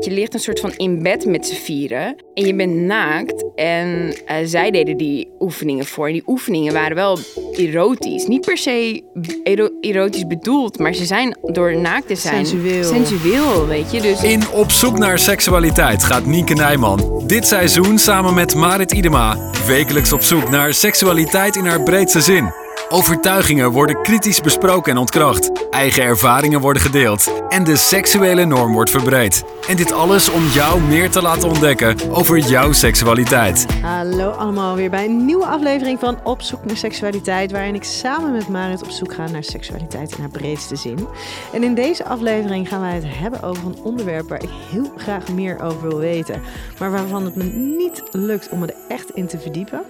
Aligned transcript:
Je 0.00 0.10
ligt 0.10 0.34
een 0.34 0.40
soort 0.40 0.60
van 0.60 0.72
in 0.76 1.02
bed 1.02 1.24
met 1.26 1.46
z'n 1.46 1.54
vieren 1.54 2.16
en 2.34 2.46
je 2.46 2.54
bent 2.54 2.74
naakt. 2.76 3.44
En 3.54 4.14
eh, 4.26 4.36
zij 4.44 4.70
deden 4.70 4.96
die 4.96 5.28
oefeningen 5.40 5.84
voor. 5.86 6.06
En 6.06 6.12
die 6.12 6.22
oefeningen 6.26 6.72
waren 6.72 6.96
wel 6.96 7.18
erotisch. 7.52 8.26
Niet 8.26 8.46
per 8.46 8.56
se 8.58 9.02
ero- 9.42 9.70
erotisch 9.80 10.26
bedoeld, 10.26 10.78
maar 10.78 10.94
ze 10.94 11.04
zijn 11.04 11.38
door 11.42 11.76
naakt 11.76 12.06
te 12.06 12.14
zijn 12.14 12.46
Sensueel. 12.46 12.84
sensueel, 12.84 13.66
weet 13.66 13.90
je. 13.92 14.00
Dus 14.00 14.22
In 14.22 14.42
Op 14.52 14.70
zoek 14.70 14.98
naar 14.98 15.18
seksualiteit 15.18 16.02
gaat 16.04 16.26
Nienke 16.26 16.54
Nijman 16.54 17.22
dit 17.26 17.46
seizoen 17.46 17.98
samen 17.98 18.34
met 18.34 18.54
Marit 18.54 18.92
Idema 18.92 19.50
wekelijks 19.66 20.12
op 20.12 20.22
zoek 20.22 20.50
naar 20.50 20.74
seksualiteit 20.74 21.56
in 21.56 21.66
haar 21.66 21.82
breedste 21.82 22.20
zin. 22.20 22.52
Overtuigingen 22.88 23.70
worden 23.70 24.02
kritisch 24.02 24.40
besproken 24.40 24.92
en 24.92 24.98
ontkracht. 24.98 25.70
Eigen 25.70 26.02
ervaringen 26.02 26.60
worden 26.60 26.82
gedeeld. 26.82 27.42
En 27.48 27.64
de 27.64 27.76
seksuele 27.76 28.44
norm 28.44 28.72
wordt 28.72 28.90
verbreed. 28.90 29.44
En 29.68 29.76
dit 29.76 29.92
alles 29.92 30.30
om 30.30 30.46
jou 30.46 30.80
meer 30.80 31.10
te 31.10 31.22
laten 31.22 31.48
ontdekken 31.48 31.96
over 32.10 32.38
jouw 32.38 32.72
seksualiteit. 32.72 33.66
Hallo 33.82 34.30
allemaal, 34.30 34.76
weer 34.76 34.90
bij 34.90 35.04
een 35.04 35.24
nieuwe 35.24 35.46
aflevering 35.46 35.98
van 35.98 36.18
Op 36.24 36.42
zoek 36.42 36.64
naar 36.64 36.76
seksualiteit, 36.76 37.52
waarin 37.52 37.74
ik 37.74 37.84
samen 37.84 38.32
met 38.32 38.48
Marit 38.48 38.82
op 38.82 38.90
zoek 38.90 39.14
ga 39.14 39.30
naar 39.30 39.44
seksualiteit 39.44 40.14
in 40.14 40.20
haar 40.20 40.30
breedste 40.30 40.76
zin. 40.76 41.06
En 41.52 41.62
in 41.62 41.74
deze 41.74 42.04
aflevering 42.04 42.68
gaan 42.68 42.80
wij 42.80 42.94
het 42.94 43.04
hebben 43.06 43.42
over 43.42 43.66
een 43.66 43.82
onderwerp 43.82 44.28
waar 44.28 44.42
ik 44.42 44.50
heel 44.70 44.92
graag 44.96 45.28
meer 45.28 45.60
over 45.60 45.88
wil 45.88 45.98
weten, 45.98 46.42
maar 46.78 46.90
waarvan 46.90 47.24
het 47.24 47.36
me 47.36 47.44
niet 47.78 48.02
lukt 48.10 48.48
om 48.48 48.58
me 48.58 48.66
er 48.66 48.74
echt 48.88 49.10
in 49.10 49.26
te 49.26 49.38
verdiepen. 49.38 49.82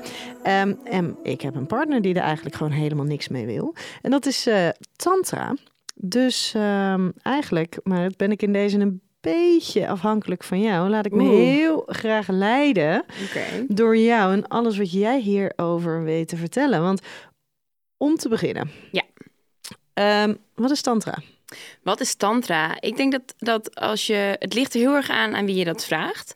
Ehm, 0.43 0.73
en 0.85 1.17
ik 1.23 1.41
heb 1.41 1.55
een 1.55 1.67
partner 1.67 2.03
die 2.03 2.15
er 2.15 2.23
eigenlijk 2.23 2.57
gewoon 2.57 2.73
helemaal 2.75 3.05
niks 3.05 3.29
mee 3.29 3.47
wil. 3.47 3.75
En 4.03 4.11
dat 4.11 4.27
is 4.27 4.47
eh, 4.47 4.69
Tantra. 4.97 5.57
Dus 5.95 6.53
ehm, 6.55 7.11
eigenlijk, 7.23 7.79
maar 7.83 8.11
ben 8.17 8.31
ik 8.31 8.43
in 8.43 8.53
deze 8.53 8.79
een 8.79 9.01
beetje 9.21 9.89
afhankelijk 9.89 10.45
van 10.45 10.61
jou. 10.61 10.89
Laat 10.89 11.07
ik 11.07 11.13
me 11.13 11.23
Oeh. 11.23 11.31
heel 11.31 11.83
graag 11.87 12.29
leiden 12.29 13.05
door 13.69 13.97
jou 13.97 14.33
en 14.33 14.49
alles 14.49 14.79
wat 14.79 14.93
jij 14.93 15.21
hierover 15.21 16.03
weet 16.03 16.29
te 16.29 16.37
vertellen. 16.37 16.83
Want 16.83 17.01
om 17.97 18.17
te 18.17 18.29
beginnen. 18.29 18.71
Ja. 18.91 19.03
Ehm, 19.95 20.35
wat 20.55 20.71
is 20.71 20.81
tantra? 20.81 21.19
Wat 21.83 22.01
is 22.01 22.15
tantra? 22.15 22.81
Ik 22.81 22.97
denk 22.97 23.13
dat, 23.13 23.35
dat 23.39 23.75
als 23.75 24.07
je... 24.07 24.37
Het 24.39 24.55
ligt 24.55 24.75
er 24.75 24.81
heel 24.81 24.95
erg 24.95 25.11
aan 25.11 25.35
aan 25.35 25.47
wie 25.47 25.55
je 25.55 25.65
dat 25.65 25.85
vraagt. 25.85 26.35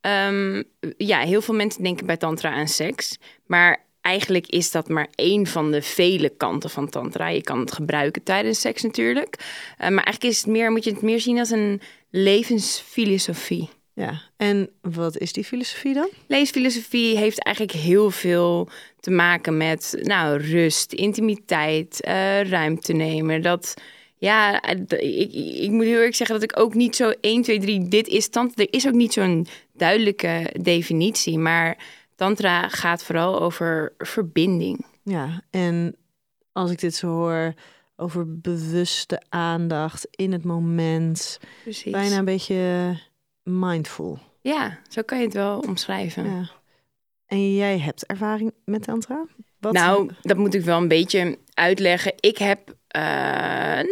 Ehm, 0.00 0.62
ja, 0.96 1.18
heel 1.18 1.42
veel 1.42 1.54
mensen 1.54 1.82
denken 1.82 2.06
bij 2.06 2.16
tantra 2.16 2.50
aan 2.50 2.68
seks. 2.68 3.18
Maar 3.46 3.84
eigenlijk 4.08 4.46
is 4.46 4.70
dat 4.70 4.88
maar 4.88 5.08
één 5.14 5.46
van 5.46 5.70
de 5.70 5.82
vele 5.82 6.28
kanten 6.28 6.70
van 6.70 6.88
tantra. 6.88 7.28
Je 7.28 7.42
kan 7.42 7.60
het 7.60 7.72
gebruiken 7.72 8.22
tijdens 8.22 8.60
seks 8.60 8.82
natuurlijk. 8.82 9.36
Eh, 9.78 9.88
maar 9.88 10.04
eigenlijk 10.04 10.34
is 10.34 10.36
het 10.36 10.46
meer, 10.46 10.70
moet 10.70 10.84
je 10.84 10.90
het 10.90 11.02
meer 11.02 11.20
zien 11.20 11.38
als 11.38 11.50
een 11.50 11.80
levensfilosofie. 12.10 13.68
Ja. 13.94 14.22
En 14.36 14.70
wat 14.80 15.18
is 15.18 15.32
die 15.32 15.44
filosofie 15.44 15.94
dan? 15.94 16.08
Levensfilosofie 16.26 17.16
heeft 17.16 17.42
eigenlijk 17.42 17.76
heel 17.76 18.10
veel 18.10 18.68
te 19.00 19.10
maken 19.10 19.56
met 19.56 19.98
nou, 20.02 20.40
rust, 20.40 20.92
intimiteit, 20.92 22.00
eh, 22.00 22.42
ruimte 22.42 22.92
nemen. 22.92 23.42
Dat, 23.42 23.74
ja, 24.18 24.60
eh, 24.60 25.20
ik, 25.20 25.32
ik 25.62 25.70
moet 25.70 25.84
heel 25.84 26.00
erg 26.00 26.16
zeggen 26.16 26.40
dat 26.40 26.50
ik 26.50 26.60
ook 26.60 26.74
niet 26.74 26.96
zo 26.96 27.12
1, 27.20 27.42
2, 27.42 27.58
3, 27.58 27.88
dit 27.88 28.08
is 28.08 28.28
tantra. 28.28 28.64
Er 28.64 28.72
is 28.72 28.86
ook 28.86 28.94
niet 28.94 29.12
zo'n 29.12 29.46
duidelijke 29.72 30.52
definitie, 30.60 31.38
maar 31.38 31.76
tantra 32.18 32.68
gaat 32.68 33.02
vooral 33.02 33.40
over 33.40 33.92
verbinding. 33.98 34.86
Ja. 35.02 35.42
En 35.50 35.96
als 36.52 36.70
ik 36.70 36.80
dit 36.80 36.94
zo 36.94 37.08
hoor 37.08 37.54
over 37.96 38.40
bewuste 38.40 39.22
aandacht 39.28 40.08
in 40.10 40.32
het 40.32 40.44
moment. 40.44 41.40
Precies. 41.62 41.92
Bijna 41.92 42.16
een 42.16 42.24
beetje 42.24 42.94
mindful. 43.42 44.18
Ja, 44.40 44.78
zo 44.88 45.02
kan 45.02 45.18
je 45.18 45.24
het 45.24 45.34
wel 45.34 45.58
omschrijven. 45.58 46.24
Ja. 46.24 46.50
En 47.26 47.54
jij 47.54 47.78
hebt 47.78 48.06
ervaring 48.06 48.52
met 48.64 48.82
tantra? 48.82 49.26
Wat 49.60 49.72
Nou, 49.72 50.10
dat 50.22 50.36
moet 50.36 50.54
ik 50.54 50.62
wel 50.62 50.78
een 50.78 50.88
beetje 50.88 51.38
uitleggen. 51.54 52.12
Ik 52.20 52.38
heb, 52.38 52.74
eh, 52.88 53.02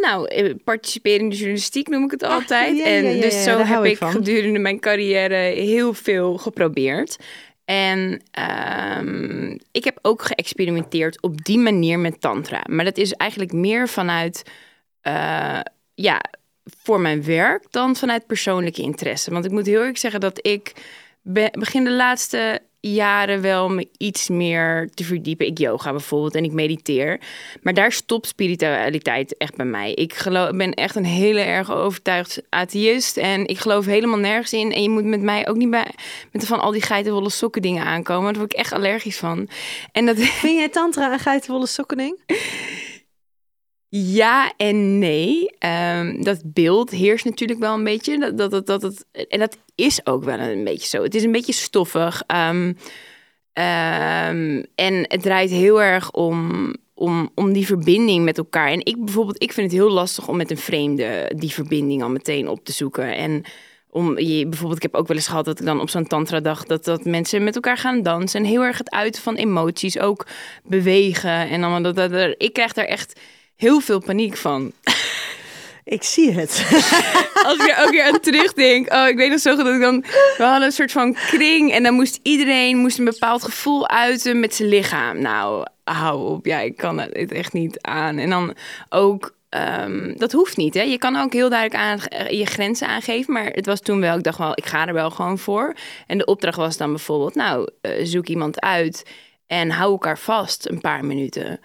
nou, 0.00 0.28
eh, 0.28 0.54
participerende 0.64 1.34
journalistiek 1.34 1.88
noem 1.88 2.04
ik 2.04 2.10
het 2.10 2.22
altijd. 2.22 2.70
Ah, 2.70 2.78
ja, 2.78 2.86
ja, 2.86 3.10
en 3.10 3.20
dus 3.20 3.42
zo 3.42 3.58
heb 3.58 3.84
ik 3.84 3.90
ik 3.90 4.08
gedurende 4.08 4.58
mijn 4.58 4.80
carrière 4.80 5.34
heel 5.54 5.94
veel 5.94 6.36
geprobeerd. 6.36 7.16
En 7.66 8.22
ehm, 8.30 9.56
ik 9.72 9.84
heb 9.84 9.98
ook 10.02 10.22
geëxperimenteerd 10.22 11.22
op 11.22 11.44
die 11.44 11.58
manier 11.58 11.98
met 11.98 12.20
tantra. 12.20 12.62
Maar 12.68 12.84
dat 12.84 12.96
is 12.96 13.12
eigenlijk 13.12 13.52
meer 13.52 13.88
vanuit, 13.88 14.42
eh, 15.00 15.60
ja, 15.94 16.20
voor 16.64 17.00
mijn 17.00 17.24
werk 17.24 17.66
dan 17.70 17.96
vanuit 17.96 18.26
persoonlijke 18.26 18.82
interesse. 18.82 19.30
Want 19.30 19.44
ik 19.44 19.50
moet 19.50 19.66
heel 19.66 19.82
erg 19.82 19.98
zeggen 19.98 20.20
dat 20.20 20.46
ik 20.46 20.72
be- 21.22 21.52
begin 21.52 21.84
de 21.84 21.92
laatste 21.92 22.62
jaren 22.94 23.40
wel 23.40 23.68
me 23.68 23.88
iets 23.98 24.28
meer 24.28 24.90
te 24.94 25.04
verdiepen. 25.04 25.46
Ik 25.46 25.58
yoga 25.58 25.90
bijvoorbeeld 25.90 26.34
en 26.34 26.44
ik 26.44 26.52
mediteer. 26.52 27.20
Maar 27.62 27.74
daar 27.74 27.92
stopt 27.92 28.26
spiritualiteit 28.26 29.36
echt 29.36 29.56
bij 29.56 29.66
mij. 29.66 29.92
Ik 29.92 30.14
geloof, 30.14 30.50
ben 30.50 30.74
echt 30.74 30.96
een 30.96 31.04
hele 31.04 31.40
erg 31.40 31.72
overtuigd 31.72 32.42
atheïst. 32.48 33.16
En 33.16 33.46
ik 33.46 33.58
geloof 33.58 33.84
helemaal 33.86 34.18
nergens 34.18 34.52
in. 34.52 34.72
En 34.72 34.82
je 34.82 34.90
moet 34.90 35.04
met 35.04 35.22
mij 35.22 35.48
ook 35.48 35.56
niet 35.56 35.70
bij, 35.70 35.90
met 36.32 36.46
van 36.46 36.60
al 36.60 36.70
die 36.70 36.82
geitenwolle 36.82 37.30
sokken 37.30 37.62
dingen 37.62 37.84
aankomen. 37.84 38.24
Daar 38.32 38.40
word 38.40 38.52
ik 38.52 38.58
echt 38.58 38.72
allergisch 38.72 39.18
van. 39.18 39.48
En 39.92 40.06
dat, 40.06 40.16
Vind 40.46 40.58
jij 40.58 40.68
tantra 40.68 41.12
een 41.12 41.18
geitenwolle 41.18 41.66
sokkening? 41.66 42.20
Ja 43.88 44.52
en 44.56 44.98
nee. 44.98 45.50
Ehm, 45.58 46.22
dat 46.22 46.40
beeld 46.44 46.90
heerst 46.90 47.24
natuurlijk 47.24 47.58
wel 47.58 47.74
een 47.74 47.84
beetje. 47.84 48.18
Dat, 48.18 48.38
dat, 48.38 48.50
dat, 48.50 48.66
dat, 48.66 48.82
het- 48.82 49.06
en 49.28 49.38
dat 49.38 49.58
is 49.76 50.06
ook 50.06 50.24
wel 50.24 50.38
een 50.38 50.64
beetje 50.64 50.86
zo. 50.88 51.02
Het 51.02 51.14
is 51.14 51.22
een 51.24 51.32
beetje 51.32 51.52
stoffig. 51.52 52.22
Ehm, 52.26 52.72
ehm, 53.52 54.62
en 54.74 54.94
het 55.02 55.22
draait 55.22 55.50
heel 55.50 55.82
erg 55.82 56.10
om, 56.10 56.74
om, 56.94 57.30
om 57.34 57.52
die 57.52 57.66
verbinding 57.66 58.24
met 58.24 58.38
elkaar. 58.38 58.68
En 58.70 58.84
ik 58.84 59.04
bijvoorbeeld, 59.04 59.42
ik 59.42 59.52
vind 59.52 59.70
het 59.72 59.80
heel 59.80 59.90
lastig 59.90 60.28
om 60.28 60.36
met 60.36 60.50
een 60.50 60.58
vreemde 60.58 61.32
die 61.36 61.50
verbinding 61.52 62.02
al 62.02 62.10
meteen 62.10 62.48
op 62.48 62.64
te 62.64 62.72
zoeken. 62.72 63.16
En 63.16 63.42
om 63.90 64.18
je, 64.18 64.46
bijvoorbeeld, 64.46 64.76
ik 64.76 64.90
heb 64.90 64.94
ook 64.94 65.06
wel 65.06 65.16
eens 65.16 65.28
gehad 65.28 65.44
dat 65.44 65.60
ik 65.60 65.66
dan 65.66 65.80
op 65.80 65.90
zo'n 65.90 66.06
tantra-dag 66.06 66.64
dat, 66.64 66.84
dat 66.84 67.04
mensen 67.04 67.44
met 67.44 67.54
elkaar 67.54 67.78
gaan 67.78 68.02
dansen. 68.02 68.40
En 68.40 68.46
heel 68.46 68.62
erg 68.62 68.78
het 68.78 68.90
uiten 68.90 69.22
van 69.22 69.34
emoties, 69.34 69.98
ook 69.98 70.26
bewegen. 70.64 71.30
En 71.48 71.62
allemaal 71.62 71.82
dat, 71.82 71.96
dat, 71.96 72.10
dat- 72.10 72.34
ik 72.38 72.52
krijg 72.52 72.72
daar 72.72 72.84
echt 72.84 73.20
heel 73.56 73.80
veel 73.80 74.00
paniek 74.00 74.36
van. 74.36 74.72
Ik 75.88 76.02
zie 76.02 76.32
het. 76.32 76.50
Als 77.46 77.58
ik 77.58 77.70
er 77.70 77.84
ook 77.84 77.90
weer 77.90 78.02
aan 78.02 78.20
terugdenk. 78.20 78.92
Oh, 78.92 79.08
ik 79.08 79.16
weet 79.16 79.30
nog 79.30 79.40
zo 79.40 79.54
goed 79.54 79.64
dat 79.64 79.74
ik 79.74 79.80
dan... 79.80 80.00
We 80.36 80.44
hadden 80.44 80.62
een 80.62 80.72
soort 80.72 80.92
van 80.92 81.14
kring. 81.14 81.72
En 81.72 81.82
dan 81.82 81.94
moest 81.94 82.18
iedereen 82.22 82.76
moest 82.76 82.98
een 82.98 83.04
bepaald 83.04 83.44
gevoel 83.44 83.88
uiten 83.88 84.40
met 84.40 84.54
zijn 84.54 84.68
lichaam. 84.68 85.20
Nou, 85.20 85.66
hou 85.84 86.28
op. 86.28 86.46
Ja, 86.46 86.60
ik 86.60 86.76
kan 86.76 86.98
het 86.98 87.32
echt 87.32 87.52
niet 87.52 87.80
aan. 87.80 88.18
En 88.18 88.30
dan 88.30 88.54
ook... 88.88 89.34
ehm, 89.48 90.14
dat 90.16 90.32
hoeft 90.32 90.56
niet, 90.56 90.74
hè. 90.74 90.82
Je 90.82 90.98
kan 90.98 91.16
ook 91.16 91.32
heel 91.32 91.48
duidelijk 91.48 91.80
aan, 91.80 91.98
eh, 91.98 92.38
je 92.38 92.46
grenzen 92.46 92.88
aangeven. 92.88 93.32
Maar 93.32 93.46
het 93.46 93.66
was 93.66 93.80
toen 93.80 94.00
wel... 94.00 94.16
Ik 94.16 94.24
dacht 94.24 94.38
wel, 94.38 94.52
ik 94.54 94.66
ga 94.66 94.86
er 94.86 94.94
wel 94.94 95.10
gewoon 95.10 95.38
voor. 95.38 95.74
En 96.06 96.18
de 96.18 96.24
opdracht 96.24 96.56
was 96.56 96.76
dan 96.76 96.90
bijvoorbeeld... 96.90 97.34
Nou, 97.34 97.68
eh, 97.80 97.90
zoek 98.02 98.26
iemand 98.26 98.60
uit 98.60 99.10
en 99.46 99.70
hou 99.70 99.90
elkaar 99.90 100.18
vast 100.18 100.68
een 100.68 100.80
paar 100.80 101.04
minuten. 101.04 101.60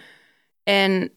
En 0.63 1.11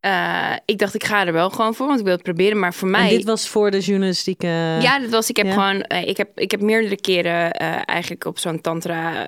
eh, 0.00 0.52
ik 0.64 0.78
dacht, 0.78 0.94
ik 0.94 1.04
ga 1.04 1.26
er 1.26 1.32
wel 1.32 1.50
gewoon 1.50 1.74
voor, 1.74 1.86
want 1.86 1.98
ik 1.98 2.04
wil 2.04 2.14
het 2.14 2.22
proberen. 2.22 2.58
Maar 2.58 2.74
voor 2.74 2.88
mij... 2.88 3.08
En 3.10 3.16
dit 3.16 3.24
was 3.24 3.48
voor 3.48 3.70
de 3.70 3.78
journalistieke... 3.80 4.46
Ja, 4.80 4.98
dat 4.98 5.10
was. 5.10 5.28
Ik 5.30 5.36
heb 5.36 5.46
Ja. 5.46 5.52
gewoon. 5.52 5.82
eh, 5.82 6.08
ik, 6.08 6.16
heb, 6.16 6.28
ik 6.38 6.50
heb 6.50 6.60
meerdere 6.60 7.00
keren 7.00 7.52
eh, 7.52 7.80
eigenlijk 7.84 8.24
op 8.24 8.38
zo'n 8.38 8.60
tantra. 8.60 9.26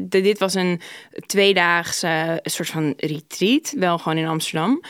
de- 0.00 0.20
dit 0.20 0.38
was 0.38 0.54
een 0.54 0.80
tweedaagse 1.26 2.40
soort 2.42 2.68
van 2.68 2.94
retreat, 2.96 3.74
wel 3.76 3.98
gewoon 3.98 4.18
in 4.18 4.26
Amsterdam. 4.26 4.80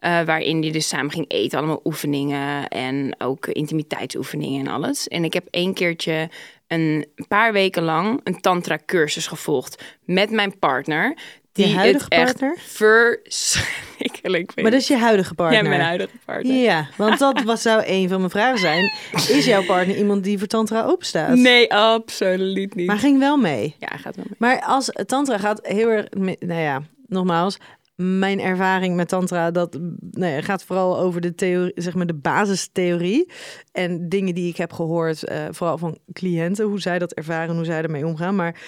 waarin 0.00 0.60
die 0.60 0.72
dus 0.72 0.88
samen 0.88 1.10
ging 1.10 1.24
eten, 1.28 1.58
allemaal 1.58 1.80
oefeningen 1.84 2.68
en 2.68 3.14
ook 3.18 3.46
intimiteitsoefeningen 3.46 4.66
en 4.66 4.72
alles. 4.72 5.08
En 5.08 5.24
ik 5.24 5.32
heb 5.32 5.46
één 5.50 5.74
keertje 5.74 6.28
een 6.66 7.06
paar 7.28 7.52
weken 7.52 7.82
lang 7.82 8.20
een 8.24 8.40
tantra 8.40 8.78
cursus 8.86 9.26
gevolgd 9.26 9.82
met 10.04 10.30
mijn 10.30 10.58
partner. 10.58 11.16
Je 11.52 11.62
Die 11.62 11.74
huidige 11.74 12.04
het 12.04 12.12
echt 12.12 12.24
partner? 12.24 12.56
verschrikkelijk 12.58 14.52
vindt. 14.52 14.62
Maar 14.62 14.70
dat 14.70 14.80
is 14.80 14.88
je 14.88 14.96
huidige 14.96 15.34
partner? 15.34 15.62
ja, 15.62 15.68
mijn 15.68 15.80
huidige 15.80 16.16
partner. 16.24 16.54
Ja, 16.56 16.88
want 16.96 17.18
dat 17.18 17.42
was, 17.50 17.62
zou 17.62 17.82
een 17.86 18.08
van 18.08 18.18
mijn 18.18 18.30
vragen 18.30 18.58
zijn. 18.58 18.92
Is 19.12 19.44
jouw 19.44 19.64
partner 19.64 19.96
iemand 19.96 20.24
die 20.24 20.38
voor 20.38 20.46
tantra 20.46 20.84
openstaat? 20.84 21.36
Nee, 21.36 21.74
absoluut 21.74 22.74
niet. 22.74 22.86
Maar 22.86 22.98
ging 22.98 23.18
wel 23.18 23.36
mee. 23.36 23.74
Ja, 23.78 23.96
gaat 23.96 24.16
wel 24.16 24.24
mee. 24.28 24.36
Maar 24.38 24.60
als 24.60 24.90
tantra 25.06 25.38
gaat 25.38 25.66
heel 25.66 25.88
erg... 25.88 26.06
Nou 26.38 26.60
ja, 26.60 26.82
nogmaals... 27.06 27.58
Mijn 28.02 28.40
ervaring 28.40 28.96
met 28.96 29.08
tantra, 29.08 29.50
dat 29.50 29.78
ja, 30.10 30.40
gaat 30.40 30.64
vooral 30.64 30.98
over 30.98 31.20
de 31.20 31.34
theorie, 31.34 31.72
zeg 31.74 31.94
maar 31.94 32.06
de 32.06 32.14
basistheorie. 32.14 33.30
En 33.72 34.08
dingen 34.08 34.34
die 34.34 34.48
ik 34.48 34.56
heb 34.56 34.72
gehoord, 34.72 35.24
eh, 35.24 35.44
vooral 35.50 35.78
van 35.78 35.98
cliënten, 36.12 36.64
hoe 36.64 36.80
zij 36.80 36.98
dat 36.98 37.12
ervaren, 37.12 37.54
hoe 37.54 37.64
zij 37.64 37.82
ermee 37.82 38.06
omgaan. 38.06 38.34
Maar 38.36 38.60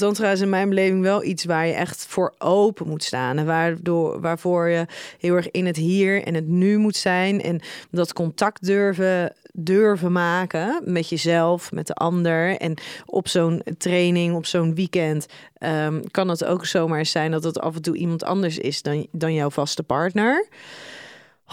tantra 0.00 0.30
is 0.30 0.40
in 0.40 0.48
mijn 0.48 0.68
beleving 0.68 1.02
wel 1.02 1.24
iets 1.24 1.44
waar 1.44 1.66
je 1.66 1.72
echt 1.72 2.06
voor 2.08 2.34
open 2.38 2.88
moet 2.88 3.04
staan. 3.04 3.38
En 3.38 3.46
waardoor, 3.46 4.20
waarvoor 4.20 4.68
je 4.68 4.86
heel 5.18 5.34
erg 5.34 5.50
in 5.50 5.66
het 5.66 5.76
hier 5.76 6.22
en 6.24 6.34
het 6.34 6.46
nu 6.48 6.76
moet 6.78 6.96
zijn. 6.96 7.42
En 7.42 7.60
dat 7.90 8.12
contact 8.12 8.66
durven, 8.66 9.34
durven 9.52 10.12
maken 10.12 10.80
met 10.84 11.08
jezelf, 11.08 11.72
met 11.72 11.86
de 11.86 11.94
ander. 11.94 12.56
En 12.56 12.74
op 13.06 13.28
zo'n 13.28 13.62
training, 13.78 14.34
op 14.34 14.46
zo'n 14.46 14.74
weekend, 14.74 15.26
ehm, 15.58 16.00
kan 16.10 16.28
het 16.28 16.44
ook 16.44 16.66
zomaar 16.66 17.06
zijn 17.06 17.30
dat 17.30 17.44
het 17.44 17.60
af 17.60 17.74
en 17.74 17.82
toe 17.82 17.96
iemand 17.96 18.24
anders 18.24 18.58
is 18.58 18.82
dan, 18.82 19.06
dan 19.12 19.34
jouw 19.34 19.50
vaste 19.50 19.82
partner. 19.82 20.48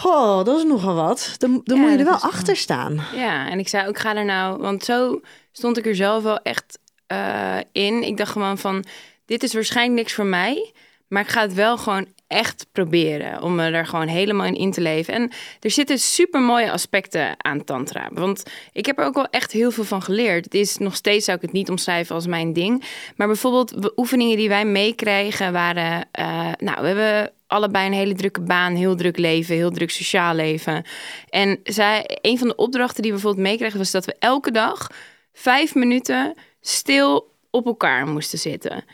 Oh, 0.04 0.44
dat 0.44 0.58
is 0.58 0.64
nogal 0.64 0.94
wat. 0.94 1.34
Dan, 1.38 1.60
dan 1.64 1.76
Ja, 1.76 1.82
moet 1.82 1.92
je 1.92 1.98
er 1.98 2.04
wel- 2.04 2.14
achter 2.14 2.56
staan. 2.56 3.00
Ja, 3.14 3.50
en 3.50 3.58
ik 3.58 3.68
zei 3.68 3.88
ook, 3.88 3.98
ga 3.98 4.16
er 4.16 4.24
nou... 4.24 4.60
Want 4.60 4.84
zo 4.84 5.20
stond 5.52 5.76
ik 5.78 5.86
er 5.86 5.94
zelf 5.94 6.22
wel 6.22 6.38
echt 6.38 6.78
eh, 7.08 7.58
in. 7.72 8.02
Ik 8.02 8.16
dacht 8.16 8.32
gewoon 8.32 8.58
van, 8.58 8.84
dit 9.26 9.42
is 9.42 9.54
waarschijnlijk 9.54 9.98
niks 9.98 10.12
voor 10.12 10.26
mij. 10.26 10.72
Maar 11.08 11.22
ik 11.22 11.28
ga 11.28 11.40
het 11.40 11.54
wel 11.54 11.78
gewoon 11.78 12.06
echt 12.26 12.66
proberen. 12.72 13.42
Om 13.42 13.54
me 13.54 13.70
er 13.70 13.86
gewoon 13.86 14.06
helemaal 14.06 14.46
in 14.46 14.56
in 14.56 14.72
te 14.72 14.80
leven. 14.80 15.14
En 15.14 15.30
er 15.60 15.70
zitten 15.70 15.98
super 15.98 16.40
mooie 16.40 16.70
aspecten 16.70 17.44
aan 17.44 17.64
tantra. 17.64 18.08
Want 18.12 18.42
ik 18.72 18.86
heb 18.86 18.98
er 18.98 19.04
ook 19.04 19.14
wel 19.14 19.28
echt 19.30 19.52
heel 19.52 19.70
veel 19.70 19.84
van 19.84 20.02
geleerd. 20.02 20.44
Het 20.44 20.54
is 20.54 20.78
nog 20.78 20.96
steeds, 20.96 21.24
zou 21.24 21.36
ik 21.36 21.42
het 21.42 21.52
niet 21.52 21.70
omschrijven 21.70 22.14
als 22.14 22.26
mijn 22.26 22.52
ding. 22.52 22.84
Maar 23.16 23.26
bijvoorbeeld 23.26 23.98
oefeningen 23.98 24.36
die 24.36 24.48
wij 24.48 24.64
meekregen 24.64 25.52
waren... 25.52 26.08
eh, 26.10 26.52
nou, 26.58 26.80
we 26.80 26.86
hebben 26.86 27.32
allebei 27.46 27.86
een 27.86 27.92
hele 27.92 28.14
drukke 28.14 28.40
baan, 28.40 28.74
heel 28.74 28.96
druk 28.96 29.18
leven, 29.18 29.54
heel 29.54 29.70
druk 29.70 29.90
sociaal 29.90 30.34
leven. 30.34 30.84
En 31.28 31.60
zij, 31.62 32.18
een 32.20 32.38
van 32.38 32.48
de 32.48 32.56
opdrachten 32.56 33.02
die 33.02 33.12
we 33.12 33.18
bijvoorbeeld 33.18 33.48
meekregen 33.48 33.78
was 33.78 33.90
dat 33.90 34.04
we 34.04 34.16
elke 34.18 34.50
dag 34.50 34.90
vijf 35.32 35.74
minuten 35.74 36.34
stil 36.68 37.30
op 37.50 37.66
elkaar 37.66 38.06
moesten 38.06 38.38
zitten. 38.38 38.84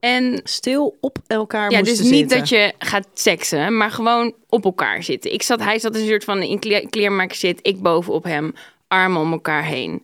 En 0.00 0.40
Stil 0.44 0.96
op 1.00 1.18
elkaar 1.26 1.70
ja, 1.70 1.78
moesten 1.78 1.96
dus 1.98 2.10
niet 2.10 2.18
zitten. 2.18 2.38
dat 2.38 2.48
je 2.48 2.72
gaat 2.78 3.06
seksen, 3.14 3.76
maar 3.76 3.90
gewoon 3.90 4.34
op 4.48 4.64
elkaar 4.64 5.02
zitten. 5.02 5.32
Ik 5.32 5.42
zat, 5.42 5.62
hij 5.62 5.78
zat 5.78 5.94
een 5.94 6.06
soort 6.06 6.24
van 6.24 6.42
in 6.42 6.58
kle- 6.58 6.86
kleermaker 6.90 7.36
zit, 7.36 7.58
ik 7.62 7.80
bovenop 7.82 8.24
hem, 8.24 8.52
armen 8.88 9.20
om 9.20 9.32
elkaar 9.32 9.64
heen. 9.64 10.02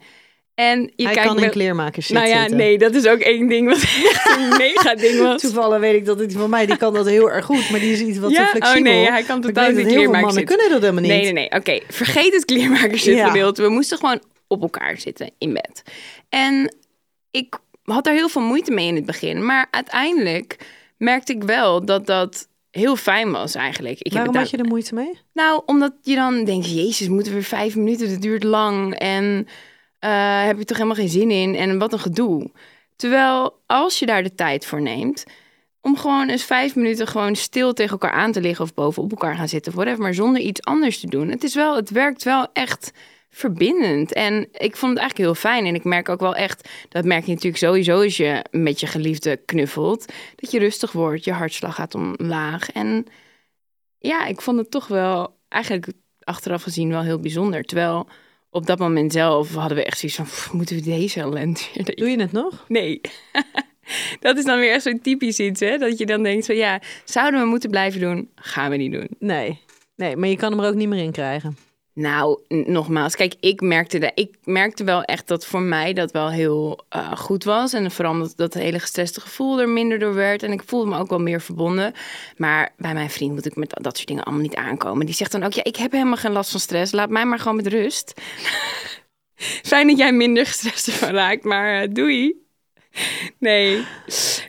En 0.55 0.81
je 0.97 1.05
Hij 1.05 1.13
kijkt 1.15 1.29
kan 1.29 1.37
in 1.37 1.43
me- 1.45 1.49
kleermakers 1.51 2.09
Nou 2.09 2.27
ja, 2.27 2.39
zitten. 2.41 2.57
nee, 2.57 2.79
dat 2.79 2.95
is 2.95 3.07
ook 3.07 3.19
één 3.19 3.49
ding 3.49 3.69
wat 3.69 3.77
echt 3.83 4.37
een 4.37 4.49
mega 4.67 4.95
ding 4.95 5.19
was. 5.19 5.41
Toevallig 5.41 5.79
weet 5.79 5.95
ik 5.95 6.05
dat 6.05 6.19
het 6.19 6.33
van 6.33 6.51
mij, 6.51 6.67
die 6.67 6.77
kan 6.77 6.95
dat 6.95 7.07
heel 7.07 7.31
erg 7.31 7.45
goed, 7.45 7.71
maar 7.71 7.81
die 7.81 7.93
is 7.93 8.01
iets 8.01 8.19
wat 8.19 8.31
Ja? 8.31 8.37
te 8.37 8.43
Oh, 8.43 8.51
flexibel. 8.51 8.83
nee, 8.93 9.11
hij 9.11 9.23
kan 9.23 9.41
totaal 9.41 9.71
niet 9.71 9.87
kleermaker 9.87 10.11
mannen 10.11 10.33
zitten. 10.33 10.57
kunnen 10.57 10.73
dat 10.73 10.81
helemaal 10.81 11.03
niet. 11.03 11.11
Nee, 11.11 11.33
nee, 11.33 11.49
nee. 11.49 11.51
Oké, 11.61 11.81
vergeet 11.95 12.33
het 12.33 12.45
kleermakers 12.45 13.03
zitten 13.03 13.23
Ja. 13.25 13.29
gedeelte. 13.31 13.63
We 13.63 13.69
moesten 13.69 13.99
gewoon 13.99 14.21
op 14.47 14.63
elkaar 14.63 14.99
zitten 14.99 15.31
in 15.39 15.53
bed. 15.53 15.83
En 16.29 16.75
ik 17.37 17.59
had 17.85 18.05
daar 18.05 18.15
heel 18.15 18.29
veel 18.29 18.43
moeite 18.43 18.71
mee 18.71 18.87
in 18.87 18.95
het 18.95 19.07
begin. 19.07 19.45
Maar 19.45 19.69
uiteindelijk 19.71 20.67
merkte 20.97 21.33
ik 21.33 21.43
wel 21.43 21.85
dat 21.85 22.07
dat 22.07 22.49
heel 22.71 22.97
fijn 22.97 23.31
was 23.31 23.55
eigenlijk. 23.55 24.01
Ik 24.01 24.13
Waarom 24.13 24.35
heb 24.35 24.43
had 24.43 24.51
je 24.51 24.57
er 24.57 24.65
moeite 24.65 24.95
mee? 24.95 25.19
Nou, 25.33 25.63
omdat 25.67 25.93
je 26.03 26.15
dan 26.15 26.45
denkt, 26.45 26.75
jezus, 26.75 27.09
moeten 27.09 27.33
we 27.33 27.39
weer 27.39 27.49
vijf 27.49 27.77
minuten, 27.77 28.11
dat 28.11 28.23
duurt 28.23 28.43
lang. 28.43 28.95
En 28.95 29.47
eh, 29.99 30.45
heb 30.45 30.59
je 30.59 30.65
toch 30.65 30.77
helemaal 30.77 30.99
geen 30.99 31.09
zin 31.09 31.31
in? 31.31 31.55
En 31.55 31.79
wat 31.79 31.93
een 31.93 31.99
gedoe. 31.99 32.51
Terwijl 32.97 33.63
als 33.67 33.99
je 33.99 34.07
daar 34.07 34.23
de 34.23 34.35
tijd 34.35 34.67
voor 34.67 34.83
neemt, 34.83 35.25
om 35.81 35.97
gewoon 35.97 36.29
eens 36.29 36.45
vijf 36.45 36.75
minuten 36.77 37.07
gewoon 37.07 37.37
stil 37.37 37.73
tegen 37.73 37.93
elkaar 37.93 38.11
aan 38.11 38.33
te 38.33 38.41
liggen 38.41 38.65
of 38.65 38.75
bovenop 38.75 39.11
elkaar 39.11 39.37
gaan 39.37 39.49
zitten, 39.49 39.73
of 39.73 39.79
whatever, 39.79 40.03
maar 40.03 40.15
zonder 40.15 40.43
iets 40.43 40.63
anders 40.63 41.01
te 41.01 41.07
doen. 41.07 41.29
Het 41.29 41.45
is 41.45 41.55
wel, 41.55 41.77
het 41.77 41.91
werkt 41.91 42.23
wel 42.23 42.47
echt 42.53 42.93
verbindend. 43.37 44.13
En 44.13 44.49
ik 44.53 44.77
vond 44.77 44.93
het 44.93 45.01
eigenlijk 45.01 45.19
heel 45.19 45.35
fijn. 45.51 45.67
En 45.67 45.75
ik 45.75 45.85
merk 45.85 46.09
ook 46.09 46.21
wel 46.21 46.35
echt, 46.35 46.69
dat 46.89 47.05
merk 47.05 47.25
je 47.25 47.33
natuurlijk 47.33 47.63
sowieso 47.63 48.03
als 48.03 48.17
je 48.17 48.45
met 48.51 48.81
je 48.81 48.87
geliefde 48.87 49.37
knuffelt, 49.37 50.13
dat 50.37 50.51
je 50.51 50.59
rustig 50.59 50.93
wordt, 50.93 51.25
je 51.25 51.33
hartslag 51.33 51.75
gaat 51.75 51.95
omlaag. 51.95 52.71
En 52.71 53.07
ja, 53.99 54.27
ik 54.27 54.41
vond 54.41 54.59
het 54.59 54.71
toch 54.71 54.87
wel 54.87 55.37
eigenlijk 55.49 55.93
achteraf 56.21 56.63
gezien 56.63 56.89
wel 56.89 57.03
heel 57.03 57.21
bijzonder. 57.21 57.63
Terwijl 57.63 58.09
op 58.51 58.67
dat 58.67 58.79
moment 58.79 59.13
zelf 59.13 59.55
hadden 59.55 59.77
we 59.77 59.85
echt 59.85 59.99
zoiets 59.99 60.17
van, 60.19 60.27
"Pff, 60.27 60.53
moeten 60.53 60.77
we 60.77 60.83
deze 60.83 61.21
ellende 61.21 61.61
weer 61.75 61.95
Doe 61.97 62.11
je 62.11 62.21
het 62.21 62.33
nog? 62.33 62.65
Nee. 62.69 63.01
dat 64.21 64.39
is 64.39 64.45
dan 64.45 64.59
weer 64.59 64.73
echt 64.73 64.83
zo 64.83 64.99
typisch 65.03 65.39
iets, 65.39 65.61
hè? 65.61 65.79
Dat 65.79 65.99
je 65.99 66.07
dan 66.07 66.23
denkt 66.23 66.47
van, 66.47 66.57
ja, 66.57 66.81
zouden 67.05 67.41
we 67.41 67.47
moeten 67.47 67.71
blijven 67.71 68.01
doen? 68.01 68.31
Gaan 68.35 68.71
we 68.71 68.77
niet 68.77 68.93
doen. 68.93 69.09
Nee. 69.19 69.61
Nee, 69.97 70.17
maar 70.17 70.29
je 70.29 70.37
kan 70.37 70.51
hem 70.53 70.61
er 70.61 70.69
ook 70.69 70.75
niet 70.75 70.89
meer 70.89 71.03
in 71.03 71.13
krijgen. 71.13 71.66
Nou, 71.99 72.41
nogmaals, 72.49 73.17
kijk, 73.17 73.35
ik 73.41 73.61
merkte, 73.61 73.99
de, 73.99 74.11
ik 74.15 74.37
merkte 74.45 74.85
wel 74.85 75.03
echt 75.03 75.29
dat 75.29 75.47
voor 75.47 75.61
mij 75.61 75.93
dat 75.93 76.11
wel 76.11 76.31
heel 76.31 76.85
eh, 76.89 77.13
goed 77.13 77.45
was. 77.45 77.73
En 77.73 77.91
vooral 77.91 78.19
dat 78.19 78.33
dat 78.37 78.55
hele 78.55 78.79
gestreste 78.79 79.21
gevoel 79.21 79.61
er 79.61 79.69
minder 79.69 79.99
door 79.99 80.15
werd. 80.15 80.43
En 80.43 80.53
ik 80.53 80.63
voelde 80.67 80.91
me 80.91 80.99
ook 80.99 81.09
wel 81.09 81.19
meer 81.19 81.41
verbonden. 81.41 81.93
Maar 82.37 82.73
bij 82.77 82.95
mijn 82.95 83.11
vriend 83.11 83.33
moet 83.33 83.47
ik 83.47 83.57
met 83.57 83.79
dat 83.81 83.97
soort 83.97 84.09
dingen 84.09 84.25
allemaal 84.25 84.43
niet 84.43 84.55
aankomen. 84.55 85.07
Die 85.07 85.15
zegt 85.15 85.33
dan 85.33 85.43
ook, 85.43 85.53
ja, 85.53 85.65
ik 85.65 85.77
heb 85.77 85.93
helemaal 85.93 86.17
geen 86.17 86.33
last 86.33 86.51
van 86.51 86.61
stress. 86.61 86.93
Laat 86.93 87.11
mij 87.11 87.27
maar 87.27 87.39
gewoon 87.39 87.57
met 87.57 87.67
rust. 87.67 88.21
Fijn 89.63 89.87
dat 89.87 89.99
jij 89.99 90.13
minder 90.13 90.47
gestrest 90.47 90.87
ervan 90.87 91.11
raakt, 91.11 91.45
maar 91.45 91.83
eh, 91.83 91.89
doei. 91.93 92.46
Nee. 93.39 93.85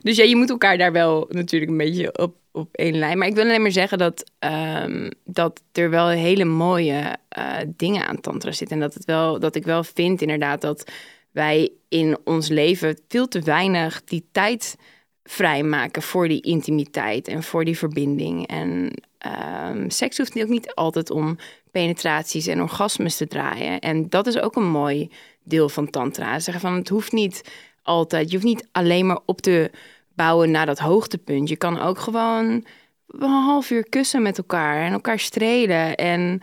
Dus 0.01 0.15
ja, 0.15 0.23
je 0.23 0.35
moet 0.35 0.49
elkaar 0.49 0.77
daar 0.77 0.91
wel 0.91 1.25
natuurlijk 1.29 1.71
een 1.71 1.77
beetje 1.77 2.17
op, 2.17 2.35
op 2.51 2.75
één 2.75 2.97
lijn. 2.97 3.17
Maar 3.17 3.27
ik 3.27 3.35
wil 3.35 3.43
alleen 3.43 3.61
maar 3.61 3.71
zeggen 3.71 3.97
dat, 3.97 4.31
ehm, 4.39 5.09
dat 5.25 5.61
er 5.71 5.89
wel 5.89 6.07
hele 6.07 6.45
mooie 6.45 7.17
eh, 7.29 7.57
dingen 7.67 8.07
aan 8.07 8.21
tantra 8.21 8.51
zitten. 8.51 8.75
En 8.75 8.83
dat, 8.83 8.93
het 8.93 9.05
wel, 9.05 9.39
dat 9.39 9.55
ik 9.55 9.65
wel 9.65 9.83
vind 9.83 10.21
inderdaad 10.21 10.61
dat 10.61 10.91
wij 11.31 11.71
in 11.89 12.17
ons 12.23 12.47
leven 12.47 12.99
veel 13.07 13.27
te 13.27 13.41
weinig 13.41 14.03
die 14.03 14.27
tijd 14.31 14.75
vrijmaken 15.23 16.01
voor 16.01 16.27
die 16.27 16.41
intimiteit 16.41 17.27
en 17.27 17.43
voor 17.43 17.65
die 17.65 17.77
verbinding. 17.77 18.47
En 18.47 18.91
ehm, 19.17 19.89
seks 19.89 20.17
hoeft 20.17 20.41
ook 20.41 20.47
niet 20.47 20.75
altijd 20.75 21.09
om 21.09 21.37
penetraties 21.71 22.47
en 22.47 22.61
orgasmes 22.61 23.17
te 23.17 23.27
draaien. 23.27 23.79
En 23.79 24.09
dat 24.09 24.27
is 24.27 24.39
ook 24.39 24.55
een 24.55 24.69
mooi 24.69 25.09
deel 25.43 25.69
van 25.69 25.89
tantra. 25.89 26.39
Zeggen 26.39 26.61
van 26.61 26.73
het 26.73 26.89
hoeft 26.89 27.11
niet 27.11 27.41
altijd, 27.87 28.27
je 28.27 28.35
hoeft 28.35 28.47
niet 28.47 28.67
alleen 28.71 29.05
maar 29.05 29.19
op 29.25 29.41
te 29.41 29.71
bouwen 30.15 30.51
naar 30.51 30.65
dat 30.65 30.79
hoogtepunt. 30.79 31.49
Je 31.49 31.55
kan 31.55 31.79
ook 31.79 31.99
gewoon 31.99 32.65
een 33.07 33.29
half 33.29 33.69
uur 33.69 33.89
kussen 33.89 34.21
met 34.21 34.37
elkaar 34.37 34.85
en 34.85 34.91
elkaar 34.91 35.19
strelen. 35.19 35.95
En 35.95 36.41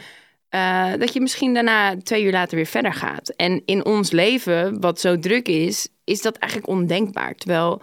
eh, 0.49 0.93
dat 0.99 1.13
je 1.13 1.21
misschien 1.21 1.55
daarna 1.55 1.97
twee 1.97 2.25
uur 2.25 2.33
later 2.33 2.57
weer 2.57 2.67
verder 2.67 2.93
gaat. 2.93 3.29
En 3.29 3.63
in 3.65 3.85
ons 3.85 4.11
leven, 4.11 4.81
wat 4.81 5.01
zo 5.01 5.19
druk 5.19 5.49
is, 5.49 5.89
is 6.05 6.23
dat 6.23 6.37
eigenlijk 6.37 6.73
ondenkbaar. 6.73 7.35
Terwijl 7.35 7.83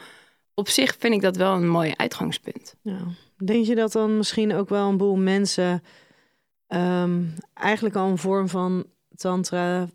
op 0.54 0.70
zich 0.70 0.96
vind 1.00 1.14
ik 1.14 1.22
dat 1.22 1.36
wel 1.36 1.54
een 1.54 1.70
mooi 1.70 1.94
uitgangspunt. 1.96 2.76
Ja. 2.82 3.00
Denk 3.38 3.66
je 3.66 3.76
dat 3.76 3.92
dan 3.92 4.18
misschien 4.18 4.54
ook 4.54 4.70
wel 4.70 4.90
een 4.90 4.98
boel 4.98 5.16
mensen 5.16 5.84
ehm, 6.68 7.24
eigenlijk 7.54 7.96
al 7.96 8.10
een 8.10 8.18
vorm 8.18 8.48
van 8.48 8.86
tantra 9.16 9.90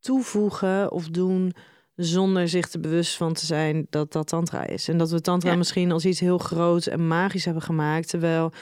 toevoegen 0.00 0.92
of 0.92 1.08
doen 1.08 1.54
zonder 1.96 2.48
zich 2.48 2.72
er 2.72 2.80
bewust 2.80 3.16
van 3.16 3.32
te 3.32 3.46
zijn 3.46 3.86
dat 3.90 4.12
dat 4.12 4.26
tantra 4.28 4.66
is? 4.66 4.88
En 4.88 4.98
dat 4.98 5.10
we 5.10 5.20
tantra 5.20 5.50
Ja. 5.50 5.56
misschien 5.56 5.92
als 5.92 6.04
iets 6.04 6.20
heel 6.20 6.38
groots 6.38 6.88
en 6.88 7.06
magisch 7.06 7.44
hebben 7.44 7.62
gemaakt, 7.62 8.08
terwijl 8.08 8.52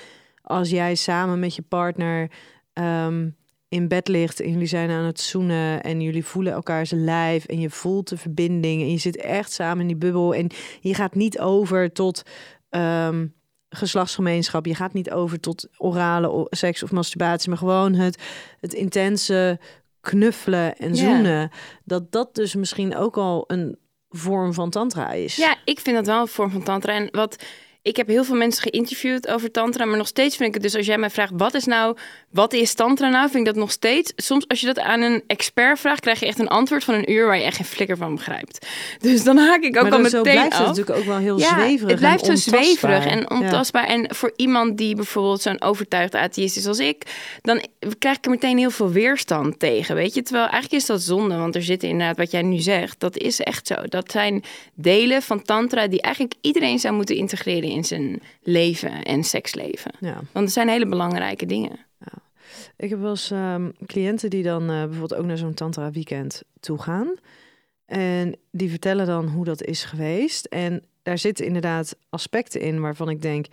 als 0.43 0.71
jij 0.71 0.95
samen 0.95 1.39
met 1.39 1.55
je 1.55 1.63
partner 1.63 2.31
ehm, 2.73 3.29
in 3.69 3.89
bed 3.89 4.09
ligt 4.09 4.41
en 4.41 4.51
jullie 4.51 4.67
zijn 4.67 4.91
aan 4.91 5.05
het 5.05 5.21
zoenen 5.21 5.83
en 5.83 6.01
jullie 6.01 6.25
voelen 6.25 6.53
elkaars 6.53 6.91
lijf 6.91 7.45
en 7.45 7.61
je 7.61 7.71
voelt 7.71 8.09
de 8.09 8.17
verbinding 8.17 8.83
en 8.83 8.91
je 8.91 8.99
zit 8.99 9.17
echt 9.17 9.53
samen 9.53 9.81
in 9.81 9.87
die 9.87 9.97
bubbel 9.97 10.35
en 10.35 10.51
je 10.81 10.95
gaat 10.95 11.15
niet 11.15 11.39
over 11.39 11.93
tot 11.93 12.23
ehm, 12.69 13.27
geslachtsgemeenschap. 13.69 14.67
Je 14.67 14.75
gaat 14.75 14.93
niet 14.93 15.11
over 15.11 15.41
tot 15.41 15.69
orale 15.77 16.47
seks 16.51 16.83
of 16.83 16.91
masturbatie, 16.93 17.49
maar 17.49 17.59
gewoon 17.59 17.95
het, 17.95 18.23
het 18.61 18.73
intense 18.75 19.59
knuffelen 20.05 20.77
en 20.77 20.95
Ja. 20.95 21.05
zoenen. 21.05 21.51
Dat 21.85 22.13
dat 22.13 22.35
dus 22.35 22.55
misschien 22.55 22.97
ook 22.97 23.17
al 23.17 23.45
een 23.47 23.79
vorm 24.09 24.53
van 24.55 24.71
tantra 24.71 25.11
is. 25.13 25.37
Ja, 25.37 25.57
ik 25.65 25.81
vind 25.81 25.97
dat 25.97 26.07
wel 26.07 26.21
een 26.21 26.27
vorm 26.29 26.51
van 26.51 26.63
tantra. 26.63 26.93
En 26.93 27.09
wat 27.11 27.45
ik 27.85 27.97
heb 27.97 28.09
heel 28.09 28.25
veel 28.25 28.37
mensen 28.37 28.63
geïnterviewd 28.63 29.29
over 29.29 29.51
tantra, 29.51 29.85
maar 29.85 29.97
nog 29.97 30.07
steeds 30.07 30.37
vind 30.37 30.49
ik 30.49 30.55
het 30.55 30.63
dus 30.63 30.77
als 30.77 30.87
jij 30.87 30.99
mij 30.99 31.11
vraagt 31.11 31.33
wat 31.37 31.55
is 31.55 31.65
nou, 31.65 31.97
wat 32.31 32.53
is 32.53 32.75
tantra 32.75 33.09
nou, 33.09 33.31
vind 33.31 33.47
ik 33.47 33.53
dat 33.53 33.63
nog 33.63 33.71
steeds. 33.71 34.13
Soms 34.17 34.49
als 34.49 34.61
je 34.61 34.67
dat 34.67 34.79
aan 34.79 35.01
een 35.01 35.23
expert 35.27 35.81
vraagt, 35.81 36.01
krijg 36.01 36.21
je 36.21 36.27
echt 36.27 36.39
een 36.39 36.49
antwoord 36.49 36.85
van 36.85 36.95
een 36.95 37.13
uur 37.13 37.27
waar 37.27 37.37
je 37.37 37.43
echt 37.43 37.57
geen 37.57 37.67
flikker 37.67 37.97
van 37.97 38.15
begrijpt. 38.15 38.59
Dus 39.01 39.25
dan 39.25 39.37
haak 39.37 39.63
ik 39.63 39.77
ook 39.77 39.83
maar 39.83 39.93
al 39.93 39.99
meteen 39.99 40.23
blijft 40.23 40.43
het 40.43 40.53
af. 40.53 40.67
natuurlijk 40.67 40.99
ook 40.99 41.05
wel 41.05 41.17
heel 41.17 41.39
Ja, 41.39 41.49
zweverig. 41.49 41.91
het 41.91 41.99
blijft 41.99 42.29
en 42.29 42.39
zo 42.39 42.51
zweverig 42.51 43.07
en 43.07 43.31
ontastbaar. 43.31 43.83
Ja. 43.83 43.89
En 43.89 44.15
voor 44.15 44.33
iemand 44.37 44.79
die 44.79 44.95
bijvoorbeeld 44.95 45.43
zo'n 45.43 45.63
overtuigd 45.63 46.15
atheïst 46.15 46.57
is 46.57 46.67
als 46.67 46.79
ik, 46.79 47.03
dan 47.43 47.63
krijg 47.99 48.17
ik 48.17 48.25
er 48.25 48.31
meteen 48.31 48.59
heel 48.59 48.71
veel 48.71 48.91
weerstand 48.91 49.59
tegen, 49.59 49.95
weet 49.95 50.15
je. 50.15 50.23
Terwijl 50.23 50.49
eigenlijk 50.49 50.83
is 50.83 50.87
dat 50.87 51.03
zonde, 51.03 51.37
want 51.37 51.55
er 51.55 51.63
zitten 51.63 51.89
inderdaad, 51.89 52.17
wat 52.17 52.31
jij 52.31 52.43
nu 52.43 52.59
zegt, 52.59 53.01
dat 53.01 53.17
is 53.17 53.41
echt 53.41 53.67
zo. 53.67 53.75
Dat 53.89 54.11
zijn 54.11 54.45
delen 54.75 55.23
van 55.23 55.43
tantra 55.43 55.87
die 55.87 56.01
eigenlijk 56.01 56.35
iedereen 56.41 56.79
zou 56.79 56.95
moeten 56.95 57.17
integreren 57.17 57.74
in 57.75 57.85
zijn 57.85 58.23
leven 58.43 59.03
en 59.03 59.25
seksleven. 59.25 59.93
Ja. 60.01 60.15
Want 60.15 60.45
het 60.45 60.53
zijn 60.53 60.69
hele 60.69 60.87
belangrijke 60.87 61.47
dingen. 61.47 61.79
Ik 62.77 62.91
heb 62.91 63.01
wel 63.01 63.11
eens 63.11 63.31
ehm, 63.31 63.71
cliënten 63.87 64.31
die 64.31 64.43
dan 64.43 64.63
eh, 64.63 64.83
bijvoorbeeld 64.83 65.15
ook 65.15 65.27
naar 65.27 65.39
zo'n 65.39 65.55
tantra 65.55 65.91
weekend 65.91 66.43
toe 66.61 66.79
gaan. 66.79 67.15
En 67.87 68.37
die 68.51 68.71
vertellen 68.71 69.07
dan 69.07 69.29
hoe 69.29 69.45
dat 69.45 69.63
is 69.63 69.85
geweest. 69.85 70.45
En 70.45 70.85
daar 71.03 71.19
zitten 71.19 71.47
inderdaad 71.47 71.97
aspecten 72.09 72.61
in 72.61 72.81
waarvan 72.81 73.09
ik 73.09 73.23
denk... 73.23 73.47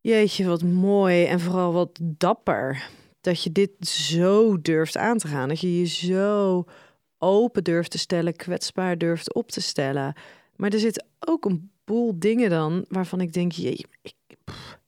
Jeetje, 0.00 0.46
wat 0.46 0.62
mooi 0.62 1.24
en 1.24 1.40
vooral 1.40 1.72
wat 1.72 1.98
dapper. 2.02 2.88
Dat 3.20 3.42
je 3.42 3.52
dit 3.52 3.70
zo 3.88 4.60
durft 4.60 4.96
aan 4.96 5.18
te 5.18 5.28
gaan. 5.28 5.48
Dat 5.48 5.60
je 5.60 5.78
je 5.78 5.86
zo 5.86 6.64
open 7.18 7.64
durft 7.64 7.90
te 7.90 7.98
stellen, 7.98 8.36
kwetsbaar 8.36 8.98
durft 8.98 9.34
op 9.34 9.50
te 9.50 9.60
stellen. 9.60 10.14
Maar 10.56 10.72
er 10.72 10.78
zit 10.78 11.04
ook 11.18 11.44
een 11.44 11.70
boel 11.88 12.18
dingen 12.18 12.50
dan 12.50 12.84
waarvan 12.88 13.20
ik 13.20 13.32
denk... 13.32 13.52
Jee, 13.52 13.84
ik, 14.02 14.14
pff, 14.44 14.78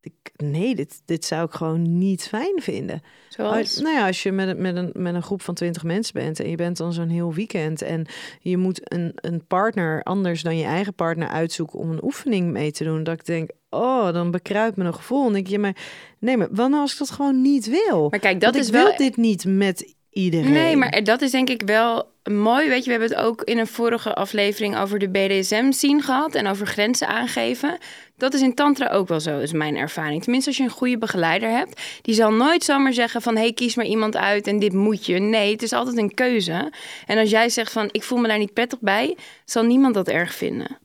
ik, 0.00 0.12
nee, 0.36 0.74
dit, 0.74 1.02
dit 1.04 1.24
zou 1.24 1.44
ik 1.46 1.52
gewoon 1.52 1.98
niet 1.98 2.22
fijn 2.28 2.62
vinden. 2.62 3.02
Zoals, 3.28 3.56
Als, 3.56 3.78
nou 3.80 3.94
ja, 3.96 4.06
als 4.06 4.22
je 4.22 4.32
met, 4.32 4.48
een- 4.48 4.60
met, 4.60 4.76
een, 4.76 4.90
met 4.94 5.14
een 5.14 5.22
groep 5.22 5.42
van 5.42 5.54
twintig 5.54 5.82
mensen 5.84 6.14
bent 6.14 6.40
en 6.40 6.50
je 6.50 6.56
bent 6.56 6.76
dan 6.76 6.92
zo'n 6.92 7.08
heel 7.08 7.34
weekend 7.34 7.82
en 7.82 8.06
je 8.40 8.56
moet 8.56 8.92
een, 8.92 9.12
een 9.14 9.46
partner 9.46 10.02
anders 10.02 10.42
dan 10.42 10.56
je 10.56 10.64
eigen 10.64 10.94
partner 10.94 11.28
uitzoeken 11.28 11.78
om 11.78 11.90
een 11.90 12.04
oefening 12.04 12.50
mee 12.50 12.72
te 12.72 12.84
doen, 12.84 13.02
dat 13.02 13.14
ik 13.14 13.24
denk, 13.26 13.50
oh, 13.70 14.12
dan 14.12 14.30
bekruipt 14.30 14.76
me 14.76 14.84
een 14.84 14.94
gevoel. 14.94 15.26
En 15.26 15.32
denk 15.32 15.46
je, 15.46 15.58
maar 15.58 15.76
nee, 16.18 16.36
maar 16.36 16.48
nou 16.52 16.74
als 16.74 16.92
ik 16.92 16.98
dat 16.98 17.10
gewoon 17.10 17.40
niet 17.42 17.66
wil? 17.68 18.08
maar 18.10 18.18
kijk, 18.18 18.40
dat 18.40 18.52
Want 18.52 18.64
is 18.64 18.66
ik 18.70 18.74
wel 18.74 18.86
wil 18.88 18.96
dit 18.96 19.16
niet 19.16 19.44
met 19.44 19.94
iedereen. 20.10 20.52
Nee, 20.52 20.76
maar 20.76 21.04
dat 21.04 21.20
is 21.20 21.30
denk 21.30 21.50
ik 21.50 21.62
wel 21.62 22.12
mooi. 22.30 22.68
Weet 22.68 22.84
je, 22.84 22.90
we 22.90 22.98
hebben 22.98 23.16
het 23.16 23.26
ook 23.26 23.42
in 23.42 23.58
een 23.58 23.66
vorige 23.66 24.14
aflevering 24.14 24.78
over 24.78 24.98
de 24.98 25.08
BDSM-scene 25.08 26.02
gehad 26.02 26.34
en 26.34 26.46
over 26.46 26.66
grenzen 26.66 27.08
aangeven. 27.08 27.78
Dat 28.16 28.34
is 28.34 28.40
in 28.40 28.54
Tantra 28.54 28.88
ook 28.88 29.08
wel 29.08 29.20
zo, 29.20 29.38
is 29.38 29.52
mijn 29.52 29.76
ervaring. 29.76 30.22
Tenminste, 30.22 30.48
als 30.48 30.58
je 30.58 30.64
een 30.64 30.70
goede 30.70 30.98
begeleider 30.98 31.50
hebt, 31.50 31.80
die 32.02 32.14
zal 32.14 32.32
nooit 32.32 32.64
zomaar 32.64 32.92
zeggen 32.92 33.22
van 33.22 33.36
hey, 33.36 33.52
kies 33.52 33.74
maar 33.74 33.86
iemand 33.86 34.16
uit 34.16 34.46
en 34.46 34.58
dit 34.58 34.72
moet 34.72 35.06
je. 35.06 35.18
Nee, 35.18 35.52
het 35.52 35.62
is 35.62 35.72
altijd 35.72 35.96
een 35.96 36.14
keuze. 36.14 36.72
En 37.06 37.18
als 37.18 37.30
jij 37.30 37.48
zegt 37.48 37.72
van 37.72 37.88
ik 37.92 38.02
voel 38.02 38.18
me 38.18 38.28
daar 38.28 38.38
niet 38.38 38.54
prettig 38.54 38.80
bij, 38.80 39.16
zal 39.44 39.62
niemand 39.62 39.94
dat 39.94 40.08
erg 40.08 40.34
vinden. 40.34 40.78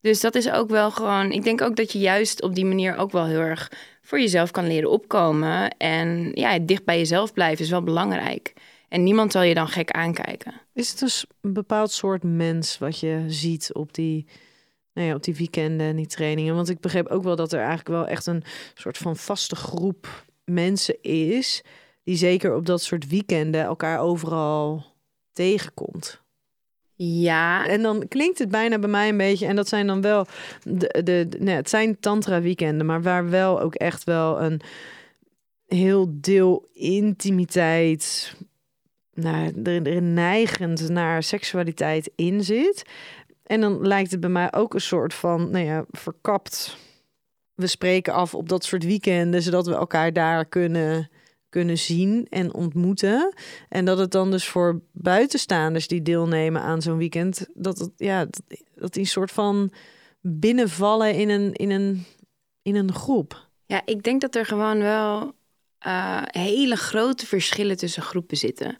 Dus 0.00 0.20
dat 0.20 0.34
is 0.34 0.50
ook 0.50 0.70
wel 0.70 0.90
gewoon. 0.90 1.32
Ik 1.32 1.44
denk 1.44 1.60
ook 1.60 1.76
dat 1.76 1.92
je 1.92 1.98
juist 1.98 2.42
op 2.42 2.54
die 2.54 2.64
manier 2.64 2.96
ook 2.96 3.12
wel 3.12 3.26
heel 3.26 3.40
erg 3.40 3.72
voor 4.00 4.20
jezelf 4.20 4.50
kan 4.50 4.66
leren 4.66 4.90
opkomen. 4.90 5.76
En 5.76 6.30
ja, 6.34 6.58
dicht 6.58 6.84
bij 6.84 6.98
jezelf 6.98 7.32
blijven 7.32 7.64
is 7.64 7.70
wel 7.70 7.82
belangrijk. 7.82 8.52
En 8.88 9.02
niemand 9.02 9.32
zal 9.32 9.42
je 9.42 9.54
dan 9.54 9.68
gek 9.68 9.90
aankijken. 9.90 10.52
Is 10.72 10.90
het 10.90 10.98
dus 10.98 11.26
een 11.40 11.52
bepaald 11.52 11.90
soort 11.90 12.22
mens 12.22 12.78
wat 12.78 13.00
je 13.00 13.24
ziet 13.26 13.74
op 13.74 13.94
die, 13.94 14.26
nou 14.92 15.08
ja, 15.08 15.14
op 15.14 15.22
die 15.22 15.34
weekenden 15.34 15.86
en 15.86 15.96
die 15.96 16.06
trainingen? 16.06 16.54
Want 16.54 16.68
ik 16.68 16.80
begreep 16.80 17.06
ook 17.06 17.22
wel 17.22 17.36
dat 17.36 17.52
er 17.52 17.58
eigenlijk 17.58 17.88
wel 17.88 18.06
echt 18.06 18.26
een 18.26 18.42
soort 18.74 18.98
van 18.98 19.16
vaste 19.16 19.56
groep 19.56 20.24
mensen 20.44 21.02
is, 21.02 21.62
die 22.04 22.16
zeker 22.16 22.54
op 22.54 22.66
dat 22.66 22.82
soort 22.82 23.08
weekenden 23.08 23.64
elkaar 23.64 23.98
overal 23.98 24.84
tegenkomt. 25.32 26.19
Ja, 27.02 27.66
En 27.66 27.82
dan 27.82 28.08
klinkt 28.08 28.38
het 28.38 28.48
bijna 28.48 28.78
bij 28.78 28.88
mij 28.88 29.08
een 29.08 29.16
beetje, 29.16 29.46
en 29.46 29.56
dat 29.56 29.68
zijn 29.68 29.86
dan 29.86 30.00
wel, 30.00 30.26
de, 30.62 31.00
de, 31.04 31.26
de- 31.38 31.50
het 31.50 31.70
zijn 31.70 32.00
tantra 32.00 32.40
weekenden, 32.40 32.86
maar 32.86 33.02
waar 33.02 33.30
wel 33.30 33.60
ook 33.60 33.74
echt 33.74 34.04
wel 34.04 34.40
een 34.42 34.60
heel 35.66 36.06
deel 36.10 36.68
intimiteit, 36.72 38.34
er, 39.14 39.86
er 39.86 40.02
neigend 40.02 40.88
naar 40.88 41.22
seksualiteit 41.22 42.10
in 42.16 42.44
zit. 42.44 42.82
En 43.46 43.60
dan 43.60 43.86
lijkt 43.86 44.10
het 44.10 44.20
bij 44.20 44.30
mij 44.30 44.52
ook 44.52 44.74
een 44.74 44.80
soort 44.80 45.14
van, 45.14 45.50
nou 45.50 45.64
ja, 45.64 45.84
verkapt. 45.90 46.76
We 47.54 47.66
spreken 47.66 48.12
af 48.12 48.34
op 48.34 48.48
dat 48.48 48.64
soort 48.64 48.84
weekenden, 48.84 49.42
zodat 49.42 49.66
we 49.66 49.74
elkaar 49.74 50.12
daar 50.12 50.44
kunnen, 50.44 51.09
kunnen 51.50 51.78
zien 51.78 52.26
en 52.30 52.54
ontmoeten. 52.54 53.34
En 53.68 53.84
dat 53.84 53.98
het 53.98 54.10
dan 54.10 54.30
dus 54.30 54.48
voor 54.48 54.80
buitenstaanders 54.92 55.88
die 55.88 56.02
deelnemen 56.02 56.62
aan 56.62 56.82
zo'n 56.82 56.96
weekend, 56.96 57.46
dat 57.54 57.78
het, 57.78 57.90
ja, 57.96 58.26
dat, 58.74 58.92
die 58.92 59.04
soort 59.04 59.30
van 59.30 59.72
binnenvallen 60.20 61.14
in 61.14 61.28
een, 61.28 61.52
in 61.52 61.70
een, 61.70 62.04
in 62.62 62.74
een 62.74 62.92
groep. 62.92 63.48
ja, 63.66 63.82
ik 63.84 64.02
denk 64.02 64.20
dat 64.20 64.34
er 64.34 64.46
gewoon 64.46 64.78
wel 64.78 65.32
eh, 65.78 66.22
hele 66.24 66.76
grote 66.76 67.26
verschillen 67.26 67.76
tussen 67.76 68.02
groepen 68.02 68.36
zitten. 68.36 68.76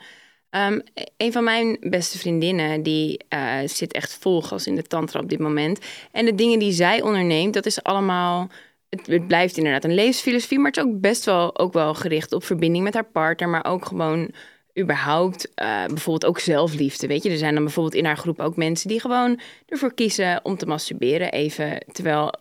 Ehm, 0.51 0.81
een 1.17 1.33
van 1.33 1.45
mijn 1.45 1.77
beste 1.81 2.19
vriendinnen, 2.19 2.83
die 2.83 3.25
eh, 3.29 3.59
zit 3.65 3.93
echt 3.93 4.19
vol 4.21 4.43
gas 4.43 4.67
in 4.67 4.75
de 4.75 4.83
tantra 4.83 5.21
op 5.21 5.29
dit 5.29 5.39
moment. 5.39 5.79
En 6.13 6.25
de 6.25 6.35
dingen 6.35 6.59
die 6.59 6.73
zij 6.73 7.03
onderneemt, 7.03 7.55
dat 7.55 7.67
is 7.67 7.83
allemaal... 7.83 8.51
Het, 8.91 9.27
blijft 9.27 9.57
inderdaad 9.57 9.85
een 9.85 9.95
levensfilosofie, 9.95 10.59
maar 10.59 10.71
het 10.71 10.77
is 10.77 10.83
ook 10.83 11.01
best 11.01 11.25
wel, 11.25 11.59
ook 11.59 11.73
wel 11.73 11.95
gericht 11.95 12.33
op 12.33 12.45
verbinding 12.45 12.85
met 12.85 12.95
haar 12.95 13.05
partner. 13.05 13.49
Maar 13.49 13.65
ook 13.65 13.85
gewoon 13.85 14.31
überhaupt 14.79 15.55
eh, 15.55 15.85
bijvoorbeeld 15.87 16.27
ook 16.27 16.39
zelfliefde. 16.39 17.07
Weet 17.07 17.23
je, 17.23 17.31
er 17.31 17.37
zijn 17.37 17.55
dan 17.55 17.65
bijvoorbeeld 17.65 17.95
in 17.95 18.05
haar 18.05 18.17
groep 18.17 18.41
ook 18.41 18.57
mensen 18.57 18.89
die 18.89 19.01
gewoon 19.01 19.41
ervoor 19.69 19.95
kiezen 19.95 20.41
om 20.43 20.57
te 20.57 20.67
masturberen. 20.67 21.33
Even, 21.33 21.85
terwijl, 21.93 22.35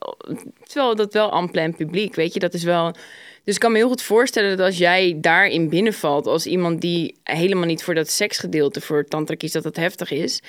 terwijl 0.63 0.96
dat 0.96 1.13
wel 1.13 1.50
en 1.51 1.75
publiek, 1.75 2.15
weet 2.15 2.34
je, 2.34 2.39
dat 2.39 2.53
is 2.53 2.63
wel... 2.63 2.96
Dus 3.44 3.53
ik 3.53 3.60
kan 3.60 3.72
me 3.72 3.77
heel 3.77 3.88
goed 3.88 4.01
voorstellen 4.01 4.58
dat 4.58 4.65
als 4.65 4.77
jij 4.77 5.18
daarin 5.22 5.70
binnenvalt... 5.70 6.27
als 6.27 6.46
iemand 6.46 6.82
die 6.82 7.20
helemaal 7.24 7.65
niet 7.65 7.84
voor 7.84 7.96
dat 7.96 8.10
seksgedeelte 8.10 8.82
voor 8.82 9.06
tantra 9.06 9.36
kiest... 9.36 9.53
dat 9.53 9.63
dat 9.63 9.75
heftig 9.75 10.12
is. 10.12 10.41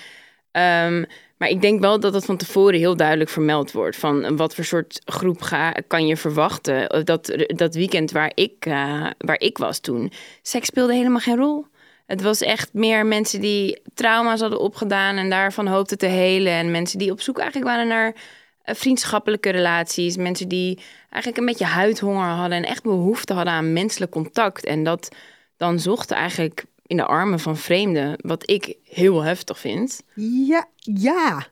Ehm, 0.51 1.05
maar 1.41 1.49
ik 1.49 1.61
denk 1.61 1.81
wel 1.81 2.01
dat 2.01 2.13
dat 2.13 2.25
van 2.25 2.37
tevoren 2.37 2.79
heel 2.79 2.97
duidelijk 2.97 3.31
vermeld 3.31 3.73
wordt. 3.73 3.97
Van 3.97 4.37
wat 4.37 4.55
voor 4.55 4.65
soort 4.65 5.01
groep 5.05 5.43
ga, 5.43 5.73
kan 5.87 6.07
je 6.07 6.17
verwachten. 6.17 7.05
Dat, 7.05 7.45
dat 7.47 7.75
weekend 7.75 8.11
waar 8.11 8.33
ik, 8.35 8.67
eh, 8.67 9.07
waar 9.19 9.41
ik 9.41 9.59
was 9.59 9.79
toen, 9.79 10.13
seks 10.43 10.67
speelde 10.67 10.95
helemaal 10.95 11.21
geen 11.21 11.37
rol. 11.37 11.67
Het 12.07 12.23
was 12.23 12.41
echt 12.41 12.73
meer 12.73 13.07
mensen 13.07 13.41
die 13.41 13.83
trauma's 13.95 14.41
hadden 14.41 14.61
opgedaan 14.61 15.17
en 15.17 15.31
daarvan 15.31 15.67
hoopten 15.67 15.99
te 15.99 16.07
helen. 16.07 16.53
En 16.53 16.71
mensen 16.71 16.99
die 16.99 17.11
op 17.11 17.21
zoek 17.21 17.39
eigenlijk 17.39 17.71
waren 17.71 17.89
naar 17.89 18.15
eh, 18.63 18.75
vriendschappelijke 18.75 19.51
relaties. 19.51 20.17
Mensen 20.17 20.49
die 20.49 20.79
eigenlijk 21.11 21.37
een 21.37 21.47
beetje 21.47 21.75
huidhonger 21.75 22.29
hadden 22.29 22.59
en 22.59 22.65
echt 22.65 22.83
behoefte 22.83 23.33
hadden 23.33 23.53
aan 23.53 23.73
menselijk 23.73 24.11
contact. 24.11 24.65
En 24.65 24.85
dat 24.85 25.09
dan 25.57 25.79
zochten 25.79 26.17
eigenlijk 26.17 26.65
in 26.91 26.97
de 26.97 27.05
armen 27.07 27.41
van 27.41 27.57
vreemden, 27.57 28.15
wat 28.21 28.51
ik 28.51 28.75
heel 28.85 29.23
heftig 29.23 29.59
vind. 29.59 30.03
Ja, 30.47 30.69
ja. 30.77 31.47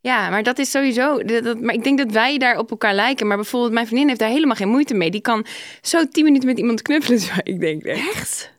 Ja, 0.00 0.30
maar 0.30 0.42
dat 0.42 0.58
is 0.58 0.70
sowieso. 0.70 1.22
Dat, 1.22 1.44
dat- 1.44 1.60
maar 1.60 1.74
ik 1.74 1.84
denk 1.84 1.98
dat 1.98 2.10
wij 2.10 2.38
daar 2.38 2.58
op 2.58 2.70
elkaar 2.70 2.94
lijken. 2.94 3.26
Maar 3.26 3.36
bijvoorbeeld, 3.36 3.72
mijn 3.72 3.86
vriendin 3.86 4.08
heeft 4.08 4.20
daar 4.20 4.28
helemaal 4.28 4.56
geen 4.56 4.68
moeite 4.68 4.94
mee. 4.94 5.10
Die 5.10 5.20
kan 5.20 5.46
zo 5.82 6.08
tien 6.08 6.24
minuten 6.24 6.48
met 6.48 6.58
iemand 6.58 6.82
knuffelen. 6.82 7.18
Terwijl 7.24 7.40
ik 7.44 7.60
denk, 7.60 7.82
echt? 7.82 8.52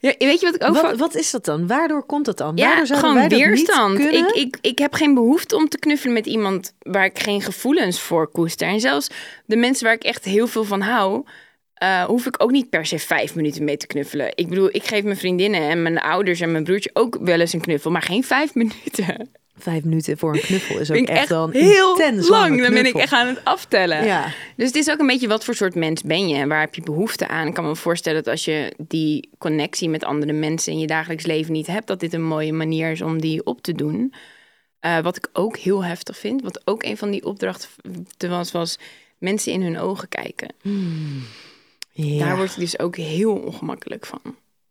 Ja, 0.00 0.14
weet 0.18 0.40
je 0.40 0.46
wat 0.46 0.54
ik 0.54 0.64
ook 0.68 0.80
Wat, 0.82 0.96
wat 0.98 1.14
is 1.14 1.30
dat 1.30 1.44
dan? 1.44 1.66
Waardoor 1.66 2.02
komt 2.06 2.24
dat 2.24 2.38
dan? 2.38 2.56
Ja, 2.56 2.76
Waardoor 2.76 2.96
gewoon 2.96 3.14
wij 3.14 3.28
weerstand. 3.28 3.98
Ik, 3.98 4.30
ik, 4.30 4.56
ik 4.60 4.78
heb 4.78 4.94
geen 4.94 5.14
behoefte 5.14 5.56
om 5.56 5.68
te 5.68 5.78
knuffelen 5.78 6.14
met 6.14 6.26
iemand 6.26 6.74
waar 6.78 7.04
ik 7.04 7.18
geen 7.18 7.42
gevoelens 7.42 8.00
voor 8.00 8.28
koester. 8.30 8.68
En 8.68 8.80
zelfs 8.80 9.08
de 9.46 9.56
mensen 9.56 9.84
waar 9.84 9.94
ik 9.94 10.04
echt 10.04 10.24
heel 10.24 10.46
veel 10.46 10.64
van 10.64 10.80
hou, 10.80 11.24
eh, 11.76 12.04
hoef 12.04 12.26
ik 12.26 12.42
ook 12.42 12.50
niet 12.50 12.70
per 12.70 12.86
se 12.86 12.98
vijf 12.98 13.34
minuten 13.34 13.64
mee 13.64 13.76
te 13.76 13.86
knuffelen. 13.86 14.32
Ik 14.34 14.48
bedoel, 14.48 14.68
ik 14.72 14.84
geef 14.84 15.02
mijn 15.02 15.16
vriendinnen 15.16 15.60
en 15.60 15.82
mijn 15.82 15.98
ouders 15.98 16.40
en 16.40 16.52
mijn 16.52 16.64
broertje 16.64 16.90
ook 16.92 17.18
wel 17.20 17.40
eens 17.40 17.52
een 17.52 17.60
knuffel, 17.60 17.90
maar 17.90 18.02
geen 18.02 18.24
vijf 18.24 18.54
minuten. 18.60 19.30
Vijf 19.58 19.84
minuten 19.84 20.18
voor 20.18 20.34
een 20.34 20.40
knuffel 20.40 20.78
is 20.78 20.90
ook 20.90 20.96
echt, 20.96 21.30
een 21.30 21.50
heel 21.52 21.90
intens 21.90 22.28
lang. 22.28 22.62
Dan 22.62 22.74
ben 22.74 22.86
ik 22.86 22.94
echt 22.94 23.12
aan 23.12 23.26
het 23.26 23.44
aftellen. 23.44 24.04
Ja. 24.04 24.32
Dus 24.56 24.66
het 24.66 24.76
is 24.76 24.90
ook 24.90 24.98
een 24.98 25.06
beetje 25.06 25.28
wat 25.28 25.44
voor 25.44 25.54
soort 25.54 25.74
mens 25.74 26.02
ben 26.02 26.28
je 26.28 26.36
en 26.36 26.48
waar 26.48 26.60
heb 26.60 26.74
je 26.74 26.82
behoefte 26.82 27.28
aan. 27.28 27.46
Ik 27.46 27.54
kan 27.54 27.64
me 27.66 27.76
voorstellen 27.76 28.22
dat 28.22 28.32
als 28.32 28.44
je 28.44 28.74
die 28.78 29.30
connectie 29.38 29.88
met 29.88 30.04
andere 30.04 30.32
mensen 30.32 30.72
in 30.72 30.78
je 30.78 30.86
dagelijks 30.86 31.26
leven 31.26 31.52
niet 31.52 31.66
hebt, 31.66 31.86
dat 31.86 32.00
dit 32.00 32.12
een 32.12 32.24
mooie 32.24 32.52
manier 32.52 32.90
is 32.90 33.02
om 33.02 33.20
die 33.20 33.44
op 33.44 33.62
te 33.62 33.72
doen. 33.72 34.14
Eh, 34.80 34.98
wat 35.00 35.16
ik 35.16 35.28
ook 35.32 35.56
heel 35.56 35.84
heftig 35.84 36.18
vind, 36.18 36.42
wat 36.42 36.60
ook 36.64 36.84
een 36.84 36.96
van 36.96 37.10
die 37.10 37.24
opdrachten 37.24 37.68
was, 38.28 38.52
was 38.52 38.78
mensen 39.18 39.52
in 39.52 39.62
hun 39.62 39.78
ogen 39.78 40.08
kijken. 40.08 40.48
Ja. 41.98 42.24
Daar 42.24 42.36
word 42.36 42.54
je 42.54 42.60
dus 42.60 42.78
ook 42.78 42.96
heel 42.96 43.32
ongemakkelijk 43.32 44.06
van. 44.06 44.20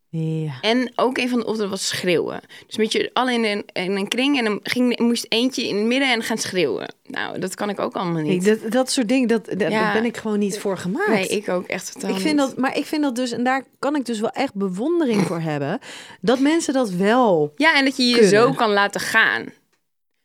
ja. 0.10 0.54
En 0.62 0.92
ook 0.96 1.18
een 1.18 1.30
van 1.30 1.40
de 1.40 1.46
opdrachten 1.46 1.70
was 1.70 1.88
schreeuwen. 1.88 2.42
Dus 2.68 2.78
met 2.78 2.92
je 2.92 3.10
al 3.14 3.30
in 3.30 3.44
een, 3.44 3.66
in 3.74 3.92
een 3.96 4.08
kring 4.08 4.38
en 4.38 4.46
dan 4.46 4.60
ging, 4.64 5.00
moest 5.00 5.26
eentje 5.30 5.68
in 5.68 5.76
het 5.76 5.86
midden 5.86 6.12
en 6.12 6.24
gaan 6.24 6.38
schreeuwen. 6.38 6.94
Nou, 7.04 7.40
dat 7.40 7.56
kan 7.56 7.70
ik 7.70 7.80
ook 7.80 7.94
allemaal 7.96 8.22
Nee, 8.22 8.32
niet. 8.32 8.46
dat, 8.46 8.72
dat 8.72 8.92
soort 8.92 9.08
dingen, 9.10 9.28
dat, 9.28 9.46
dat, 9.46 9.60
Ja. 9.60 9.70
daar 9.70 9.94
ben 9.94 10.06
ik 10.06 10.18
gewoon 10.18 10.40
niet 10.40 10.60
voor 10.60 10.78
gemaakt. 10.78 11.08
nee, 11.10 11.28
ik 11.28 11.50
ook 11.50 11.68
echt 11.68 11.92
totaal 11.94 12.10
Ik 12.10 12.16
vind 12.22 12.38
niet. 12.38 12.48
dat, 12.48 12.58
maar 12.58 12.78
ik 12.78 12.86
vind 12.86 13.02
dat 13.04 13.16
dus, 13.16 13.32
en 13.32 13.44
daar 13.44 13.64
kan 13.80 13.96
ik 13.96 14.06
dus 14.06 14.20
wel 14.20 14.30
echt 14.32 14.54
bewondering 14.54 15.22
voor 15.22 15.40
hebben, 15.40 15.80
dat 16.22 16.40
mensen 16.40 16.74
dat 16.74 16.90
wel. 16.90 17.54
Ja, 17.56 17.78
en 17.78 17.86
dat 17.86 17.98
je 17.98 18.04
je 18.04 18.12
kunnen. 18.14 18.30
zo 18.30 18.52
kan 18.54 18.72
laten 18.72 19.02
gaan. 19.02 19.44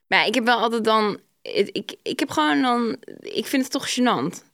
Maar 0.07 0.19
ja, 0.19 0.25
ik 0.25 0.35
heb 0.35 0.45
wel 0.45 0.59
altijd 0.59 0.85
dan... 0.85 1.19
Ik, 1.43 1.69
ik, 1.73 1.95
ik 2.03 2.19
heb 2.21 2.31
gewoon 2.31 2.63
dan... 2.63 2.97
Ik 3.21 3.47
vind 3.47 3.63
het 3.63 3.73
toch 3.73 3.91
gênant. 3.99 4.45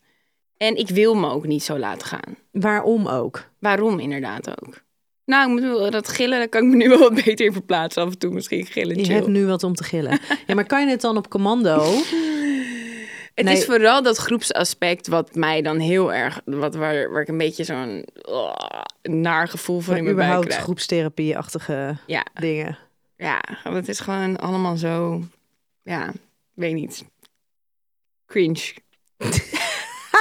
En 0.57 0.77
ik 0.77 0.89
wil 0.89 1.15
me 1.15 1.29
ook 1.31 1.47
niet 1.47 1.63
zo 1.63 1.79
laten 1.79 2.07
gaan. 2.07 2.37
Waarom 2.53 3.07
ook? 3.09 3.45
Waarom 3.59 3.99
inderdaad 3.99 4.63
ook? 4.63 4.85
Nou, 5.25 5.47
ik 5.47 5.61
moet 5.61 5.79
wel 5.79 5.91
dat 5.91 6.09
gillen, 6.09 6.39
daar 6.39 6.49
kan 6.49 6.63
ik 6.65 6.69
me 6.71 6.77
nu 6.77 6.89
wel 6.89 6.99
wat 6.99 7.15
beter 7.25 7.47
in 7.47 7.53
verplaatsen. 7.53 8.03
Af 8.03 8.11
en 8.11 8.19
toe 8.19 8.33
misschien 8.33 8.67
gillen, 8.67 8.97
Je 8.99 9.05
chill. 9.05 9.15
hebt 9.15 9.27
nu 9.27 9.47
wat 9.47 9.63
om 9.65 9.75
te 9.75 9.85
gillen. 9.85 10.19
Ja, 10.47 10.55
maar 10.55 10.67
kan 10.67 10.85
je 10.85 10.91
het 10.91 11.01
dan 11.01 11.17
op 11.17 11.29
commando? 11.31 11.85
Het 13.35 13.45
Nee. 13.45 13.57
is 13.57 13.65
vooral 13.65 14.03
dat 14.03 14.17
groepsaspect 14.17 15.07
wat 15.07 15.35
mij 15.35 15.63
dan 15.63 15.79
heel 15.79 16.13
erg... 16.13 16.41
Wat, 16.45 16.75
waar, 16.75 17.11
waar 17.11 17.23
ik 17.23 17.29
een 17.29 17.39
beetje 17.39 17.65
zo'n 17.65 18.05
oh, 18.23 18.55
naar 19.03 19.49
gevoel 19.49 19.81
van 19.81 19.97
in 19.97 20.03
mijn 20.05 20.15
buik 20.17 20.27
überhaupt 20.27 20.47
krijg. 20.49 20.63
groepstherapie-achtige 20.63 21.97
Ja, 22.07 22.27
dingen. 22.35 22.79
ja, 23.17 23.41
want 23.65 23.77
het 23.77 23.89
is 23.89 24.01
gewoon 24.01 24.37
allemaal 24.37 24.77
zo... 24.77 25.23
Ja, 25.83 26.13
weet 26.55 26.75
niet. 26.75 27.05
Cringe. 28.27 28.75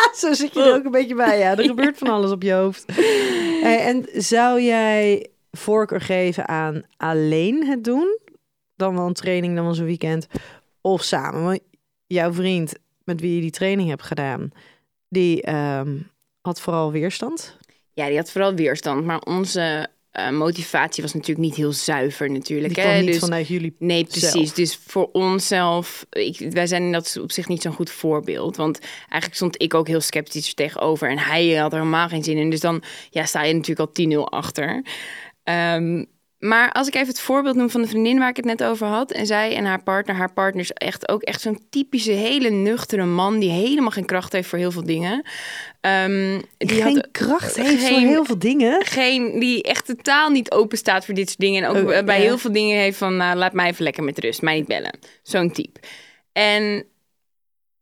Zo 0.21 0.33
zit 0.33 0.53
je 0.53 0.63
er 0.63 0.73
ook 0.73 0.85
een 0.85 0.91
beetje 0.91 1.15
bij, 1.15 1.39
ja. 1.39 1.57
Er 1.57 1.63
gebeurt 1.63 1.97
van 1.97 2.07
alles 2.07 2.31
op 2.31 2.41
je 2.41 2.53
hoofd. 2.53 2.83
Hey, 3.61 3.79
en 3.89 4.05
zou 4.13 4.61
jij 4.61 5.27
voorkeur 5.51 6.01
geven 6.01 6.47
aan 6.47 6.83
alleen 6.97 7.67
het 7.67 7.83
doen? 7.83 8.19
Dan 8.75 8.95
wel 8.95 9.07
een 9.07 9.13
training, 9.13 9.55
dan 9.55 9.63
wel 9.63 9.73
zo'n 9.73 9.85
weekend. 9.85 10.27
Of 10.81 11.03
samen? 11.03 11.43
Want 11.43 11.59
jouw 12.05 12.33
vriend 12.33 12.73
met 13.03 13.21
wie 13.21 13.35
je 13.35 13.41
die 13.41 13.51
training 13.51 13.89
hebt 13.89 14.03
gedaan... 14.03 14.51
die 15.09 15.41
ehm, 15.41 15.97
had 16.41 16.61
vooral 16.61 16.91
weerstand. 16.91 17.57
Ja, 17.93 18.07
die 18.07 18.17
had 18.17 18.31
vooral 18.31 18.53
weerstand. 18.53 19.05
Maar 19.05 19.19
onze 19.19 19.87
eh, 20.15 20.29
motivatie 20.29 21.03
was 21.03 21.13
natuurlijk 21.13 21.47
niet 21.47 21.55
heel 21.55 21.71
zuiver 21.71 22.31
natuurlijk. 22.31 22.75
Die 22.75 22.83
hè. 22.83 22.99
niet 22.99 23.07
dus, 23.07 23.19
vanuit 23.19 23.47
jullie 23.47 23.75
Nee, 23.79 24.03
precies. 24.03 24.31
zelf. 24.31 24.53
Dus 24.53 24.79
voor 24.87 25.09
onszelf, 25.11 26.05
ik, 26.09 26.37
wij 26.49 26.67
zijn 26.67 26.83
in 26.83 26.91
dat 26.91 27.17
op 27.21 27.31
zich 27.31 27.47
niet 27.47 27.61
zo'n 27.61 27.73
goed 27.73 27.89
voorbeeld. 27.89 28.55
Want 28.55 28.79
eigenlijk 28.79 29.33
stond 29.33 29.61
ik 29.61 29.73
ook 29.73 29.87
heel 29.87 30.01
sceptisch 30.01 30.47
er 30.47 30.53
tegenover. 30.53 31.09
En 31.09 31.17
hij 31.17 31.55
had 31.55 31.71
er 31.71 31.77
helemaal 31.77 32.07
geen 32.07 32.23
zin 32.23 32.37
in. 32.37 32.49
Dus 32.49 32.59
dan 32.59 32.83
ja, 33.09 33.25
sta 33.25 33.43
je 33.43 33.53
natuurlijk 33.53 33.97
al 33.97 34.05
10-0 34.05 34.29
achter. 34.29 34.85
Ehm, 35.43 36.03
maar 36.47 36.71
als 36.71 36.87
ik 36.87 36.95
even 36.95 37.07
het 37.07 37.19
voorbeeld 37.19 37.55
noem 37.55 37.69
van 37.69 37.81
de 37.81 37.87
vriendin 37.87 38.19
waar 38.19 38.29
ik 38.29 38.35
het 38.35 38.45
net 38.45 38.63
over 38.63 38.87
had. 38.87 39.11
En 39.11 39.25
zij 39.25 39.55
en 39.55 39.65
haar 39.65 39.83
partner. 39.83 40.15
Haar 40.15 40.33
partner 40.33 40.63
is 40.63 40.71
echt 40.71 41.09
ook 41.09 41.21
echt 41.21 41.41
zo'n 41.41 41.59
typische 41.69 42.11
hele 42.11 42.49
nuchtere 42.49 43.05
man. 43.05 43.39
Die 43.39 43.49
helemaal 43.49 43.89
geen 43.91 44.05
kracht 44.05 44.31
heeft 44.31 44.49
voor 44.49 44.57
heel 44.57 44.71
veel 44.71 44.83
dingen. 44.85 45.23
Ehm, 45.81 46.41
die 46.57 46.81
geen 46.81 46.95
had 46.95 47.07
kracht 47.11 47.55
heeft 47.55 47.87
voor 47.87 47.97
heel 47.97 48.25
veel 48.25 48.39
dingen. 48.39 48.85
geen, 48.85 49.39
die 49.39 49.63
echt 49.63 49.85
totaal 49.85 50.29
niet 50.29 50.51
open 50.51 50.77
staat 50.77 51.05
voor 51.05 51.13
dit 51.13 51.27
soort 51.27 51.39
dingen. 51.39 51.63
En 51.63 51.69
ook 51.69 51.75
Oh, 51.75 51.95
eh, 51.95 52.05
bij 52.05 52.17
ja. 52.17 52.23
heel 52.23 52.37
veel 52.37 52.51
dingen 52.51 52.77
heeft 52.77 52.97
van, 52.97 53.17
nou, 53.17 53.37
laat 53.37 53.53
mij 53.53 53.69
even 53.69 53.83
lekker 53.83 54.03
met 54.03 54.19
rust, 54.19 54.41
mij 54.41 54.55
niet 54.55 54.67
bellen. 54.67 54.99
Zo'n 55.23 55.51
type. 55.51 55.79
En 56.31 56.85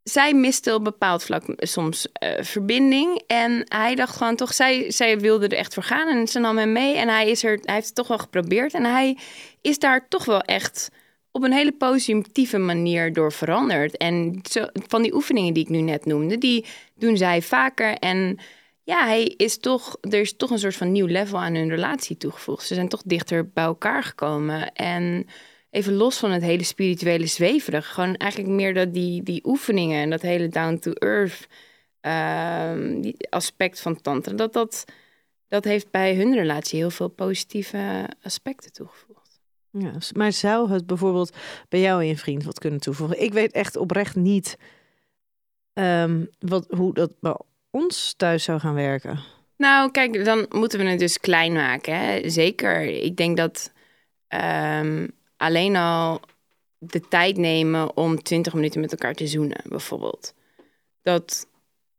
zij 0.04 0.34
miste 0.34 0.74
op 0.74 0.84
bepaald 0.84 1.24
vlak 1.24 1.44
soms 1.58 2.12
eh, 2.12 2.44
verbinding. 2.44 3.22
En 3.28 3.64
hij 3.68 3.96
dacht 3.96 4.16
gewoon 4.16 4.36
toch, 4.36 4.54
zij, 4.54 4.92
zij 4.92 5.20
wilde 5.20 5.48
er 5.48 5.58
echt 5.58 5.74
voor 5.74 5.84
gaan. 5.84 6.08
En 6.08 6.28
ze 6.28 6.40
nam 6.40 6.58
hem 6.58 6.72
mee 6.72 6.96
en 6.96 7.08
hij, 7.08 7.30
is 7.30 7.44
er, 7.44 7.60
hij 7.62 7.74
heeft 7.74 7.86
het 7.86 7.96
toch 7.96 8.08
wel 8.08 8.18
geprobeerd. 8.18 8.74
En 8.74 8.84
hij 8.84 9.18
is 9.62 9.80
daar 9.80 10.08
toch 10.08 10.26
wel 10.26 10.42
echt 10.42 10.90
op 11.32 11.44
een 11.44 11.54
hele 11.54 11.72
positieve 11.72 12.58
manier 12.58 13.14
door 13.14 13.32
veranderd. 13.32 13.98
En 13.98 14.40
zo, 14.50 14.66
van 14.88 15.02
die 15.02 15.14
oefeningen 15.14 15.54
die 15.54 15.64
ik 15.64 15.70
nu 15.70 15.82
net 15.82 16.06
noemde, 16.06 16.38
die 16.38 16.66
doen 16.96 17.18
zij 17.18 17.42
vaker. 17.42 17.94
En 17.94 18.40
ja, 18.84 19.06
hij 19.06 19.24
is 19.24 19.58
toch, 19.58 19.98
er 20.02 20.20
is 20.20 20.36
toch 20.36 20.50
een 20.50 20.60
soort 20.60 20.76
van 20.76 20.92
nieuw 20.92 21.06
level 21.06 21.40
aan 21.40 21.56
hun 21.56 21.70
relatie 21.70 22.18
toegevoegd. 22.18 22.68
Ze 22.68 22.74
zijn 22.74 22.90
toch 22.90 23.02
dichter 23.06 23.50
bij 23.50 23.64
elkaar 23.64 24.04
gekomen. 24.04 24.74
En 24.74 25.28
even 25.74 25.94
los 25.94 26.18
van 26.18 26.32
het 26.32 26.42
hele 26.42 26.64
spirituele 26.64 27.28
zweverig. 27.28 27.94
Gewoon 27.94 28.16
eigenlijk 28.16 28.52
meer 28.52 28.74
dat 28.74 28.94
die, 28.94 29.24
die 29.24 29.46
oefeningen 29.46 30.02
en 30.02 30.10
dat 30.10 30.22
hele 30.22 30.48
down 30.48 30.78
to 30.78 30.92
earth 30.92 31.48
ehm, 32.02 33.02
die 33.02 33.16
aspect 33.30 33.82
van 33.82 34.02
tantra. 34.02 34.34
Dat, 34.34 34.54
dat, 34.54 34.86
dat 35.48 35.64
heeft 35.64 35.92
bij 35.92 36.16
hun 36.16 36.34
relatie 36.34 36.80
heel 36.80 36.90
veel 36.90 37.08
positieve 37.08 38.10
aspecten 38.22 38.72
toegevoegd. 38.72 39.40
Ja, 39.72 39.94
maar 40.16 40.32
zou 40.32 40.72
het 40.72 40.86
bijvoorbeeld 40.86 41.36
bij 41.70 41.80
jou 41.80 42.02
en 42.02 42.08
je 42.08 42.18
vriend 42.18 42.44
wat 42.44 42.60
kunnen 42.60 42.80
toevoegen? 42.80 43.22
Ik 43.22 43.34
weet 43.34 43.52
echt 43.52 43.76
oprecht 43.76 44.16
niet 44.16 44.58
ehm, 45.74 46.26
wat, 46.40 46.66
hoe 46.70 46.94
dat 46.94 47.12
bij 47.20 47.38
ons 47.70 48.14
thuis 48.18 48.44
zou 48.44 48.60
gaan 48.60 48.74
werken. 48.74 49.20
Nou, 49.58 49.92
kijk, 49.92 50.26
dan 50.26 50.46
moeten 50.50 50.80
we 50.80 50.86
het 50.86 51.00
dus 51.00 51.20
klein 51.20 51.54
maken. 51.54 52.00
Hè? 52.00 52.30
Zeker. 52.30 52.82
Ik 52.82 53.18
denk 53.18 53.38
dat 53.38 53.72
ehm, 54.28 55.08
alleen 55.44 55.76
al 55.76 56.22
de 56.78 57.00
tijd 57.00 57.38
nemen 57.38 57.98
om 57.98 58.24
20 58.24 58.54
minuten 58.54 58.82
met 58.82 58.92
elkaar 58.92 59.14
te 59.14 59.28
zoenen, 59.28 59.62
bijvoorbeeld. 59.66 60.34
Dat, 61.02 61.48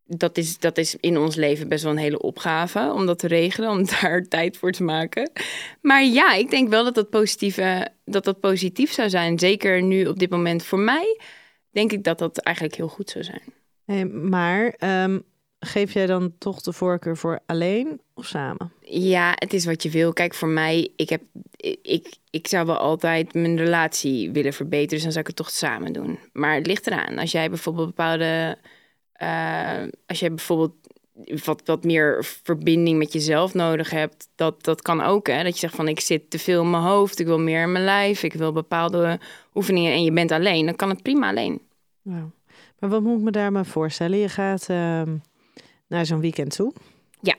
dat, 0.04 0.36
is, 0.36 0.58
dat 0.58 0.78
is 0.78 0.96
in 1.00 1.18
ons 1.18 1.34
leven 1.34 1.68
best 1.68 1.82
wel 1.82 1.92
een 1.92 1.98
hele 1.98 2.22
opgave 2.22 2.92
om 2.92 3.06
dat 3.06 3.18
te 3.18 3.26
regelen, 3.26 3.70
om 3.70 3.86
daar 4.00 4.22
tijd 4.22 4.56
voor 4.56 4.72
te 4.72 4.82
maken. 4.82 5.30
Maar 5.80 6.04
ja, 6.04 6.32
ik 6.34 6.50
denk 6.50 6.68
wel 6.68 6.84
dat 6.84 6.94
dat, 6.94 7.10
positieve, 7.10 7.88
dat 8.04 8.24
dat 8.24 8.40
positief 8.40 8.92
zou 8.92 9.08
zijn. 9.08 9.38
Zeker 9.38 9.82
nu 9.82 10.06
op 10.06 10.18
dit 10.18 10.30
moment 10.30 10.64
voor 10.64 10.78
mij, 10.78 11.20
denk 11.70 11.92
ik 11.92 12.04
dat 12.04 12.18
dat 12.18 12.38
eigenlijk 12.38 12.76
heel 12.76 12.88
goed 12.88 13.10
zou 13.10 13.24
zijn. 13.24 13.52
Maar 14.30 14.74
ehm, 14.78 15.18
geef 15.64 15.92
jij 15.92 16.06
dan 16.06 16.32
toch 16.38 16.60
de 16.60 16.72
voorkeur 16.72 17.16
voor 17.16 17.40
alleen 17.46 18.00
of 18.14 18.26
samen? 18.26 18.72
Ja, 18.80 19.32
het 19.34 19.52
is 19.52 19.64
wat 19.64 19.82
je 19.82 19.90
wil. 19.90 20.12
Kijk, 20.12 20.34
voor 20.34 20.48
mij, 20.48 20.88
ik, 20.96 21.08
heb, 21.08 21.22
ik, 21.82 22.14
ik 22.30 22.46
zou 22.46 22.66
wel 22.66 22.76
altijd 22.76 23.34
mijn 23.34 23.56
relatie 23.56 24.30
willen 24.30 24.52
verbeteren. 24.52 24.88
Dus 24.88 25.02
dan 25.02 25.10
zou 25.12 25.20
ik 25.20 25.26
het 25.26 25.36
toch 25.36 25.50
samen 25.50 25.92
doen. 25.92 26.18
Maar 26.32 26.54
het 26.54 26.66
ligt 26.66 26.86
eraan. 26.86 27.18
Als 27.18 27.32
jij 27.32 27.48
bijvoorbeeld 27.48 27.86
bepaalde... 27.86 28.58
eh, 29.12 29.82
als 30.06 30.20
jij 30.20 30.28
bijvoorbeeld 30.28 30.74
wat, 31.44 31.62
wat 31.64 31.84
meer 31.84 32.24
verbinding 32.24 32.98
met 32.98 33.12
jezelf 33.12 33.54
nodig 33.54 33.90
hebt... 33.90 34.28
Dat, 34.34 34.64
dat 34.64 34.82
kan 34.82 35.00
ook, 35.00 35.26
hè. 35.26 35.42
Dat 35.42 35.52
je 35.52 35.58
zegt 35.58 35.74
van, 35.74 35.88
ik 35.88 36.00
zit 36.00 36.30
te 36.30 36.38
veel 36.38 36.62
in 36.62 36.70
mijn 36.70 36.82
hoofd. 36.82 37.20
Ik 37.20 37.26
wil 37.26 37.38
meer 37.38 37.62
in 37.62 37.72
mijn 37.72 37.84
lijf. 37.84 38.22
Ik 38.22 38.32
wil 38.32 38.52
bepaalde 38.52 39.18
oefeningen. 39.54 39.92
En 39.92 40.04
je 40.04 40.12
bent 40.12 40.32
alleen. 40.32 40.66
Dan 40.66 40.76
kan 40.76 40.88
het 40.88 41.02
prima 41.02 41.28
alleen. 41.28 41.60
Nou, 42.02 42.30
maar 42.78 42.90
wat 42.90 43.02
moet 43.02 43.18
ik 43.18 43.24
me 43.24 43.30
daar 43.30 43.52
maar 43.52 43.66
voorstellen? 43.66 44.18
Je 44.18 44.28
gaat 44.28 44.68
ehm, 44.68 45.16
naar 45.88 46.06
zo'n 46.06 46.20
weekend 46.20 46.54
toe. 46.56 46.72
Ja. 47.20 47.36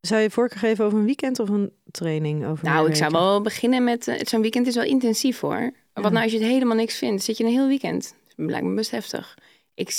Zou 0.00 0.20
je 0.22 0.30
voorkeur 0.30 0.58
geven 0.58 0.84
over 0.84 0.98
een 0.98 1.04
weekend 1.04 1.38
of 1.38 1.48
een 1.48 1.72
training? 1.90 2.46
Over 2.46 2.64
Nou, 2.64 2.88
ik 2.88 2.94
zou 2.96 3.10
wel 3.12 3.40
beginnen 3.42 3.84
met... 3.84 4.08
eh, 4.08 4.20
Zo'n 4.22 4.40
weekend 4.40 4.66
is 4.66 4.74
wel 4.74 4.84
intensief, 4.84 5.40
hoor. 5.40 5.72
Wat 5.92 6.12
nou 6.12 6.22
als 6.24 6.32
je 6.32 6.38
het 6.38 6.48
helemaal 6.48 6.76
niks 6.76 6.98
vindt? 6.98 7.22
Zit 7.22 7.36
je 7.36 7.44
een 7.44 7.50
heel 7.50 7.66
weekend? 7.68 8.14
Dat 8.36 8.50
lijkt 8.50 8.66
me 8.66 8.74
best 8.74 8.90
heftig. 8.90 9.38
Ik, 9.74 9.90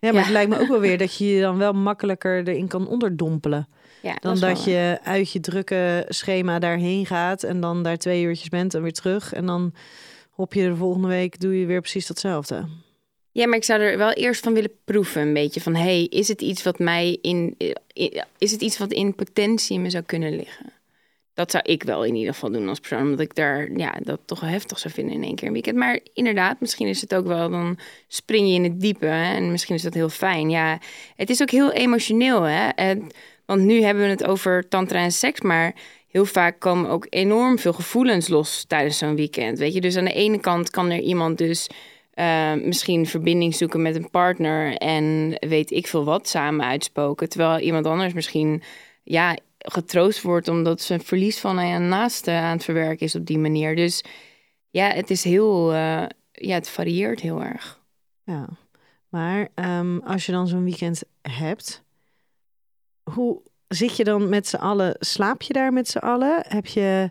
Ja, 0.00 0.12
maar 0.12 0.12
Ja. 0.12 0.20
het 0.20 0.30
lijkt 0.30 0.50
me 0.50 0.58
ook 0.60 0.68
wel 0.68 0.80
weer 0.80 0.98
dat 0.98 1.16
je 1.16 1.26
je 1.26 1.40
dan 1.40 1.58
wel 1.58 1.72
makkelijker 1.72 2.48
erin 2.48 2.68
kan 2.68 2.88
onderdompelen. 2.88 3.68
ja, 4.02 4.14
Dan 4.20 4.38
dat, 4.38 4.58
waar. 4.64 4.68
je 4.68 4.98
uit 5.02 5.32
je 5.32 5.40
drukke 5.40 6.04
schema 6.08 6.58
daarheen 6.58 7.06
gaat 7.06 7.42
en 7.42 7.60
dan 7.60 7.82
daar 7.82 7.96
twee 7.96 8.22
uurtjes 8.22 8.48
bent 8.48 8.74
en 8.74 8.82
weer 8.82 8.92
terug. 8.92 9.32
En 9.32 9.46
dan 9.46 9.74
hop 10.30 10.54
je 10.54 10.68
de 10.68 10.76
volgende 10.76 11.08
week, 11.08 11.40
doe 11.40 11.58
je 11.60 11.66
weer 11.66 11.80
precies 11.80 12.06
datzelfde. 12.06 12.64
Ja, 13.38 13.46
maar 13.46 13.56
ik 13.56 13.64
zou 13.64 13.80
er 13.80 13.98
wel 13.98 14.12
eerst 14.12 14.42
van 14.42 14.54
willen 14.54 14.72
proeven, 14.84 15.22
een 15.22 15.32
beetje 15.32 15.60
van, 15.60 15.74
hey, 15.74 16.04
is 16.04 16.28
het 16.28 16.40
iets 16.40 16.62
wat 16.62 16.78
mij 16.78 17.18
in, 17.22 17.56
is 18.38 18.50
het 18.50 18.60
iets 18.60 18.78
wat 18.78 18.92
in 18.92 19.14
potentie 19.14 19.78
me 19.78 19.90
zou 19.90 20.04
kunnen 20.04 20.36
liggen? 20.36 20.72
Dat 21.34 21.50
zou 21.50 21.64
ik 21.66 21.82
wel 21.82 22.04
in 22.04 22.14
ieder 22.14 22.32
geval 22.34 22.50
doen 22.50 22.68
als 22.68 22.78
persoon, 22.78 23.02
omdat 23.02 23.20
ik 23.20 23.34
daar, 23.34 23.72
ja, 23.76 23.94
dat 24.02 24.20
toch 24.24 24.40
wel 24.40 24.50
heftig 24.50 24.78
zou 24.78 24.94
vinden 24.94 25.14
in 25.14 25.22
één 25.22 25.34
keer 25.34 25.46
een 25.46 25.52
weekend. 25.52 25.76
Maar 25.76 26.00
inderdaad, 26.14 26.60
misschien 26.60 26.86
is 26.86 27.00
het 27.00 27.14
ook 27.14 27.26
wel, 27.26 27.50
dan 27.50 27.78
spring 28.08 28.48
je 28.48 28.54
in 28.54 28.64
het 28.64 28.80
diepe 28.80 29.06
en 29.06 29.50
misschien 29.50 29.74
is 29.74 29.82
dat 29.82 29.94
heel 29.94 30.08
fijn. 30.08 30.50
Ja, 30.50 30.78
het 31.16 31.30
is 31.30 31.42
ook 31.42 31.50
heel 31.50 31.72
emotioneel, 31.72 32.42
hè. 32.42 32.68
En, 32.68 33.06
want 33.46 33.62
nu 33.62 33.82
hebben 33.82 34.02
we 34.02 34.08
het 34.08 34.24
over 34.24 34.68
tantra 34.68 34.98
en 35.02 35.12
seks, 35.12 35.40
maar 35.40 35.74
heel 36.08 36.24
vaak 36.24 36.60
komen 36.60 36.90
ook 36.90 37.06
enorm 37.10 37.58
veel 37.58 37.72
gevoelens 37.72 38.28
los 38.28 38.64
tijdens 38.64 38.98
zo'n 38.98 39.16
weekend, 39.16 39.58
weet 39.58 39.74
je. 39.74 39.80
Dus 39.80 39.96
aan 39.96 40.04
de 40.04 40.12
ene 40.12 40.40
kant 40.40 40.70
kan 40.70 40.90
er 40.90 41.00
iemand 41.00 41.38
dus 41.38 41.68
eh, 42.18 42.54
misschien 42.54 43.06
verbinding 43.06 43.54
zoeken 43.54 43.82
met 43.82 43.96
een 43.96 44.10
partner 44.10 44.76
en 44.76 45.36
weet 45.48 45.70
ik 45.70 45.86
veel 45.86 46.04
wat 46.04 46.28
samen 46.28 46.66
uitspoken. 46.66 47.28
Terwijl 47.28 47.58
iemand 47.58 47.86
anders 47.86 48.12
misschien 48.12 48.62
ja, 49.02 49.36
getroost 49.58 50.22
wordt 50.22 50.48
omdat 50.48 50.80
ze 50.80 50.94
een 50.94 51.02
verlies 51.02 51.38
van 51.38 51.58
een 51.58 51.88
naaste 51.88 52.30
aan 52.30 52.52
het 52.52 52.64
verwerken 52.64 53.06
is 53.06 53.14
op 53.14 53.26
die 53.26 53.38
manier. 53.38 53.76
Dus 53.76 54.04
ja, 54.70 54.90
het 54.90 55.10
is 55.10 55.24
heel, 55.24 55.72
eh, 55.72 56.04
ja, 56.32 56.54
het 56.54 56.68
varieert 56.68 57.20
heel 57.20 57.42
erg. 57.42 57.80
Ja. 58.24 58.48
Maar 59.08 59.48
ehm, 59.54 59.98
als 59.98 60.26
je 60.26 60.32
dan 60.32 60.48
zo'n 60.48 60.64
weekend 60.64 61.02
hebt, 61.22 61.82
hoe 63.02 63.42
zit 63.68 63.96
je 63.96 64.04
dan 64.04 64.28
met 64.28 64.48
z'n 64.48 64.56
allen? 64.56 64.96
Slaap 64.98 65.42
je 65.42 65.52
daar 65.52 65.72
met 65.72 65.88
z'n 65.88 65.98
allen? 65.98 66.44
Heb 66.48 66.66
je, 66.66 67.10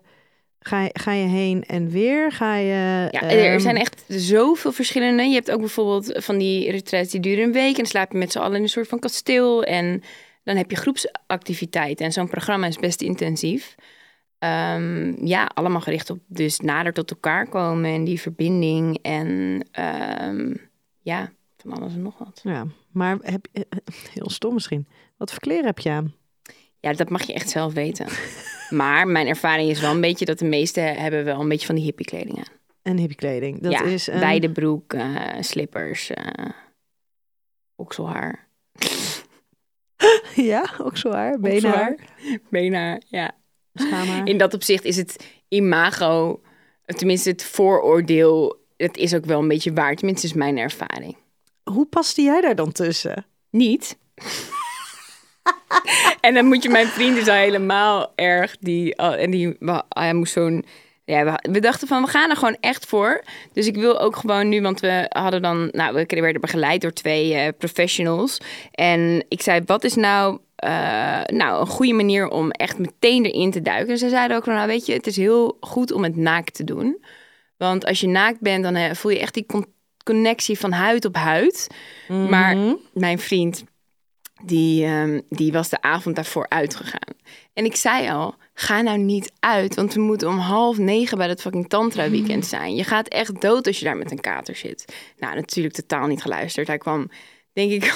ga, 0.68 0.84
je, 0.84 0.90
ga 0.94 1.12
je 1.12 1.28
heen 1.28 1.64
en 1.64 1.90
weer? 1.90 2.32
Ga 2.32 2.56
je, 2.56 3.08
Ja, 3.12 3.22
er 3.22 3.52
ehm, 3.52 3.60
zijn 3.60 3.78
echt 3.78 4.04
zoveel 4.08 4.72
verschillende. 4.72 5.24
Je 5.24 5.34
hebt 5.34 5.52
ook 5.52 5.60
bijvoorbeeld 5.60 6.12
van 6.24 6.38
die 6.38 6.72
retreats 6.72 7.12
die 7.12 7.20
duren 7.22 7.44
een 7.44 7.52
week. 7.52 7.70
En 7.70 7.76
dan 7.76 7.86
slaap 7.86 8.12
je 8.12 8.18
met 8.18 8.32
z'n 8.32 8.40
allen 8.40 8.56
in 8.58 8.62
een 8.64 8.70
soort 8.70 8.88
van 8.88 9.00
kasteel. 9.00 9.64
En 9.64 10.02
dan 10.44 10.56
heb 10.56 10.70
je 10.72 10.76
groepsactiviteiten. 10.78 12.06
En 12.06 12.12
zo'n 12.12 12.30
programma 12.30 12.68
is 12.68 12.78
best 12.78 13.02
intensief. 13.02 13.76
Ehm, 14.40 15.26
ja, 15.26 15.46
allemaal 15.54 15.82
gericht 15.82 16.10
op 16.10 16.20
dus 16.28 16.60
nader 16.60 16.94
tot 16.94 17.12
elkaar 17.12 17.48
komen. 17.48 17.92
En 17.94 18.04
die 18.04 18.22
verbinding. 18.22 19.00
En 19.02 19.62
ehm, 19.72 20.54
ja, 21.02 21.32
van 21.58 21.74
alles 21.74 21.94
en 21.94 22.02
nog 22.02 22.18
wat. 22.18 22.40
Ja, 22.44 22.66
maar 22.92 23.18
heb, 23.22 23.48
je- 23.52 23.68
heel 24.14 24.30
stom 24.30 24.54
misschien. 24.54 24.88
Wat 25.18 25.32
voor 25.32 25.40
kleren 25.40 25.66
heb 25.66 25.80
je 25.80 25.90
aan? 25.90 26.14
Ja, 26.88 26.94
dat 26.94 27.10
mag 27.10 27.24
je 27.24 27.34
echt 27.34 27.50
zelf 27.50 27.74
weten. 27.74 28.08
maar 28.70 29.08
mijn 29.08 29.28
ervaring 29.28 29.70
is 29.70 29.80
wel 29.80 29.92
een 29.92 30.02
beetje 30.02 30.26
dat 30.26 30.40
de 30.40 30.46
meesten 30.46 30.96
hebben 30.96 31.26
wel 31.26 31.40
een 31.40 31.48
beetje 31.48 31.66
van 31.66 31.76
die 31.76 31.84
hippie 31.84 32.06
kleding 32.06 32.38
aan. 32.38 32.56
En 32.82 32.98
hippiekleding. 32.98 33.62
Dat 33.62 33.72
ja, 33.72 33.84
is 33.84 34.08
een... 34.08 34.20
wijde 34.20 34.52
broek, 34.52 34.94
eh, 34.94 35.16
slippers, 35.40 36.10
eh 36.10 36.50
okselhaar. 37.76 38.48
Ja, 40.36 40.70
ook 40.82 40.98
zo 40.98 41.12
haar. 41.12 41.40
Benenhaar, 41.40 41.96
Benen, 42.50 43.06
ja. 43.08 43.32
schaamhaar. 43.74 44.28
In 44.28 44.38
dat 44.38 44.54
opzicht 44.54 44.84
is 44.84 44.98
het 44.98 45.26
imago, 45.48 46.42
tenminste 46.86 47.30
het 47.30 47.44
vooroordeel, 47.44 48.66
het 48.78 48.98
is 48.98 49.16
ook 49.16 49.26
wel 49.26 49.40
een 49.40 49.48
beetje 49.48 49.74
waar. 49.74 49.96
Tenminste 49.96 50.28
is 50.28 50.34
mijn 50.34 50.58
ervaring. 50.58 51.18
Hoe 51.64 51.86
paste 51.86 52.22
jij 52.22 52.42
daar 52.42 52.56
dan 52.56 52.72
tussen? 52.72 53.26
Niet. 53.50 53.98
en 56.22 56.34
dan 56.34 56.46
moet 56.46 56.64
je 56.64 56.70
mijn 56.70 56.88
vriend 56.88 57.16
dus 57.16 57.28
al 57.28 57.34
helemaal 57.34 58.12
erg, 58.16 58.56
die, 58.60 58.96
en 58.96 59.32
die, 59.32 59.56
wa- 59.60 59.86
hij 59.90 60.14
moest 60.14 60.34
zo'n, 60.34 60.66
ja, 61.06 61.40
we, 61.42 61.60
dachten 61.60 61.88
van, 61.88 62.02
we 62.04 62.10
gaan 62.10 62.30
er 62.30 62.36
gewoon 62.36 62.58
echt 62.60 62.86
voor. 62.86 63.24
Dus 63.54 63.68
ik 63.68 63.76
wil 63.76 64.00
ook 64.00 64.16
gewoon 64.16 64.50
nu, 64.50 64.62
want 64.62 64.80
we 64.80 65.06
hadden 65.10 65.42
dan, 65.42 65.70
nou, 65.72 65.94
we 65.94 66.06
werden 66.22 66.42
begeleid 66.42 66.82
door 66.82 66.92
twee 66.94 67.34
eh, 67.34 67.48
professionals. 67.58 68.38
En 68.72 69.26
ik 69.30 69.42
zei, 69.42 69.62
wat 69.66 69.84
is 69.84 69.96
nou, 69.96 70.40
eh, 70.56 71.22
nou 71.26 71.60
een 71.62 71.68
goede 71.68 71.94
manier 71.94 72.30
om 72.30 72.52
echt 72.52 72.78
meteen 72.80 73.26
erin 73.26 73.52
te 73.52 73.62
duiken? 73.62 73.90
En 73.92 73.98
ze 73.98 74.10
zeiden 74.10 74.38
ook, 74.38 74.46
nou 74.46 74.68
weet 74.68 74.86
je, 74.86 74.94
het 74.94 75.08
is 75.08 75.18
heel 75.18 75.58
goed 75.60 75.92
om 75.92 76.04
het 76.04 76.16
naakt 76.16 76.54
te 76.54 76.64
doen. 76.64 77.04
Want 77.58 77.86
als 77.86 78.00
je 78.00 78.08
naakt 78.08 78.40
bent, 78.40 78.64
dan 78.64 78.76
eh, 78.76 78.94
voel 78.94 79.12
je 79.12 79.20
echt 79.20 79.34
die 79.34 79.46
con- 79.46 79.74
connectie 80.04 80.60
van 80.60 80.72
huid 80.72 81.06
op 81.06 81.16
huid. 81.16 81.68
Maar 82.30 82.56
Mhm. 82.58 82.74
mijn 82.94 83.20
vriend, 83.20 83.64
die, 84.44 84.86
ehm, 84.86 85.22
die 85.30 85.52
was 85.52 85.70
de 85.70 85.82
avond 85.82 86.16
daarvoor 86.16 86.46
uitgegaan. 86.50 87.16
En 87.54 87.66
ik 87.66 87.76
zei 87.76 88.10
al, 88.10 88.36
ga 88.54 88.82
nou 88.82 88.98
niet 88.98 89.32
uit, 89.40 89.76
want 89.76 89.94
we 89.94 90.00
moeten 90.00 90.28
om 90.28 90.38
half 90.38 90.78
negen 90.78 91.18
bij 91.18 91.28
dat 91.28 91.42
fucking 91.42 91.70
tantra 91.70 92.10
weekend 92.10 92.46
zijn. 92.56 92.76
Je 92.76 92.84
gaat 92.84 93.08
echt 93.08 93.42
dood 93.42 93.68
als 93.68 93.80
je 93.80 93.86
daar 93.86 93.98
met 93.98 94.12
een 94.12 94.22
kater 94.22 94.56
zit. 94.56 94.86
Nou, 95.18 95.36
natuurlijk 95.36 95.76
totaal 95.76 96.08
niet 96.08 96.22
geluisterd. 96.22 96.68
Hij 96.68 96.78
kwam, 96.78 97.10
denk 97.54 97.72
ik, 97.72 97.94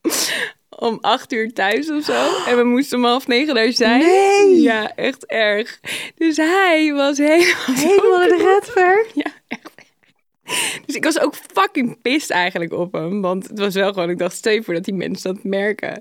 om 0.78 0.98
acht 1.00 1.32
uur 1.32 1.52
thuis 1.52 1.90
of 1.90 2.04
zo. 2.04 2.44
En 2.46 2.56
we 2.56 2.64
moesten 2.64 2.98
om 2.98 3.04
half 3.04 3.26
negen 3.26 3.54
daar 3.54 3.72
zijn. 3.72 4.00
Nee! 4.00 4.60
Ja, 4.60 4.94
echt 4.94 5.26
erg. 5.26 5.80
Dus 6.14 6.36
hij 6.36 6.92
was 6.92 7.18
helemaal... 7.18 7.74
Helemaal 7.74 8.22
in 8.22 8.28
de 8.28 8.44
redver. 8.54 9.06
Ja, 9.14 9.32
echt. 9.48 9.73
Dus 10.86 10.94
ik 10.96 11.04
was 11.04 11.20
ook 11.20 11.34
fucking 11.52 11.96
pissed 12.02 12.30
eigenlijk 12.30 12.72
op 12.72 12.92
hem. 12.92 13.20
Want 13.20 13.48
het 13.48 13.58
was 13.58 13.74
wel 13.74 13.92
gewoon, 13.92 14.10
ik 14.10 14.18
dacht, 14.18 14.34
stel 14.36 14.52
je 14.52 14.62
voor 14.62 14.74
dat 14.74 14.84
die 14.84 14.94
mensen 14.94 15.34
dat 15.34 15.44
merken. 15.44 16.00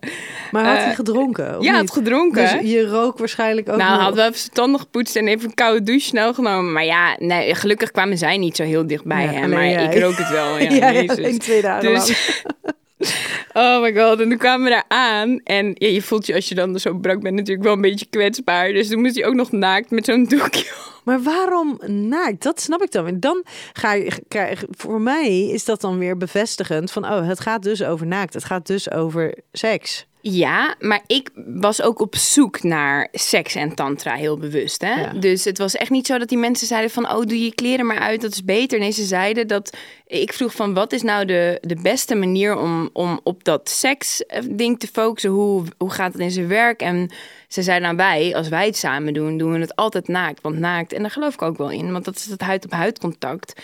Maar 0.52 0.66
had 0.66 0.78
hij 0.78 0.90
Eh, 0.90 0.96
gedronken? 0.96 1.58
Of 1.58 1.64
ja, 1.64 1.72
niet? 1.72 1.80
had 1.80 1.92
gedronken. 1.92 2.60
Dus 2.60 2.72
je 2.72 2.88
rook 2.88 3.18
waarschijnlijk 3.18 3.70
ook 3.70 3.78
nou, 3.78 3.92
nog. 3.94 4.02
had 4.02 4.16
wel 4.16 4.26
even 4.28 4.40
zijn 4.40 4.52
tanden 4.54 4.80
gepoetst 4.80 5.16
en 5.16 5.28
even 5.28 5.46
een 5.48 5.54
koude 5.54 5.84
douche 5.84 6.06
snel 6.06 6.34
genomen. 6.34 6.72
Maar 6.74 6.86
ja, 6.86 7.16
nee, 7.20 7.56
gelukkig 7.56 7.92
kwamen 7.92 8.18
zij 8.18 8.38
niet 8.38 8.56
zo 8.56 8.64
heel 8.64 8.88
dichtbij 8.88 9.34
Ja, 9.34 9.48
Maar 9.48 9.68
jij. 9.68 9.86
ik 9.96 10.02
rook 10.02 10.18
het 10.18 10.30
wel. 10.30 10.58
Ja, 10.60 10.70
Ja, 10.70 10.90
ja, 10.90 11.02
Jezus. 11.02 11.18
in 11.18 11.40
twee 11.40 11.62
dagen. 11.62 11.90
Dus, 11.94 12.44
oh 13.54 13.82
my 13.82 13.94
god, 13.96 14.20
en 14.20 14.30
toen 14.30 14.38
kwamen 14.38 14.64
we 14.64 14.70
daar 14.70 14.86
aan. 14.88 15.40
En 15.44 15.72
ja, 15.74 15.88
je 15.88 16.02
voelt 16.02 16.26
je 16.26 16.34
als 16.36 16.48
je 16.50 16.56
dan 16.56 16.80
zo 16.80 16.94
brak 16.94 17.22
bent 17.22 17.36
natuurlijk 17.36 17.64
wel 17.66 17.74
een 17.74 17.82
beetje 17.82 18.06
kwetsbaar. 18.10 18.72
Dus 18.72 18.88
toen 18.88 19.02
moest 19.02 19.16
hij 19.16 19.26
ook 19.26 19.34
nog 19.34 19.52
naakt 19.52 19.92
met 19.92 20.06
zo'n 20.06 20.24
doekje. 20.26 20.66
Maar 21.04 21.22
waarom 21.22 21.80
naakt? 21.86 22.44
Dat 22.44 22.62
snap 22.62 22.82
ik 22.82 22.92
dan. 22.92 23.08
En 23.08 23.20
dan 23.20 23.44
ga 23.74 23.94
je, 23.94 24.24
krijg, 24.28 24.64
voor 24.70 25.02
mij 25.02 25.48
is 25.48 25.66
dat 25.66 25.82
dan 25.82 25.98
weer 25.98 26.18
bevestigend 26.18 26.92
van, 26.92 27.06
oh, 27.06 27.28
het 27.28 27.40
gaat 27.40 27.64
dus 27.64 27.84
over 27.84 28.08
naakt. 28.08 28.34
Het 28.34 28.44
gaat 28.44 28.68
dus 28.68 28.92
over 28.92 29.38
seks. 29.52 30.08
Ja, 30.26 30.76
maar 30.80 31.04
ik 31.08 31.30
was 31.46 31.82
ook 31.82 32.00
op 32.00 32.16
zoek 32.16 32.64
naar 32.64 33.08
seks 33.12 33.56
en 33.56 33.76
tantra 33.76 34.14
heel 34.14 34.38
bewust. 34.38 34.82
Hè? 34.82 35.02
Ja. 35.02 35.14
Dus 35.14 35.44
het 35.44 35.58
was 35.58 35.76
echt 35.76 35.90
niet 35.90 36.06
zo 36.06 36.18
dat 36.18 36.30
die 36.30 36.38
mensen 36.38 36.68
zeiden 36.68 36.92
van... 36.92 37.10
oh, 37.10 37.22
doe 37.22 37.44
je 37.44 37.56
kleren 37.56 37.86
maar 37.86 38.00
uit, 38.00 38.22
dat 38.22 38.32
is 38.32 38.44
beter. 38.44 38.80
Nee, 38.80 38.92
ze 38.92 39.04
zeiden 39.04 39.48
dat... 39.48 39.78
Ik 40.08 40.34
vroeg 40.34 40.54
van, 40.54 40.74
wat 40.74 40.94
is 40.94 41.02
nou 41.02 41.26
de, 41.26 41.58
de 41.62 41.78
beste 41.82 42.16
manier 42.16 42.58
om, 42.58 42.90
om 42.94 43.20
op 43.24 43.44
dat 43.44 43.70
seks-ding 43.70 44.80
te 44.80 44.88
focussen? 44.88 45.32
Hoe, 45.32 45.64
hoe 45.78 45.92
gaat 45.92 46.14
het 46.14 46.22
in 46.22 46.32
zijn 46.32 46.48
werk? 46.48 46.82
En 46.82 47.12
ze 47.48 47.62
zeiden 47.62 47.96
nou, 47.96 48.10
wij, 48.10 48.36
als 48.36 48.50
wij 48.50 48.66
het 48.66 48.78
samen 48.78 49.14
doen, 49.14 49.38
doen 49.38 49.52
we 49.52 49.60
het 49.60 49.76
altijd 49.76 50.08
naakt. 50.08 50.42
Want 50.42 50.60
naakt, 50.60 50.94
en 50.94 51.02
daar 51.02 51.12
geloof 51.12 51.34
ik 51.34 51.42
ook 51.42 51.58
wel 51.58 51.72
in, 51.72 51.92
want 51.92 52.06
dat 52.06 52.16
is 52.16 52.26
het 52.26 52.42
huid-op-huid 52.42 53.00
contact... 53.00 53.62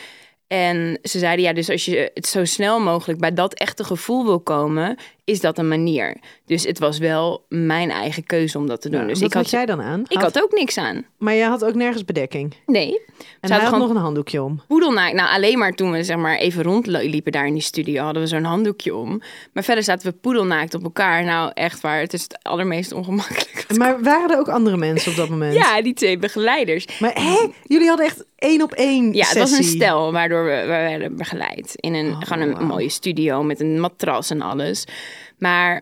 En 0.48 1.00
ze 1.04 1.20
zeiden, 1.20 1.46
ja, 1.46 1.54
dus 1.54 1.70
als 1.70 1.86
je 1.86 2.12
het 2.14 2.28
zo 2.28 2.46
snel 2.46 2.80
mogelijk 2.80 3.20
bij 3.20 3.34
dat 3.34 3.54
echte 3.54 3.84
gevoel 3.84 4.26
wil 4.26 4.40
komen, 4.40 4.98
is 5.30 5.40
dat 5.42 5.58
een 5.58 5.68
manier. 5.68 6.16
Dus 6.46 6.64
het 6.64 6.80
was 6.80 6.98
wel 6.98 7.46
mijn 7.50 7.92
eigen 7.92 8.24
keuze 8.24 8.58
om 8.58 8.68
dat 8.68 8.82
te 8.82 8.90
doen. 8.90 9.02
Ja, 9.02 9.08
dus 9.08 9.20
wat 9.20 9.28
ik 9.28 9.34
had, 9.34 9.44
had 9.44 9.52
jij 9.52 9.66
dan 9.66 9.82
aan? 9.82 10.04
ik 10.08 10.22
had 10.22 10.42
ook 10.44 10.52
niks 10.52 10.78
aan. 10.78 11.06
Maar 11.18 11.36
jij 11.36 11.48
had 11.48 11.66
ook 11.66 11.74
nergens 11.76 12.06
bedekking. 12.06 12.54
Nee. 12.66 13.00
En 13.42 13.48
Ze 13.48 13.54
hij 13.54 13.64
had 13.64 13.78
nog 13.80 13.90
een 13.90 13.96
handdoekje 13.96 14.44
om. 14.44 14.62
poedelnaakt. 14.68 15.14
Nou, 15.14 15.30
alleen 15.36 15.58
maar 15.58 15.72
toen 15.72 15.92
we 15.92 16.04
zeg 16.04 16.18
maar 16.18 16.38
even 16.38 16.64
rondliepen 16.64 17.32
daar 17.32 17.48
in 17.48 17.54
die 17.54 17.62
studio, 17.62 18.04
hadden 18.04 18.22
we 18.22 18.28
zo'n 18.28 18.44
handdoekje 18.44 18.96
om. 18.96 19.22
Maar 19.54 19.64
verder 19.64 19.84
zaten 19.84 20.12
we 20.12 20.18
poedelnaakt 20.22 20.74
op 20.74 20.84
elkaar. 20.84 21.24
Nou, 21.24 21.52
echt 21.54 21.82
waar, 21.82 22.00
het 22.00 22.14
is 22.14 22.22
het 22.22 22.40
allermeest 22.42 22.92
ongemakkelijk. 22.92 23.66
Maar 23.78 24.02
waren 24.02 24.30
er 24.32 24.38
ook 24.40 24.50
andere 24.50 24.78
mensen 24.78 25.12
op 25.12 25.18
dat 25.18 25.30
moment? 25.30 25.54
Ja, 25.54 25.82
die 25.82 25.94
twee 25.94 26.18
begeleiders. 26.18 26.86
Maar 27.00 27.14
hé, 27.14 27.48
jullie 27.64 27.88
hadden 27.88 28.06
echt 28.06 28.26
één 28.36 28.62
op 28.62 28.72
één 28.72 29.14
Ja, 29.14 29.28
het 29.28 29.38
was 29.38 29.52
een 29.52 29.58
sessie. 29.58 29.76
stel 29.76 30.12
waardoor 30.12 30.44
we, 30.46 30.52
we 30.62 30.66
werden 30.68 31.16
begeleid. 31.16 31.74
In 31.76 31.94
een, 31.94 32.08
Oh, 32.12 32.22
gewoon 32.22 32.42
een 32.56 32.66
mooie 32.66 32.90
studio 32.90 33.44
met 33.44 33.60
een 33.60 33.80
matras 33.80 34.30
en 34.30 34.42
alles. 34.42 34.86
Maar 35.40 35.82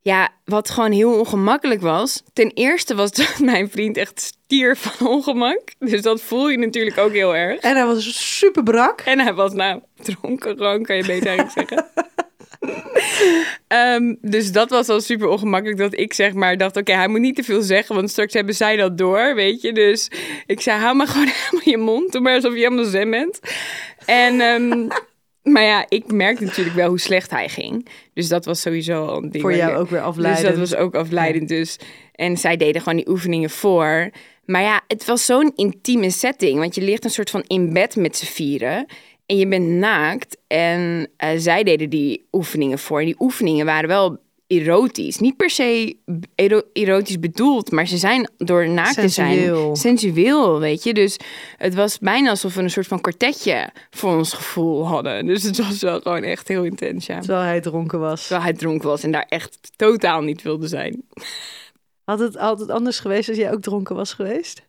ja, 0.00 0.28
wat 0.44 0.70
gewoon 0.70 0.92
heel 0.92 1.18
ongemakkelijk 1.18 1.80
was. 1.80 2.22
Ten 2.32 2.50
eerste 2.50 2.94
was 2.94 3.10
dat 3.12 3.38
mijn 3.52 3.70
vriend 3.70 3.96
echt 3.96 4.20
stier 4.20 4.76
van 4.76 5.06
ongemak. 5.08 5.60
Dus 5.78 6.02
dat 6.02 6.20
voel 6.20 6.48
je 6.48 6.58
natuurlijk 6.58 6.98
ook 6.98 7.12
heel 7.12 7.36
erg. 7.36 7.60
En 7.60 7.76
hij 7.76 7.86
was 7.86 8.38
super 8.38 8.62
brak. 8.62 9.00
En 9.00 9.18
hij 9.18 9.34
was 9.34 9.52
nou 9.52 9.80
dronken 10.02 10.56
gewoon, 10.56 10.82
kan 10.82 10.96
je 10.96 11.06
beter 11.06 11.26
eigenlijk 11.26 11.68
zeggen. 11.68 11.90
Ehm, 13.66 14.14
dus 14.20 14.52
dat 14.52 14.70
was 14.70 14.88
al 14.88 15.00
super 15.00 15.28
ongemakkelijk 15.28 15.78
dat 15.78 15.98
ik 15.98 16.12
zeg 16.12 16.32
maar 16.32 16.56
dacht, 16.56 16.76
oké, 16.76 16.92
hij 16.92 17.08
moet 17.08 17.20
niet 17.20 17.36
te 17.36 17.42
veel 17.42 17.62
zeggen, 17.62 17.94
want 17.94 18.10
straks 18.10 18.34
hebben 18.34 18.54
zij 18.54 18.76
dat 18.76 18.98
door, 18.98 19.34
weet 19.34 19.60
je. 19.60 19.72
Dus 19.72 20.10
ik 20.46 20.60
zei, 20.60 20.80
hou 20.80 20.96
maar 20.96 21.06
gewoon 21.06 21.26
helemaal 21.32 21.68
je 21.68 21.78
mond, 21.78 22.12
doe 22.12 22.20
maar 22.20 22.34
alsof 22.34 22.52
je 22.52 22.58
helemaal 22.58 22.84
zen 22.84 23.10
bent. 23.10 23.40
En, 24.06 24.40
ehm, 24.40 24.88
maar 25.46 25.62
ja, 25.62 25.86
ik 25.88 26.12
merkte 26.12 26.44
natuurlijk 26.44 26.76
wel 26.76 26.88
hoe 26.88 27.00
slecht 27.00 27.30
hij 27.30 27.48
ging. 27.48 27.88
Dus 28.14 28.28
dat 28.28 28.44
was 28.44 28.60
sowieso 28.60 29.06
al 29.06 29.22
een 29.22 29.30
ding. 29.30 29.42
Voor 29.42 29.56
jou 29.56 29.76
ook 29.76 29.90
weer 29.90 29.98
dus 29.98 30.08
afleidend. 30.08 30.46
dat 30.46 30.56
was 30.56 30.74
ook 30.74 30.94
afleidend 30.94 31.48
dus. 31.48 31.76
En 32.12 32.36
zij 32.36 32.56
deden 32.56 32.82
gewoon 32.82 32.96
die 32.96 33.08
oefeningen 33.08 33.50
voor. 33.50 34.10
Maar 34.44 34.62
ja, 34.62 34.82
het 34.86 35.04
was 35.04 35.26
zo'n 35.26 35.52
intieme 35.54 36.10
setting. 36.10 36.58
Want 36.58 36.74
je 36.74 36.80
ligt 36.80 37.04
een 37.04 37.10
soort 37.10 37.30
van 37.30 37.44
in 37.46 37.72
bed 37.72 37.96
met 37.96 38.16
z'n 38.16 38.26
vieren. 38.26 38.86
En 39.26 39.36
je 39.36 39.46
bent 39.46 39.68
naakt. 39.68 40.36
En 40.46 41.08
eh, 41.16 41.30
zij 41.36 41.62
deden 41.62 41.90
die 41.90 42.26
oefeningen 42.32 42.78
voor. 42.78 42.98
En 42.98 43.06
die 43.06 43.20
oefeningen 43.20 43.66
waren 43.66 43.88
wel 43.88 44.18
erotisch. 44.46 45.18
Niet 45.18 45.36
per 45.36 45.50
se 45.50 45.96
ero- 46.34 46.62
erotisch 46.72 47.18
bedoeld. 47.18 47.70
Maar 47.70 47.86
ze 47.86 47.96
zijn 47.96 48.30
door 48.36 48.68
naakt 48.68 48.94
te 48.94 49.08
zijn 49.08 49.76
sensueel, 49.76 50.58
weet 50.60 50.82
je. 50.82 50.94
Dus 50.94 51.16
het 51.56 51.74
was 51.74 51.98
bijna 51.98 52.30
alsof 52.30 52.54
we 52.54 52.62
een 52.62 52.70
soort 52.70 52.86
van 52.86 53.00
kwartetje 53.00 53.70
voor 53.90 54.16
ons 54.16 54.32
gevoel 54.32 54.86
hadden. 54.86 55.26
Dus 55.26 55.42
het 55.42 55.56
was 55.58 55.80
wel 55.80 56.00
gewoon 56.00 56.22
echt 56.22 56.48
heel 56.48 56.64
intens, 56.64 57.06
ja. 57.06 57.18
Terwijl 57.18 57.42
hij 57.44 57.60
dronken 57.60 58.00
was. 58.00 58.20
Terwijl 58.20 58.42
hij 58.42 58.52
dronken 58.52 58.88
was 58.88 59.02
en 59.02 59.10
daar 59.10 59.26
echt 59.28 59.58
totaal 59.76 60.20
niet 60.20 60.42
wilde 60.42 60.68
zijn. 60.68 61.02
Had 62.04 62.18
het 62.18 62.36
altijd 62.36 62.70
anders 62.70 62.98
geweest 62.98 63.28
als 63.28 63.38
jij 63.38 63.52
ook 63.52 63.62
dronken 63.62 63.94
was 63.96 64.12
geweest? 64.12 64.62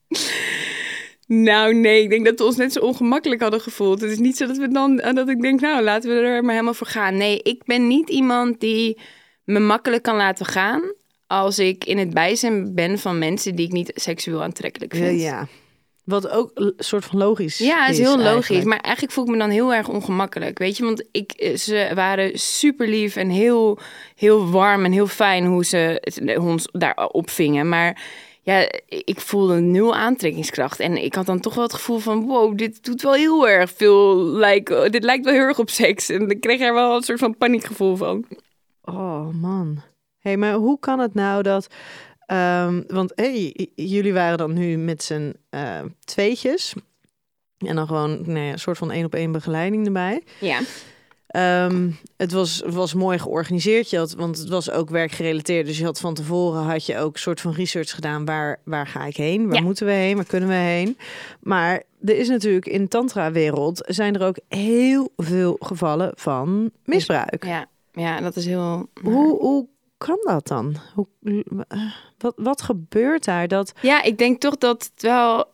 Nou, 1.27 1.73
nee, 1.73 2.03
ik 2.03 2.09
denk 2.09 2.25
dat 2.25 2.39
we 2.39 2.45
ons 2.45 2.55
net 2.55 2.73
zo 2.73 2.79
ongemakkelijk 2.79 3.41
hadden 3.41 3.61
gevoeld. 3.61 4.01
Het 4.01 4.11
is 4.11 4.17
niet 4.17 4.37
zo 4.37 4.47
dat 4.47 4.57
we 4.57 4.67
dan 4.67 4.99
eh, 4.99 5.13
dat 5.13 5.29
ik 5.29 5.41
denk, 5.41 5.59
nou, 5.61 5.83
laten 5.83 6.09
we 6.09 6.15
er 6.15 6.41
maar 6.43 6.51
helemaal 6.53 6.73
voor 6.73 6.87
gaan. 6.87 7.17
Nee, 7.17 7.39
ik 7.41 7.63
ben 7.65 7.87
niet 7.87 8.09
iemand 8.09 8.59
die 8.59 8.97
me 9.47 9.59
makkelijk 9.59 10.03
kan 10.03 10.15
laten 10.15 10.45
gaan 10.45 10.81
als 11.27 11.59
ik 11.59 11.85
in 11.85 11.97
het 11.97 12.13
bijzijn 12.13 12.73
ben 12.75 12.99
van 12.99 13.17
mensen 13.19 13.55
die 13.55 13.65
ik 13.65 13.71
niet 13.71 13.91
seksueel 13.95 14.43
aantrekkelijk 14.43 14.93
Ja, 14.93 14.99
vind. 14.99 15.21
ja. 15.21 15.47
Wat 16.03 16.29
ook 16.29 16.51
een 16.53 16.73
soort 16.77 17.05
van 17.05 17.17
logisch 17.19 17.57
Ja, 17.57 17.85
het 17.85 17.91
is 17.91 17.97
heel 17.99 18.17
logisch. 18.17 18.31
eigenlijk. 18.33 18.65
Maar 18.65 18.79
eigenlijk 18.79 19.13
voel 19.13 19.23
ik 19.25 19.29
me 19.31 19.37
dan 19.37 19.49
heel 19.49 19.73
erg 19.73 19.87
ongemakkelijk. 19.89 20.57
Weet 20.57 20.77
je, 20.77 20.83
want 20.83 21.03
ik, 21.11 21.31
eh, 21.31 21.55
ze 21.55 21.91
waren 21.95 22.39
super 22.39 22.87
lief 22.87 23.15
en 23.15 23.29
heel, 23.29 23.79
heel 24.15 24.49
warm 24.49 24.85
en 24.85 24.91
heel 24.91 25.07
fijn 25.07 25.45
hoe 25.45 25.65
ze 25.65 26.01
ons 26.39 26.67
daar 26.71 26.95
opvingen. 27.11 27.69
Maar 27.69 28.01
ja, 28.41 28.69
ik 28.87 29.19
voelde 29.19 29.59
nul 29.59 29.95
aantrekkingskracht. 29.95 30.79
En 30.79 31.03
ik 31.03 31.15
had 31.15 31.25
dan 31.25 31.39
toch 31.39 31.53
wel 31.55 31.63
het 31.63 31.73
gevoel 31.73 31.99
van: 31.99 32.25
wow, 32.25 32.57
dit 32.57 32.83
doet 32.83 33.01
wel 33.01 33.13
heel 33.13 33.47
erg 33.49 33.71
veel. 33.75 34.23
Like, 34.25 34.89
dit 34.89 35.03
lijkt 35.03 35.25
wel 35.25 35.33
heel 35.33 35.43
erg 35.43 35.59
op 35.59 35.69
seks. 35.69 36.09
En 36.09 36.29
ik 36.29 36.41
kreeg 36.41 36.61
er 36.61 36.73
wel 36.73 36.95
een 36.95 37.01
soort 37.03 37.19
van 37.19 37.37
paniekgevoel 37.37 37.95
van. 37.95 38.25
Oh 38.89 39.27
man. 39.33 39.81
hey, 40.19 40.37
maar 40.37 40.53
hoe 40.53 40.79
kan 40.79 40.99
het 40.99 41.13
nou 41.13 41.43
dat... 41.43 41.67
ehm, 42.25 42.81
want 42.87 43.11
hey, 43.15 43.69
jullie 43.75 44.13
waren 44.13 44.37
dan 44.37 44.53
nu 44.53 44.77
met 44.77 45.03
z'n 45.03 45.35
eh, 45.49 45.79
tweetjes. 46.03 46.73
En 47.57 47.75
dan 47.75 47.87
gewoon 47.87 48.21
nou 48.25 48.39
ja, 48.39 48.51
een 48.51 48.59
soort 48.59 48.77
van 48.77 48.91
één 48.91 49.05
op 49.05 49.13
één 49.15 49.31
begeleiding 49.31 49.85
erbij. 49.85 50.23
Ja, 50.39 50.59
Ehm, 51.27 51.91
het 52.17 52.31
was, 52.31 52.61
was 52.65 52.93
mooi 52.93 53.19
georganiseerd, 53.19 53.89
je 53.89 53.97
had, 53.97 54.11
want 54.13 54.37
het 54.37 54.49
was 54.49 54.71
ook 54.71 54.89
werkgerelateerd. 54.89 55.65
Dus 55.65 55.77
je 55.77 55.83
had 55.83 55.99
van 55.99 56.13
tevoren 56.13 56.61
had 56.63 56.85
je 56.85 56.97
ook 56.97 57.13
een 57.13 57.19
soort 57.19 57.41
van 57.41 57.51
research 57.53 57.89
gedaan. 57.95 58.25
Waar, 58.25 58.59
waar 58.63 58.87
ga 58.87 59.05
ik 59.05 59.17
heen? 59.17 59.47
Waar 59.47 59.55
Ja. 59.55 59.61
moeten 59.61 59.85
we 59.85 59.91
heen? 59.91 60.15
Waar 60.15 60.25
kunnen 60.25 60.49
we 60.49 60.55
heen? 60.55 60.97
Maar 61.39 61.83
er 62.05 62.17
is 62.17 62.27
natuurlijk 62.27 62.65
in 62.65 62.87
tantra-wereld 62.87 63.81
zijn 63.85 64.15
er 64.15 64.25
ook 64.27 64.37
heel 64.47 65.09
veel 65.17 65.55
gevallen 65.59 66.11
van 66.15 66.71
misbruik. 66.85 67.45
ja, 67.45 67.65
ja 67.97 68.21
dat 68.21 68.35
is 68.35 68.45
heel. 68.45 68.89
Hoe, 69.01 69.37
hoe 69.39 69.67
kan 69.97 70.17
dat 70.21 70.47
dan? 70.47 70.75
Hoe, 70.93 71.07
wat, 72.17 72.33
wat 72.35 72.61
gebeurt 72.61 73.25
daar? 73.25 73.47
Dat, 73.47 73.73
Ja, 73.81 74.03
ik 74.03 74.17
denk 74.17 74.39
toch 74.39 74.57
dat 74.57 74.89
het 74.93 75.01
wel. 75.01 75.45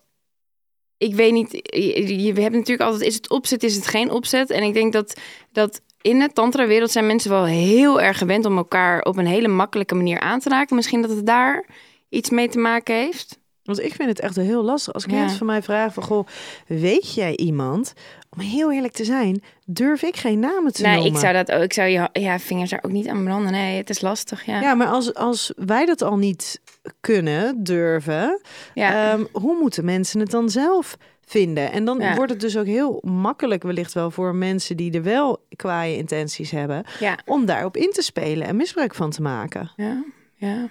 Ik 0.97 1.15
weet 1.15 1.34
niet. 1.34 1.51
Je, 1.51 2.17
je- 2.23 2.25
hebben 2.41 2.60
natuurlijk 2.60 2.89
altijd: 2.89 3.10
is 3.10 3.15
het 3.15 3.29
opzet, 3.29 3.63
is 3.63 3.75
het 3.75 3.88
geen 3.88 4.12
opzet? 4.12 4.49
En 4.49 4.63
ik 4.63 4.73
denk 4.73 4.93
dat, 4.93 5.19
dat 5.51 5.82
in 6.01 6.19
de 6.19 6.29
tantra-wereld 6.34 6.91
zijn 6.91 7.06
mensen 7.08 7.29
wel 7.32 7.45
heel 7.45 8.01
erg 8.01 8.17
gewend 8.17 8.45
om 8.45 8.58
elkaar 8.58 9.01
op 9.01 9.17
een 9.17 9.25
hele 9.25 9.47
makkelijke 9.47 9.95
manier 9.95 10.19
aan 10.19 10.39
te 10.39 10.49
raken. 10.49 10.75
Misschien 10.75 11.01
dat 11.01 11.10
het 11.10 11.25
daar 11.25 11.65
iets 12.10 12.29
mee 12.29 12.49
te 12.49 12.60
maken 12.60 12.95
heeft. 12.95 13.39
Want 13.63 13.80
ik 13.80 13.93
vind 13.93 14.10
het 14.10 14.19
echt 14.19 14.36
heel 14.36 14.63
lastig. 14.63 14.93
Als 14.93 15.04
Ja. 15.04 15.10
cliënten 15.10 15.38
van 15.38 15.47
mij 15.47 15.62
vragen 15.62 15.93
van, 15.93 16.04
goh, 16.04 16.28
weet 16.67 17.13
jij 17.13 17.36
iemand? 17.38 17.93
Om 18.30 18.39
heel 18.39 18.71
eerlijk 18.71 18.93
te 18.93 19.04
zijn, 19.06 19.43
durf 19.65 20.02
ik 20.04 20.15
geen 20.15 20.39
namen 20.39 20.73
te 20.73 20.82
nee, 20.82 20.93
noemen. 20.93 21.12
ik 21.13 21.17
zou 21.19 21.34
dat 21.34 21.52
ook. 21.52 21.63
Ik 21.63 21.73
zou 21.73 21.88
je 21.89 22.10
ja, 22.13 22.39
vingers 22.39 22.69
daar 22.69 22.84
ook 22.86 22.91
niet 22.91 23.08
aan 23.08 23.23
branden. 23.23 23.52
Nee, 23.52 23.78
het 23.78 23.89
is 23.89 24.02
lastig. 24.02 24.45
Ja. 24.45 24.62
Ja, 24.62 24.73
maar 24.73 24.88
als, 24.88 25.13
als 25.13 25.54
wij 25.56 25.86
dat 25.86 26.02
al 26.02 26.17
niet 26.17 26.62
kunnen, 26.99 27.63
durven, 27.63 28.41
Ja. 28.73 29.12
ehm, 29.12 29.23
hoe 29.32 29.58
moeten 29.60 29.86
mensen 29.86 30.19
het 30.19 30.32
dan 30.32 30.49
zelf 30.49 30.97
vinden? 31.26 31.71
En 31.71 31.86
dan 31.86 31.99
Ja. 31.99 32.15
wordt 32.15 32.32
het 32.32 32.41
dus 32.41 32.58
ook 32.58 32.65
heel 32.65 32.99
makkelijk 33.06 33.63
wellicht 33.63 33.93
wel 33.93 34.12
voor 34.12 34.36
mensen 34.36 34.78
die 34.78 34.91
er 34.93 35.04
wel 35.04 35.45
kwaaie 35.56 35.97
intenties 35.97 36.52
hebben, 36.52 36.84
ja. 36.99 37.17
om 37.26 37.45
daarop 37.45 37.78
in 37.78 37.91
te 37.91 38.02
spelen 38.02 38.47
en 38.47 38.56
misbruik 38.56 38.95
van 38.95 39.10
te 39.10 39.21
maken. 39.21 39.71
Ja, 39.76 40.04
ja. 40.36 40.67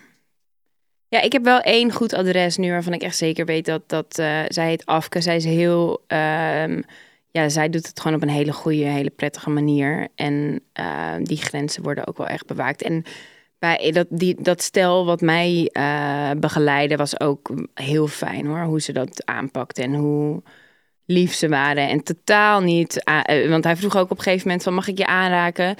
Ja, 1.12 1.20
ik 1.20 1.32
heb 1.32 1.44
wel 1.44 1.60
één 1.60 1.92
goed 1.92 2.12
adres 2.14 2.56
nu 2.56 2.70
waarvan 2.70 2.92
ik 2.92 3.02
echt 3.02 3.16
zeker 3.16 3.44
weet 3.46 3.64
dat, 3.64 3.88
dat 3.88 4.18
eh, 4.18 4.40
zij 4.48 4.66
heet 4.66 4.86
Afke. 4.86 5.20
Zij 5.20 5.36
is 5.36 5.44
heel, 5.44 6.04
ehm, 6.06 6.82
ja, 7.30 7.48
zij 7.48 7.68
doet 7.68 7.86
het 7.86 8.00
gewoon 8.00 8.16
op 8.16 8.22
een 8.22 8.28
hele 8.28 8.52
goede, 8.52 8.84
hele 8.84 9.10
prettige 9.10 9.50
manier. 9.50 10.08
En 10.14 10.60
eh, 10.72 11.14
die 11.22 11.36
grenzen 11.36 11.82
worden 11.82 12.06
ook 12.06 12.16
wel 12.16 12.26
echt 12.26 12.46
bewaakt. 12.46 12.82
En 12.82 13.04
bij 13.58 13.90
dat, 13.90 14.06
die, 14.10 14.42
dat 14.42 14.62
stel 14.62 15.04
wat 15.06 15.20
mij 15.20 15.68
eh 15.72 16.30
begeleidde 16.30 16.96
was 16.96 17.20
ook 17.20 17.50
heel 17.74 18.06
fijn 18.06 18.46
hoor, 18.46 18.62
hoe 18.62 18.80
ze 18.80 18.92
dat 18.92 19.26
aanpakte 19.26 19.82
en 19.82 19.94
hoe 19.94 20.42
lief 21.06 21.34
ze 21.34 21.48
waren. 21.48 21.88
En 21.88 22.02
totaal 22.02 22.60
niet, 22.60 23.04
eh, 23.04 23.48
want 23.48 23.64
hij 23.64 23.76
vroeg 23.76 23.96
ook 23.96 24.10
op 24.10 24.16
een 24.16 24.22
gegeven 24.22 24.46
moment 24.46 24.64
van 24.64 24.74
mag 24.74 24.88
ik 24.88 24.98
je 24.98 25.06
aanraken? 25.06 25.76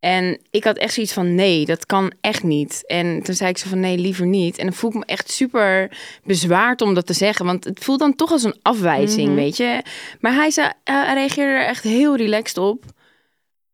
En 0.00 0.40
ik 0.50 0.64
had 0.64 0.76
echt 0.76 0.94
zoiets 0.94 1.12
van 1.12 1.34
nee, 1.34 1.64
dat 1.64 1.86
kan 1.86 2.12
echt 2.20 2.42
niet. 2.42 2.82
En 2.86 3.22
toen 3.22 3.34
zei 3.34 3.50
ik 3.50 3.58
zo 3.58 3.68
van 3.68 3.80
nee, 3.80 3.98
liever 3.98 4.26
niet. 4.26 4.58
En 4.58 4.64
dan 4.64 4.74
voel 4.74 4.90
ik 4.90 4.96
me 4.96 5.04
echt 5.04 5.30
super 5.30 5.98
bezwaard 6.24 6.80
om 6.80 6.94
dat 6.94 7.06
te 7.06 7.12
zeggen. 7.12 7.44
Want 7.44 7.64
het 7.64 7.84
voelt 7.84 7.98
dan 7.98 8.14
toch 8.14 8.30
als 8.30 8.42
een 8.42 8.56
afwijzing, 8.62 9.26
Mhm. 9.26 9.36
weet 9.36 9.56
je. 9.56 9.82
Maar 10.20 10.34
hij, 10.34 10.50
zei, 10.50 10.70
hij 10.84 11.14
reageerde 11.14 11.52
er 11.52 11.66
echt 11.66 11.82
heel 11.82 12.16
relaxed 12.16 12.58
op. 12.58 12.84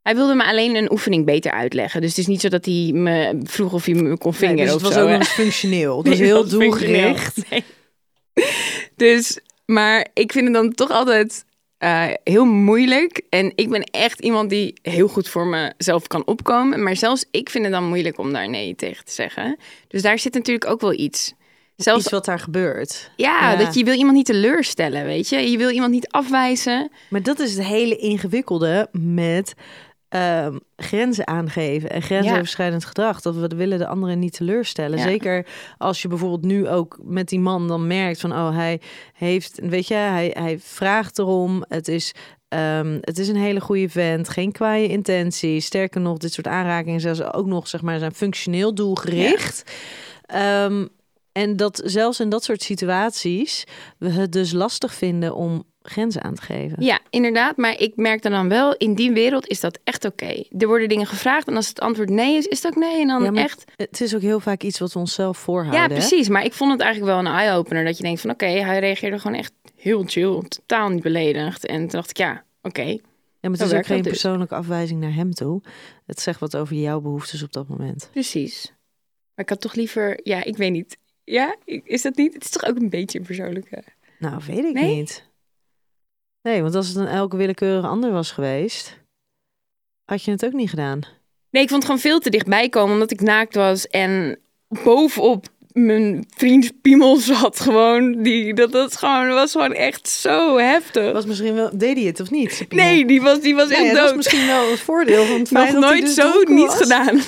Hij 0.03 0.15
wilde 0.15 0.35
me 0.35 0.45
alleen 0.45 0.77
een 0.77 0.93
oefening 0.93 1.25
beter 1.25 1.53
uitleggen. 1.53 2.01
Dus 2.01 2.11
het 2.11 2.19
is 2.19 2.27
niet 2.27 2.41
zo 2.41 2.49
dat 2.49 2.65
hij 2.65 2.91
me 2.93 3.41
vroeg 3.43 3.73
of 3.73 3.85
hij 3.85 3.95
me 3.95 4.19
kon 4.19 4.31
Nee, 4.31 4.41
vingeren 4.41 4.65
dus 4.65 4.73
het 4.73 4.83
of 4.83 4.83
was 4.83 4.93
zo. 4.95 5.03
ook 5.03 5.09
nog 5.09 5.19
eens 5.19 5.29
functioneel. 5.29 5.99
Het 5.99 6.07
was 6.09 6.19
Nee, 6.19 6.27
heel 6.27 6.49
doelgericht. 6.49 7.51
nee. 7.51 7.65
Dus, 8.97 9.39
maar 9.67 10.07
ik 10.15 10.33
vind 10.33 10.45
het 10.45 10.55
dan 10.55 10.73
toch 10.73 10.91
altijd 10.91 11.45
eh, 11.83 12.05
heel 12.25 12.45
moeilijk. 12.45 13.23
En 13.29 13.53
ik 13.55 13.71
ben 13.71 13.83
echt 13.83 14.21
iemand 14.21 14.51
die 14.51 14.75
heel 14.83 15.09
goed 15.09 15.29
voor 15.29 15.47
mezelf 15.47 16.07
kan 16.07 16.27
opkomen. 16.27 16.83
Maar 16.83 16.97
zelfs 16.97 17.25
ik 17.31 17.51
vind 17.51 17.65
het 17.65 17.73
dan 17.73 17.89
moeilijk 17.89 18.19
om 18.19 18.33
daar 18.33 18.49
nee 18.49 18.75
tegen 18.75 19.05
te 19.05 19.13
zeggen. 19.13 19.57
Dus 19.89 20.03
daar 20.03 20.19
zit 20.19 20.35
natuurlijk 20.35 20.71
ook 20.71 20.81
wel 20.81 20.93
iets. 20.93 21.33
Zelfs, 21.77 22.01
Iets 22.03 22.11
wat 22.13 22.25
daar 22.25 22.39
gebeurt. 22.39 23.11
ja, 23.17 23.51
ja. 23.53 23.57
dat 23.57 23.75
je 23.75 23.85
wil 23.85 23.95
iemand 23.95 24.17
niet 24.17 24.27
teleurstellen, 24.27 25.05
weet 25.05 25.29
je. 25.29 25.51
Je 25.51 25.59
wil 25.59 25.71
iemand 25.71 25.93
niet 25.93 26.09
afwijzen. 26.09 26.91
Maar 27.11 27.23
dat 27.23 27.39
is 27.39 27.55
het 27.55 27.67
hele 27.67 27.97
ingewikkelde 27.97 28.89
met 28.93 29.55
ehm, 30.13 30.59
grenzen 30.77 31.27
aangeven 31.27 31.91
en 31.91 32.03
grensoverschrijdend 32.03 32.85
gedrag. 32.85 33.21
Dat 33.21 33.35
we 33.35 33.47
willen 33.57 33.79
de 33.79 33.87
anderen 33.87 34.19
niet 34.19 34.33
teleurstellen. 34.33 34.99
Ja. 34.99 35.05
Zeker 35.05 35.47
als 35.79 36.03
je 36.03 36.09
bijvoorbeeld 36.09 36.45
nu 36.45 36.69
ook 36.69 36.99
met 37.03 37.29
die 37.29 37.41
man 37.41 37.69
dan 37.69 37.87
merkt 37.87 38.21
van 38.21 38.33
oh 38.33 38.55
hij 38.55 38.81
heeft, 39.13 39.59
weet 39.63 39.87
je, 39.87 39.95
hij, 39.95 40.31
hij 40.39 40.59
vraagt 40.59 41.19
erom. 41.19 41.65
Het 41.69 41.89
is 41.89 42.15
ehm, 42.49 42.99
het 43.01 43.19
is 43.19 43.29
een 43.29 43.37
hele 43.37 43.61
goede 43.61 43.89
vent, 43.89 44.29
geen 44.29 44.53
kwaaie 44.53 44.89
intentie. 44.89 45.61
Sterker 45.61 46.01
nog, 46.01 46.19
dit 46.19 46.33
soort 46.33 46.47
aanrakingen 46.47 47.01
zelfs 47.01 47.23
ook 47.23 47.47
nog 47.47 47.69
zeg 47.69 47.83
maar 47.83 47.99
zijn 47.99 48.15
functioneel 48.15 48.75
doelgericht. 48.75 49.73
Ehm, 50.27 50.87
en 51.33 51.57
dat 51.57 51.83
zelfs 51.85 52.21
in 52.21 52.29
dat 52.29 52.45
soort 52.45 52.63
situaties 52.63 53.65
we 53.99 54.11
het 54.11 54.33
dus 54.33 54.53
lastig 54.53 54.95
vinden 54.95 55.35
om 55.35 55.65
grenzen 55.83 56.23
aan 56.23 56.35
te 56.35 56.43
geven. 56.43 56.85
Ja, 56.85 57.01
inderdaad. 57.11 57.57
Maar 57.57 57.79
ik 57.81 57.97
merk 57.97 58.23
dan, 58.23 58.33
dan 58.33 58.49
wel, 58.49 58.77
in 58.77 58.95
die 58.95 59.13
wereld 59.13 59.47
is 59.47 59.61
dat 59.61 59.79
echt 59.85 60.05
oké. 60.05 60.45
Er 60.59 60.67
worden 60.67 60.89
dingen 60.89 61.07
gevraagd 61.07 61.49
en 61.49 61.57
als 61.57 61.69
het 61.69 61.81
antwoord 61.81 62.11
nee 62.11 62.37
is, 62.37 62.47
is 62.47 62.63
het 62.63 62.73
ook 62.73 62.83
nee. 62.83 63.01
En 63.01 63.07
dan 63.07 63.35
Ja, 63.35 63.43
echt... 63.43 63.65
Het 63.77 64.01
is 64.01 64.15
ook 64.15 64.21
heel 64.21 64.41
vaak 64.41 64.63
iets 64.63 64.79
wat 64.79 64.93
we 64.93 64.99
onszelf 64.99 65.39
voorhouden. 65.39 65.81
Ja, 65.81 65.89
hè? 65.89 65.95
precies. 65.95 66.29
Maar 66.29 66.45
ik 66.45 66.53
vond 66.53 66.73
het 66.73 66.81
eigenlijk 66.81 67.13
wel 67.13 67.21
een 67.21 67.39
eye-opener. 67.39 67.85
Dat 67.85 67.97
je 67.97 68.03
denkt 68.03 68.21
van, 68.21 68.31
oké, 68.31 68.47
hij 68.47 68.79
reageerde 68.79 69.19
gewoon 69.19 69.37
echt 69.37 69.53
heel 69.77 70.03
chill. 70.07 70.43
Totaal 70.49 70.89
niet 70.89 71.03
beledigd. 71.03 71.67
En 71.67 71.79
toen 71.79 71.89
dacht 71.89 72.11
ik, 72.11 72.17
ja, 72.17 72.45
oké. 72.63 72.83
Ja, 72.83 73.49
maar 73.49 73.51
het 73.51 73.61
is 73.61 73.67
ook 73.67 73.73
dat 73.73 73.87
geen 73.87 74.03
dus. 74.03 74.13
persoonlijke 74.13 74.55
afwijzing 74.55 75.01
naar 75.01 75.15
hem 75.15 75.35
toe. 75.35 75.63
Het 76.07 76.21
zegt 76.21 76.41
wat 76.41 76.57
over 76.57 76.77
jouw 76.77 77.01
behoeftes 77.01 77.43
op 77.43 77.53
dat 77.53 77.69
moment. 77.69 78.09
Precies. 78.13 78.73
Maar 79.35 79.45
ik 79.45 79.49
had 79.49 79.61
toch 79.61 79.75
liever... 79.75 80.21
Ja, 80.23 80.45
ik 80.45 80.57
weet 80.57 80.73
niet. 80.73 80.99
Ja, 81.25 81.57
is 81.65 82.03
dat 82.03 82.17
niet? 82.17 82.35
Het 82.35 82.45
is 82.45 82.51
toch 82.51 82.65
ook 82.65 82.77
een 82.77 82.91
beetje 82.91 83.19
een 83.19 83.25
persoonlijke... 83.25 83.83
Nou, 84.19 84.43
weet 84.47 84.65
ik 84.65 84.73
Nee? 84.73 84.97
niet. 84.97 85.31
Nee, 86.43 86.63
want 86.63 86.75
als 86.75 86.89
het 86.89 86.97
een 86.97 87.07
elke 87.07 87.37
willekeurige 87.37 87.87
ander 87.87 88.13
was 88.13 88.31
geweest, 88.31 88.99
had 90.05 90.25
je 90.25 90.31
het 90.31 90.45
ook 90.45 90.53
niet 90.53 90.71
gedaan. 90.71 91.01
Nee, 91.51 91.63
ik 91.63 91.69
vond 91.69 91.83
het 91.83 91.85
gewoon 91.85 92.01
veel 92.01 92.19
te 92.19 92.31
dichtbij 92.31 92.69
komen. 92.69 92.93
Omdat 92.93 93.11
ik 93.11 93.21
naakt 93.21 93.55
was 93.55 93.87
en 93.87 94.39
bovenop 94.69 95.47
mijn 95.73 96.27
vriends 96.37 96.71
piemel 96.83 97.17
zat. 97.17 97.61
Gewoon, 97.61 98.23
die, 98.23 98.55
dat, 98.55 98.73
dat 98.73 98.97
gewoon, 98.97 99.29
was 99.29 99.53
gewoon 99.53 99.73
echt 99.73 100.09
zo 100.09 100.59
heftig. 100.59 101.13
Was 101.13 101.27
misschien 101.27 101.55
wel, 101.55 101.71
deed 101.73 101.97
hij 101.97 102.07
het 102.07 102.21
of 102.21 102.31
niet? 102.31 102.67
Nee, 102.69 103.07
die 103.07 103.23
was, 103.23 103.41
die 103.41 103.55
was 103.55 103.69
Nee, 103.69 103.79
echt 103.79 103.91
dat 103.91 103.99
was 103.99 104.07
dood. 104.09 104.17
misschien 104.17 104.47
wel 104.47 104.71
het 104.71 104.81
voordeel 104.81 105.25
van 105.25 105.39
het 105.41 105.51
Nog 105.51 105.71
dat 105.71 105.81
nooit 105.81 106.01
dus 106.05 106.15
zo 106.15 106.43
niet 106.43 106.71
gedaan. 106.71 107.21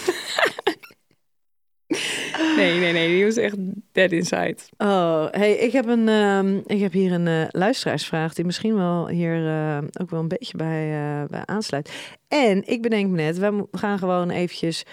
nee, 2.56 2.78
nee, 2.78 2.92
nee. 2.92 3.08
Die 3.08 3.24
was 3.24 3.36
echt 3.36 3.56
dead 3.92 4.12
inside. 4.12 4.56
Oh, 4.78 5.26
hey, 5.30 5.52
ik 5.54 5.72
heb, 5.72 5.86
een, 5.86 6.08
ehm, 6.08 6.56
ik 6.66 6.80
heb 6.80 6.92
hier 6.92 7.12
een 7.12 7.26
eh, 7.26 7.44
luisteraarsvraag 7.48 8.34
die 8.34 8.44
misschien 8.44 8.74
wel 8.76 9.08
hier 9.08 9.46
eh, 9.46 9.78
ook 10.00 10.10
wel 10.10 10.20
een 10.20 10.28
beetje 10.28 10.56
bij, 10.56 10.92
eh, 10.92 11.28
bij 11.28 11.42
aansluit. 11.44 11.92
En 12.28 12.66
ik 12.68 12.82
bedenk 12.82 13.10
me 13.10 13.16
net, 13.16 13.50
mo- 13.52 13.68
gaan 13.72 13.98
gewoon 13.98 14.30
eventjes 14.30 14.84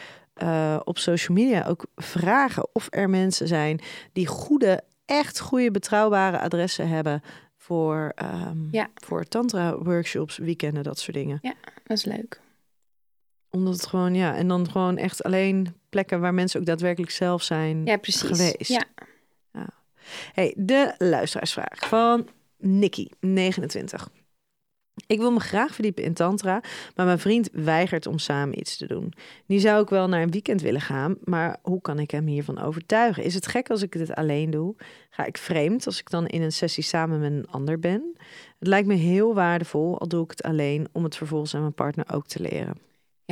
op 0.83 0.97
social 0.97 1.37
media 1.37 1.65
ook 1.67 1.85
vragen 1.95 2.67
of 2.73 2.87
er 2.89 3.09
mensen 3.09 3.47
zijn 3.47 3.79
die 4.13 4.27
goede, 4.27 4.81
echt 5.05 5.39
goede, 5.39 5.71
betrouwbare 5.71 6.39
adressen 6.39 6.87
hebben 6.87 7.21
voor, 7.57 8.11
ehm, 8.15 8.57
Ja. 8.71 8.89
voor 8.95 9.23
tantra-workshops, 9.23 10.37
weekenden, 10.37 10.83
dat 10.83 10.99
soort 10.99 11.17
dingen. 11.17 11.39
Dat 11.85 11.97
is 11.97 12.05
leuk. 12.05 12.39
Omdat 13.51 13.73
het 13.73 13.85
gewoon, 13.85 14.15
ja, 14.15 14.35
en 14.35 14.47
dan 14.47 14.71
gewoon 14.71 14.97
echt 14.97 15.23
alleen 15.23 15.75
plekken 15.89 16.19
waar 16.19 16.33
mensen 16.33 16.59
ook 16.59 16.65
daadwerkelijk 16.65 17.11
zelf 17.11 17.43
zijn 17.43 17.85
Ja, 17.85 17.97
precies. 17.97 18.21
geweest. 18.21 18.69
Ja. 18.69 18.83
Hey, 20.33 20.53
de 20.57 20.93
luisteraarsvraag 20.97 21.79
van 21.87 22.27
Nikki, 22.57 23.09
29. 23.19 24.09
Ik 25.07 25.19
wil 25.19 25.31
me 25.31 25.39
graag 25.39 25.73
verdiepen 25.73 26.03
in 26.03 26.13
tantra, 26.13 26.61
maar 26.95 27.05
mijn 27.05 27.19
vriend 27.19 27.49
weigert 27.51 28.05
om 28.05 28.17
samen 28.19 28.59
iets 28.59 28.77
te 28.77 28.87
doen. 28.87 29.13
Nu 29.45 29.59
zou 29.59 29.81
ik 29.83 29.89
wel 29.89 30.07
naar 30.07 30.21
een 30.21 30.31
weekend 30.31 30.61
willen 30.61 30.81
gaan, 30.81 31.17
maar 31.23 31.57
hoe 31.61 31.81
kan 31.81 31.99
ik 31.99 32.11
hem 32.11 32.25
hiervan 32.27 32.59
overtuigen? 32.61 33.23
Is 33.23 33.33
het 33.33 33.47
gek 33.47 33.69
als 33.69 33.81
ik 33.81 33.91
dit 33.91 34.15
alleen 34.15 34.49
doe? 34.49 34.75
Ga 35.09 35.25
ik 35.25 35.37
vreemd 35.37 35.85
als 35.85 35.99
ik 35.99 36.09
dan 36.09 36.27
in 36.27 36.41
een 36.41 36.51
sessie 36.51 36.83
samen 36.83 37.19
met 37.19 37.31
een 37.31 37.47
ander 37.47 37.79
ben? 37.79 38.13
Het 38.59 38.67
lijkt 38.67 38.87
me 38.87 38.95
heel 38.95 39.33
waardevol, 39.33 39.99
al 39.99 40.07
doe 40.07 40.23
ik 40.23 40.29
het 40.31 40.43
alleen, 40.43 40.87
om 40.91 41.03
het 41.03 41.15
vervolgens 41.15 41.55
aan 41.55 41.61
mijn 41.61 41.73
partner 41.73 42.13
ook 42.13 42.27
te 42.27 42.41
leren. 42.41 42.77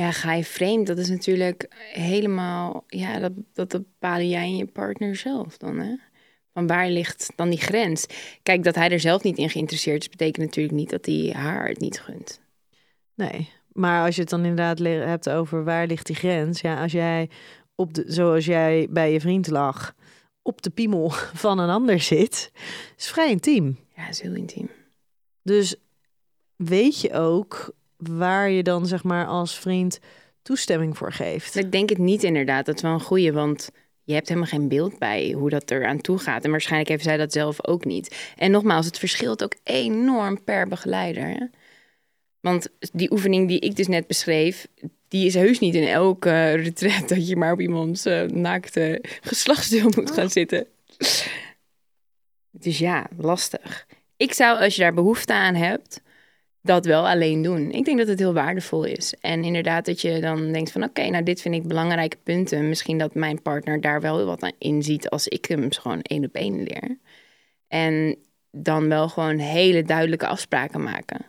Ja, 0.00 0.12
ga 0.12 0.32
je 0.32 0.44
vreemd? 0.44 0.86
Dat 0.86 0.98
is 0.98 1.08
natuurlijk 1.08 1.66
helemaal... 1.92 2.84
Ja, 2.86 3.18
dat, 3.18 3.32
dat 3.52 3.68
bepaal 3.68 4.20
jij 4.20 4.42
en 4.42 4.56
je 4.56 4.66
partner 4.66 5.16
zelf 5.16 5.56
dan, 5.56 5.78
hè? 5.78 5.94
Van 6.52 6.66
waar 6.66 6.88
ligt 6.88 7.32
dan 7.36 7.50
die 7.50 7.60
grens? 7.60 8.06
Kijk, 8.42 8.64
dat 8.64 8.74
hij 8.74 8.90
er 8.90 9.00
zelf 9.00 9.22
niet 9.22 9.38
in 9.38 9.50
geïnteresseerd 9.50 10.02
is, 10.02 10.08
betekent 10.08 10.46
natuurlijk 10.46 10.74
niet 10.76 10.90
dat 10.90 11.06
hij 11.06 11.32
haar 11.36 11.68
het 11.68 11.80
niet 11.80 12.00
gunt. 12.00 12.40
Nee, 13.14 13.48
maar 13.72 14.04
als 14.04 14.14
je 14.14 14.20
het 14.20 14.30
dan 14.30 14.44
inderdaad 14.44 14.78
hebt 14.78 15.28
over 15.28 15.64
waar 15.64 15.86
ligt 15.86 16.06
die 16.06 16.16
grens? 16.16 16.60
Ja, 16.60 16.82
als 16.82 16.92
jij 16.92 17.30
op 17.74 17.94
de, 17.94 18.04
zoals 18.06 18.44
jij 18.44 18.86
bij 18.90 19.12
je 19.12 19.20
vriend 19.20 19.46
lag, 19.48 19.94
op 20.42 20.62
de 20.62 20.70
piemel 20.70 21.10
van 21.44 21.58
een 21.58 21.70
ander 21.70 22.00
zit, 22.00 22.52
is 22.96 23.08
vrij 23.08 23.30
intiem. 23.30 23.78
Ja, 23.96 24.08
is 24.08 24.20
heel 24.20 24.34
intiem. 24.34 24.70
Dus 25.42 25.76
weet 26.56 27.00
je 27.00 27.12
ook 27.12 27.78
waar 28.00 28.50
je 28.50 28.62
dan 28.62 28.86
zeg 28.86 29.04
maar 29.04 29.26
als 29.26 29.58
vriend 29.58 29.98
toestemming 30.42 30.96
voor 30.96 31.12
geeft? 31.12 31.56
Ik 31.56 31.72
denk 31.72 31.88
het 31.88 31.98
niet 31.98 32.22
inderdaad. 32.22 32.66
Dat 32.66 32.76
is 32.76 32.82
wel 32.82 32.92
een 32.92 33.00
goede, 33.00 33.32
want 33.32 33.70
je 34.04 34.14
hebt 34.14 34.28
helemaal 34.28 34.48
geen 34.48 34.68
beeld 34.68 34.98
bij 34.98 35.32
hoe 35.32 35.50
dat 35.50 35.70
er 35.70 35.86
aan 35.86 36.00
toe 36.00 36.18
gaat. 36.18 36.44
En 36.44 36.50
waarschijnlijk 36.50 36.90
heeft 36.90 37.04
zij 37.04 37.16
dat 37.16 37.32
zelf 37.32 37.66
ook 37.66 37.84
niet. 37.84 38.32
En 38.36 38.50
nogmaals, 38.50 38.86
het 38.86 38.98
verschilt 38.98 39.42
ook 39.42 39.54
enorm 39.62 40.44
per 40.44 40.68
begeleider. 40.68 41.26
Hè? 41.26 41.46
Want 42.40 42.68
die 42.92 43.12
oefening 43.12 43.48
die 43.48 43.60
ik 43.60 43.76
dus 43.76 43.86
net 43.86 44.06
beschreef, 44.06 44.66
die 45.08 45.26
is 45.26 45.34
heus 45.34 45.58
niet 45.58 45.74
in 45.74 45.86
elke 45.86 46.52
retret 46.52 47.08
dat 47.08 47.28
je 47.28 47.36
maar 47.36 47.52
op 47.52 47.60
iemands 47.60 48.06
uh, 48.06 48.22
naakte 48.22 49.04
geslachtsdeel 49.20 49.90
moet 49.96 50.10
gaan 50.10 50.30
zitten. 50.30 50.66
Dus 52.50 52.78
ja, 52.78 53.06
lastig. 53.16 53.86
Ik 54.16 54.32
zou, 54.32 54.60
als 54.60 54.74
je 54.74 54.82
daar 54.82 54.94
behoefte 54.94 55.32
aan 55.32 55.54
hebt, 55.54 56.02
dat 56.62 56.84
wel 56.84 57.08
alleen 57.08 57.42
doen. 57.42 57.70
Ik 57.70 57.84
denk 57.84 57.98
dat 57.98 58.08
het 58.08 58.18
heel 58.18 58.32
waardevol 58.32 58.84
is. 58.84 59.14
En 59.20 59.44
inderdaad 59.44 59.84
dat 59.84 60.00
je 60.00 60.20
dan 60.20 60.52
denkt 60.52 60.72
van 60.72 60.82
oké, 60.82 61.08
nou 61.08 61.22
dit 61.22 61.40
vind 61.40 61.54
ik 61.54 61.66
belangrijke 61.66 62.16
punten. 62.22 62.68
Misschien 62.68 62.98
dat 62.98 63.14
mijn 63.14 63.42
partner 63.42 63.80
daar 63.80 64.00
wel 64.00 64.24
wat 64.24 64.42
aan 64.42 64.52
inziet 64.58 65.08
als 65.08 65.28
ik 65.28 65.44
hem 65.44 65.72
gewoon 65.72 66.00
één 66.02 66.24
op 66.24 66.34
één 66.34 66.62
leer. 66.62 66.98
En 67.68 68.16
dan 68.50 68.88
wel 68.88 69.08
gewoon 69.08 69.38
hele 69.38 69.82
duidelijke 69.82 70.26
afspraken 70.26 70.82
maken. 70.82 71.26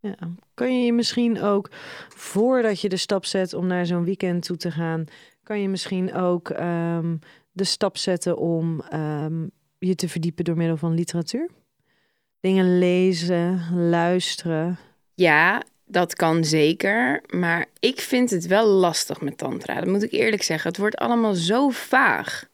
Ja. 0.00 0.16
Kan 0.54 0.78
je 0.78 0.84
je 0.84 0.92
misschien 0.92 1.40
ook, 1.40 1.70
voordat 2.08 2.80
je 2.80 2.88
de 2.88 2.96
stap 2.96 3.24
zet 3.24 3.54
om 3.54 3.66
naar 3.66 3.86
zo'n 3.86 4.04
weekend 4.04 4.44
toe 4.44 4.56
te 4.56 4.70
gaan, 4.70 5.04
kan 5.42 5.60
je 5.60 5.68
misschien 5.68 6.14
ook 6.14 6.50
ehm, 6.50 7.16
de 7.52 7.64
stap 7.64 7.96
zetten 7.96 8.38
om 8.38 8.80
ehm, 8.80 9.46
je 9.78 9.94
te 9.94 10.08
verdiepen 10.08 10.44
door 10.44 10.56
middel 10.56 10.76
van 10.76 10.94
literatuur? 10.94 11.50
Dingen 12.42 12.78
lezen, 12.78 13.66
luisteren. 13.88 14.78
Ja, 15.14 15.62
dat 15.84 16.14
kan 16.14 16.44
zeker. 16.44 17.22
Maar 17.28 17.66
ik 17.78 18.00
vind 18.00 18.30
het 18.30 18.46
wel 18.46 18.66
lastig 18.66 19.20
met 19.20 19.38
tantra. 19.38 19.74
Dat 19.74 19.88
moet 19.88 20.02
ik 20.02 20.12
eerlijk 20.12 20.42
zeggen. 20.42 20.68
Het 20.68 20.78
wordt 20.78 20.96
allemaal 20.96 21.34
zo 21.34 21.68
vaag. 21.68 22.48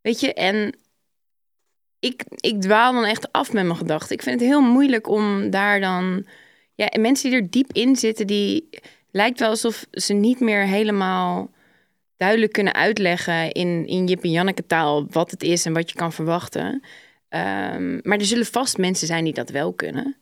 Weet 0.00 0.20
je, 0.20 0.34
en 0.34 0.74
ik, 1.98 2.24
ik 2.36 2.60
dwaal 2.60 2.92
dan 2.92 3.04
echt 3.04 3.32
af 3.32 3.52
met 3.52 3.64
mijn 3.64 3.76
gedachten. 3.76 4.16
Ik 4.16 4.22
vind 4.22 4.40
het 4.40 4.48
heel 4.48 4.62
moeilijk 4.62 5.08
om 5.08 5.50
daar 5.50 5.80
dan... 5.80 6.26
Ja, 6.74 6.88
en 6.88 7.00
mensen 7.00 7.30
die 7.30 7.40
er 7.40 7.50
diep 7.50 7.72
in 7.72 7.96
zitten, 7.96 8.26
die 8.26 8.68
lijkt 9.10 9.40
wel 9.40 9.48
alsof 9.48 9.86
ze 9.90 10.12
niet 10.12 10.40
meer 10.40 10.62
helemaal 10.62 11.50
duidelijk 12.16 12.52
kunnen 12.52 12.74
uitleggen 12.74 13.52
in, 13.52 13.86
in 13.86 14.06
Jip 14.06 14.22
en 14.22 14.30
Janneke 14.30 14.66
taal 14.66 15.06
wat 15.10 15.30
het 15.30 15.42
is 15.42 15.64
en 15.64 15.72
wat 15.72 15.90
je 15.90 15.96
kan 15.96 16.12
verwachten. 16.12 16.82
Ehm, 17.30 17.98
maar 18.02 18.18
er 18.18 18.24
zullen 18.24 18.46
vast 18.46 18.78
mensen 18.78 19.06
zijn 19.06 19.24
die 19.24 19.32
dat 19.32 19.50
wel 19.50 19.72
kunnen. 19.72 20.16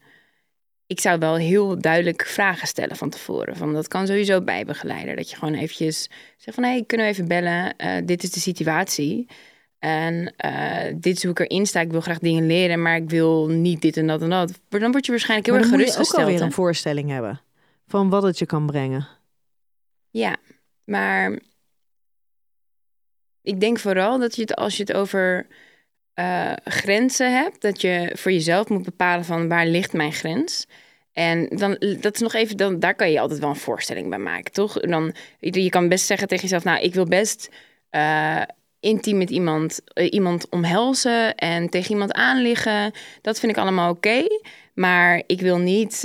Ik 0.87 1.01
zou 1.01 1.19
wel 1.19 1.37
heel 1.37 1.79
duidelijk 1.79 2.27
vragen 2.27 2.69
stellen 2.69 2.97
van 2.97 3.11
tevoren. 3.11 3.57
Van 3.57 3.73
dat 3.73 3.89
kan 3.89 4.07
sowieso 4.07 4.43
bij 4.43 4.65
begeleider. 4.65 5.17
Dat 5.17 5.31
je 5.31 5.37
gewoon 5.37 5.55
eventjes 5.55 6.11
zegt 6.37 6.55
van... 6.55 6.65
hé, 6.65 6.71
hey, 6.71 6.85
kunnen 6.87 7.07
we 7.07 7.13
even 7.13 7.29
bellen? 7.29 7.75
Uh, 7.79 7.97
dit 8.05 8.23
is 8.23 8.31
de 8.31 8.41
situatie. 8.41 9.29
En 9.79 10.35
uh, 10.45 10.95
dit 10.95 11.17
is 11.17 11.23
hoe 11.23 11.31
ik 11.31 11.39
erin 11.39 11.67
sta. 11.67 11.81
Ik 11.81 11.91
wil 11.91 12.01
graag 12.01 12.19
dingen 12.19 12.47
leren, 12.47 12.83
maar 12.83 12.97
ik 12.97 13.11
wil 13.11 13.49
niet 13.49 13.83
dit 13.83 13.97
en 13.97 14.07
dat 14.07 14.23
en 14.23 14.31
dat. 14.31 14.61
Maar 14.69 14.81
dan 14.81 14.93
word 14.93 15.05
je 15.05 15.11
waarschijnlijk 15.11 15.49
heel 15.49 15.59
erg 15.59 15.69
gerustgesteld. 15.69 16.07
Moet 16.07 16.17
je 16.17 16.23
ook 16.23 16.29
alweer 16.29 16.43
een 16.43 16.53
voorstelling 16.53 17.11
hebben. 17.11 17.41
Van 17.87 18.11
wat 18.11 18.23
het 18.23 18.39
je 18.39 18.47
kan 18.47 18.67
brengen. 18.67 19.09
Ja, 20.11 20.37
maar... 20.85 21.39
Ik 23.43 23.61
denk 23.61 23.79
vooral 23.79 24.19
dat 24.19 24.37
je 24.37 24.41
het 24.41 24.55
als 24.55 24.77
je 24.77 24.83
het 24.83 24.93
over 24.93 25.47
uh, 26.19 26.53
grenzen 26.65 27.33
hebt. 27.33 27.61
Dat 27.61 27.81
je 27.81 28.13
voor 28.15 28.33
jezelf 28.33 28.69
moet 28.69 28.85
bepalen 28.85 29.25
van 29.25 29.49
waar 29.49 29.67
ligt 29.67 29.93
mijn 29.93 30.13
grens. 30.13 30.67
En 31.13 31.49
dan, 31.49 31.77
dat 32.01 32.15
is 32.15 32.21
nog 32.21 32.35
even, 32.35 32.57
dan, 32.57 32.79
daar 32.79 32.95
kan 32.95 33.11
je 33.11 33.21
altijd 33.21 33.41
wel 33.41 33.49
een 33.49 33.57
voorstelling 33.57 34.09
bij 34.09 34.19
maken, 34.19 34.53
toch? 34.53 34.81
Dan, 34.81 35.15
je 35.39 35.69
kan 35.69 35.89
best 35.89 36.07
zeggen 36.07 36.29
tegen 36.29 36.43
jezelf, 36.43 36.65
nou, 36.65 36.81
ik 36.81 36.95
wil 36.95 37.05
best 37.05 37.49
uh, 37.91 38.43
intiem 38.81 39.19
met 39.19 39.31
iemand, 39.31 39.81
uh, 39.95 40.13
iemand 40.13 40.49
omhelzen 40.49 41.35
en 41.35 41.69
tegen 41.69 41.91
iemand 41.91 42.13
aanliggen. 42.13 42.93
Dat 43.23 43.41
vind 43.41 43.53
ik 43.53 43.59
allemaal 43.59 43.91
oké. 43.91 44.25
maar 44.75 45.23
ik 45.27 45.41
wil 45.41 45.59
niet 45.59 46.05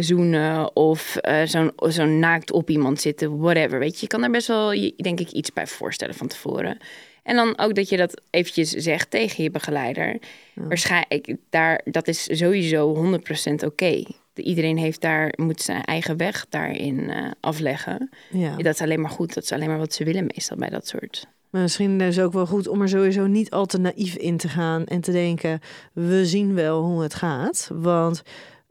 zoenen 0.00 0.76
of 0.76 1.16
zo'n 1.44 1.72
zo 1.88 2.04
naakt 2.04 2.52
op 2.52 2.70
iemand 2.70 3.00
zitten, 3.00 3.38
whatever. 3.38 3.78
Weet 3.78 3.94
je, 3.94 4.00
je 4.00 4.06
kan 4.06 4.20
daar 4.20 4.30
best 4.30 4.46
wel, 4.46 4.92
denk 4.96 5.20
ik, 5.20 5.30
iets 5.30 5.52
bij 5.52 5.66
voorstellen 5.66 6.14
van 6.14 6.26
tevoren. 6.26 6.78
En 7.22 7.36
dan 7.36 7.58
ook 7.58 7.74
dat 7.74 7.88
je 7.88 7.96
dat 7.96 8.22
eventjes 8.30 8.70
zegt 8.70 9.10
tegen 9.10 9.42
je 9.42 9.50
begeleider. 9.50 10.18
Waarschijnlijk, 10.54 11.36
daar, 11.50 11.80
dat 11.84 12.08
is 12.08 12.38
sowieso 12.38 13.12
100% 13.50 13.54
oké. 13.64 14.04
Iedereen 14.34 14.78
heeft 14.78 15.00
daar, 15.00 15.32
moet 15.36 15.60
zijn 15.60 15.84
eigen 15.84 16.16
weg 16.16 16.46
daarin 16.48 16.98
uh, 16.98 17.30
afleggen. 17.40 18.10
Ja. 18.30 18.56
Dat 18.56 18.74
is 18.74 18.80
alleen 18.80 19.00
maar 19.00 19.10
goed. 19.10 19.34
Dat 19.34 19.42
is 19.42 19.52
alleen 19.52 19.68
maar 19.68 19.78
wat 19.78 19.94
ze 19.94 20.04
willen 20.04 20.30
meestal 20.34 20.56
bij 20.56 20.68
dat 20.68 20.86
soort. 20.86 21.26
Maar 21.50 21.62
misschien 21.62 22.00
is 22.00 22.16
het 22.16 22.24
ook 22.24 22.32
wel 22.32 22.46
goed 22.46 22.68
om 22.68 22.82
er 22.82 22.88
sowieso 22.88 23.26
niet 23.26 23.50
al 23.50 23.66
te 23.66 23.78
naïef 23.78 24.16
in 24.16 24.36
te 24.36 24.48
gaan 24.48 24.84
en 24.84 25.00
te 25.00 25.12
denken: 25.12 25.60
we 25.92 26.26
zien 26.26 26.54
wel 26.54 26.82
hoe 26.82 27.02
het 27.02 27.14
gaat. 27.14 27.70
Want 27.72 28.22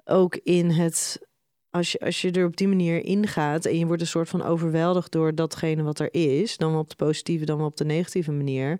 ook 0.05 0.35
in 0.35 0.69
het 0.69 1.27
als 1.71 1.91
je, 1.91 1.99
als 1.99 2.21
je 2.21 2.31
er 2.31 2.45
op 2.45 2.57
die 2.57 2.67
manier 2.67 3.03
ingaat 3.05 3.65
en 3.65 3.77
je 3.77 3.85
wordt 3.85 4.01
een 4.01 4.07
soort 4.07 4.29
van 4.29 4.43
overweldigd 4.43 5.11
door 5.11 5.35
datgene 5.35 5.83
wat 5.83 5.99
er 5.99 6.13
is, 6.13 6.57
dan 6.57 6.77
op 6.77 6.89
de 6.89 6.95
positieve 6.95 7.45
dan 7.45 7.61
op 7.61 7.77
de 7.77 7.85
negatieve 7.85 8.31
manier, 8.31 8.79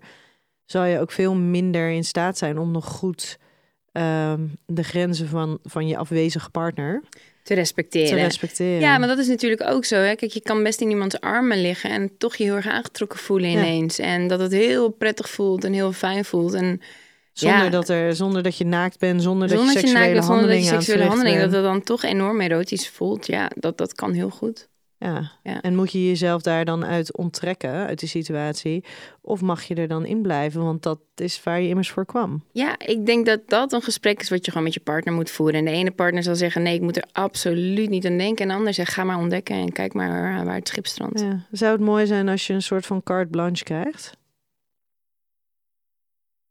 zal 0.64 0.84
je 0.84 0.98
ook 0.98 1.10
veel 1.10 1.34
minder 1.34 1.90
in 1.90 2.04
staat 2.04 2.38
zijn 2.38 2.58
om 2.58 2.70
nog 2.70 2.86
goed 2.86 3.38
ehm, 3.92 4.46
de 4.66 4.82
grenzen 4.82 5.28
van, 5.28 5.58
van 5.62 5.86
je 5.86 5.96
afwezige 5.96 6.50
partner 6.50 7.02
te 7.42 7.54
respecteren. 7.54 8.08
te 8.08 8.14
respecteren. 8.14 8.80
Ja, 8.80 8.98
maar 8.98 9.08
dat 9.08 9.18
is 9.18 9.28
natuurlijk 9.28 9.62
ook 9.62 9.84
zo. 9.84 9.96
Hè? 9.96 10.14
Kijk, 10.14 10.32
je 10.32 10.42
kan 10.42 10.62
best 10.62 10.80
in 10.80 10.90
iemands 10.90 11.20
armen 11.20 11.60
liggen 11.60 11.90
en 11.90 12.10
toch 12.18 12.36
je 12.36 12.44
heel 12.44 12.54
erg 12.54 12.68
aangetrokken 12.68 13.18
voelen 13.18 13.50
ineens. 13.50 13.98
En 13.98 14.28
dat 14.28 14.40
het 14.40 14.52
heel 14.52 14.88
prettig 14.90 15.30
voelt 15.30 15.64
en 15.64 15.72
heel 15.72 15.92
fijn 15.92 16.24
voelt. 16.24 16.54
En 16.54 16.80
zonder, 17.40 17.70
dat 17.70 17.88
er, 17.88 18.14
zonder 18.16 18.42
dat 18.42 18.56
je 18.56 18.64
naakt 18.64 18.98
bent, 18.98 19.22
zonder, 19.22 19.48
dat 19.48 19.58
je 19.58 19.70
seksuele 19.70 20.08
je 20.08 20.14
naakt 20.14 20.26
handelingen 20.26 20.56
dat 20.56 20.70
je 20.70 20.74
seksuele 20.74 21.04
handeling, 21.04 21.40
dat 21.40 21.52
het 21.52 21.62
dan 21.62 21.82
toch 21.82 22.02
enorm 22.02 22.40
erotisch 22.40 22.88
voelt. 22.88 23.26
Ja, 23.26 23.50
dat, 23.54 23.78
dat 23.78 23.94
kan 23.94 24.12
heel 24.12 24.30
goed. 24.30 24.68
Ja. 25.00 25.30
ja. 25.42 25.60
en 25.60 25.74
moet 25.74 25.92
je 25.92 26.06
jezelf 26.06 26.42
daar 26.42 26.64
dan 26.64 26.84
uit 26.84 27.16
onttrekken, 27.16 27.70
uit 27.70 27.98
die 27.98 28.08
situatie? 28.08 28.84
Of 29.20 29.40
mag 29.40 29.62
je 29.62 29.74
er 29.74 29.88
dan 29.88 30.04
in 30.04 30.22
blijven? 30.22 30.64
Want 30.64 30.82
dat 30.82 31.00
is 31.14 31.42
waar 31.42 31.60
je 31.60 31.68
immers 31.68 31.90
voor 31.90 32.06
kwam. 32.06 32.44
Ja, 32.52 32.78
ik 32.78 33.06
denk 33.06 33.26
dat 33.26 33.40
dat 33.46 33.72
een 33.72 33.82
gesprek 33.82 34.20
is 34.20 34.28
wat 34.28 34.44
je 34.44 34.50
gewoon 34.50 34.66
met 34.66 34.74
je 34.74 34.80
partner 34.80 35.14
moet 35.14 35.30
voeren. 35.30 35.58
En 35.58 35.64
de 35.64 35.70
ene 35.70 35.90
partner 35.90 36.22
zal 36.22 36.34
zeggen, 36.34 36.62
nee, 36.62 36.74
ik 36.74 36.80
moet 36.80 36.96
er 36.96 37.08
absoluut 37.12 37.88
niet 37.88 38.06
aan 38.06 38.18
denken. 38.18 38.42
En 38.42 38.48
de 38.48 38.54
ander 38.54 38.74
zegt, 38.74 38.92
ga 38.92 39.04
maar 39.04 39.18
ontdekken 39.18 39.56
en 39.56 39.72
kijk 39.72 39.94
maar 39.94 40.44
waar 40.44 40.54
het 40.54 40.68
schip 40.68 40.86
strandt. 40.86 41.20
Ja. 41.20 41.46
Zou 41.50 41.72
het 41.72 41.80
mooi 41.80 42.06
zijn 42.06 42.28
als 42.28 42.46
je 42.46 42.52
een 42.52 42.62
soort 42.62 42.86
van 42.86 43.02
carte 43.02 43.30
blanche 43.30 43.64
krijgt? 43.64 44.18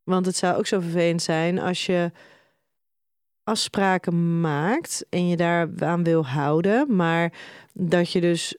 Want 0.09 0.25
het 0.25 0.35
zou 0.35 0.57
ook 0.57 0.67
zo 0.67 0.79
vervelend 0.79 1.21
zijn 1.21 1.59
als 1.59 1.85
je 1.85 2.11
afspraken 3.43 4.41
maakt 4.41 5.05
en 5.09 5.27
je 5.27 5.35
daar 5.35 5.69
aan 5.79 6.03
wil 6.03 6.25
houden, 6.25 6.95
maar 6.95 7.33
dat 7.73 8.11
je 8.11 8.21
dus 8.21 8.57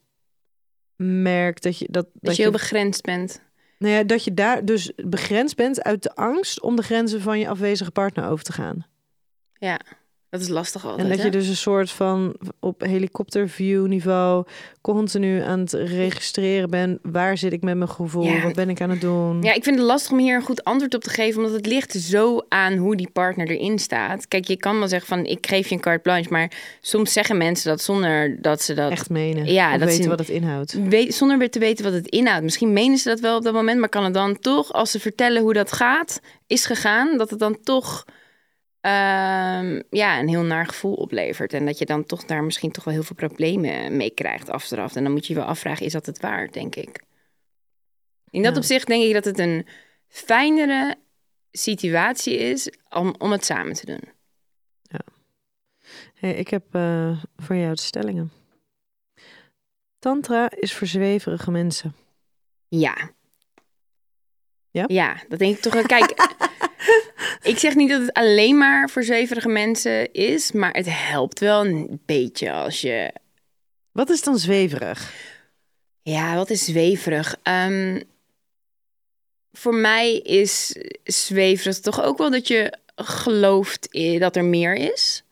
merkt 0.96 1.62
dat 1.62 1.78
je 1.78 1.86
dat, 1.90 2.04
dat, 2.04 2.22
dat 2.22 2.36
je 2.36 2.42
heel 2.42 2.50
begrensd 2.50 3.02
bent. 3.02 3.42
Nou 3.78 3.94
ja, 3.94 4.02
dat 4.02 4.24
je 4.24 4.34
daar 4.34 4.64
dus 4.64 4.92
begrensd 4.96 5.56
bent 5.56 5.82
uit 5.82 6.02
de 6.02 6.14
angst 6.14 6.60
om 6.60 6.76
de 6.76 6.82
grenzen 6.82 7.20
van 7.20 7.38
je 7.38 7.48
afwezige 7.48 7.90
partner 7.90 8.28
over 8.28 8.44
te 8.44 8.52
gaan. 8.52 8.86
Ja. 9.52 9.80
Dat 10.30 10.40
is 10.40 10.48
lastig 10.48 10.84
altijd. 10.84 11.02
En 11.02 11.08
dat 11.08 11.18
hè? 11.18 11.24
je 11.24 11.30
dus 11.30 11.48
een 11.48 11.56
soort 11.56 11.90
van 11.90 12.34
op 12.60 12.80
helikopterview 12.80 13.86
niveau 13.86 14.44
continu 14.80 15.40
aan 15.42 15.58
het 15.60 15.72
registreren 15.72 16.70
bent. 16.70 16.98
Waar 17.02 17.38
zit 17.38 17.52
ik 17.52 17.62
met 17.62 17.76
mijn 17.76 17.90
gevoel? 17.90 18.22
Ja. 18.24 18.42
Wat 18.42 18.54
ben 18.54 18.68
ik 18.68 18.80
aan 18.80 18.90
het 18.90 19.00
doen? 19.00 19.42
Ja, 19.42 19.52
ik 19.54 19.64
vind 19.64 19.76
het 19.76 19.84
lastig 19.86 20.12
om 20.12 20.18
hier 20.18 20.36
een 20.36 20.42
goed 20.42 20.64
antwoord 20.64 20.94
op 20.94 21.02
te 21.02 21.10
geven, 21.10 21.38
omdat 21.38 21.56
het 21.56 21.66
ligt 21.66 21.92
zo 21.92 22.40
aan 22.48 22.76
hoe 22.76 22.96
die 22.96 23.10
partner 23.12 23.48
erin 23.50 23.78
staat. 23.78 24.28
Kijk, 24.28 24.46
je 24.46 24.56
kan 24.56 24.78
wel 24.78 24.88
zeggen 24.88 25.08
van 25.08 25.24
ik 25.26 25.46
geef 25.46 25.68
je 25.68 25.74
een 25.74 25.80
carte 25.80 26.02
blanche, 26.02 26.30
maar 26.30 26.52
soms 26.80 27.12
zeggen 27.12 27.36
mensen 27.36 27.70
dat 27.70 27.80
zonder 27.80 28.42
dat 28.42 28.62
ze 28.62 28.74
dat 28.74 28.90
Echt 28.90 29.10
menen. 29.10 29.52
Ja, 29.52 29.78
dat 29.78 29.88
weten 29.88 30.02
ze- 30.02 30.08
wat 30.08 30.18
het 30.18 30.28
inhoudt. 30.28 30.72
weet, 30.88 31.14
zonder 31.14 31.38
weer 31.38 31.50
te 31.50 31.58
weten 31.58 31.84
wat 31.84 31.92
het 31.94 32.08
inhoudt. 32.08 32.42
Misschien 32.44 32.72
menen 32.72 32.98
ze 32.98 33.08
dat 33.08 33.20
wel 33.20 33.36
op 33.36 33.42
dat 33.44 33.52
moment, 33.54 33.80
maar 33.80 33.88
kan 33.88 34.04
het 34.04 34.14
dan 34.14 34.38
toch, 34.38 34.72
als 34.72 34.90
ze 34.90 35.00
vertellen 35.00 35.42
hoe 35.42 35.52
dat 35.52 35.72
gaat, 35.72 36.20
is 36.46 36.64
gegaan, 36.66 37.18
dat 37.18 37.30
het 37.30 37.38
dan 37.38 37.58
toch 37.62 38.04
ehm, 38.80 39.82
ja, 39.90 40.18
een 40.18 40.28
heel 40.28 40.42
naar 40.42 40.66
gevoel 40.66 40.94
oplevert. 40.94 41.52
En 41.52 41.66
dat 41.66 41.78
je 41.78 41.84
dan 41.86 42.04
toch 42.04 42.24
daar 42.24 42.44
misschien 42.44 42.70
toch 42.72 42.84
wel 42.84 42.94
heel 42.94 43.02
veel 43.02 43.16
problemen 43.16 43.96
mee 43.96 44.10
krijgt 44.10 44.50
achteraf. 44.50 44.96
En 44.96 45.02
dan 45.02 45.12
moet 45.12 45.26
je 45.26 45.32
je 45.32 45.38
wel 45.38 45.48
afvragen, 45.48 45.86
is 45.86 45.92
dat 45.92 46.06
het 46.06 46.20
waard, 46.20 46.52
denk 46.52 46.74
ik. 46.76 47.02
In 48.30 48.42
dat 48.42 48.52
Ja. 48.52 48.58
opzicht 48.58 48.86
denk 48.86 49.04
ik 49.04 49.12
dat 49.12 49.24
het 49.24 49.38
een 49.38 49.66
fijnere 50.08 50.96
situatie 51.52 52.36
is 52.36 52.70
om, 52.88 53.14
om 53.18 53.32
het 53.32 53.44
samen 53.44 53.72
te 53.74 53.86
doen. 53.86 54.18
Hey, 56.14 56.34
ik 56.34 56.48
heb 56.48 56.74
eh, 56.74 57.22
voor 57.36 57.56
jou 57.56 57.74
de 57.74 57.80
stellingen. 57.80 58.32
Tantra 59.98 60.50
is 60.50 60.74
voor 60.74 60.86
zweverige 60.86 61.50
mensen. 61.50 61.94
Ja. 62.68 63.10
Ja? 64.70 64.84
Ja, 64.86 65.16
dat 65.28 65.38
denk 65.38 65.56
ik 65.56 65.62
toch 65.62 65.72
wel. 65.72 65.82
Kijk, 65.82 66.10
ik 67.42 67.58
zeg 67.58 67.74
niet 67.74 67.88
dat 67.88 68.00
het 68.00 68.12
alleen 68.12 68.58
maar 68.58 68.90
voor 68.90 69.02
zweverige 69.02 69.48
mensen 69.48 70.12
is, 70.12 70.52
maar 70.52 70.72
het 70.72 70.86
helpt 70.88 71.40
wel 71.40 71.64
een 71.66 72.00
beetje 72.06 72.52
als 72.52 72.80
je... 72.80 73.12
Wat 73.92 74.10
is 74.10 74.22
dan 74.22 74.38
zweverig? 74.38 75.12
Ja, 76.02 76.34
wat 76.36 76.50
is 76.50 76.64
zweverig? 76.64 77.36
Ehm, 77.42 78.00
voor 79.52 79.74
mij 79.74 80.16
is 80.16 80.76
zweverig 81.04 81.80
toch 81.80 82.02
ook 82.02 82.18
wel 82.18 82.30
dat 82.30 82.48
je 82.48 82.78
gelooft 82.94 83.88
dat 84.18 84.36
er 84.36 84.44
meer 84.44 84.74
is. 84.74 85.22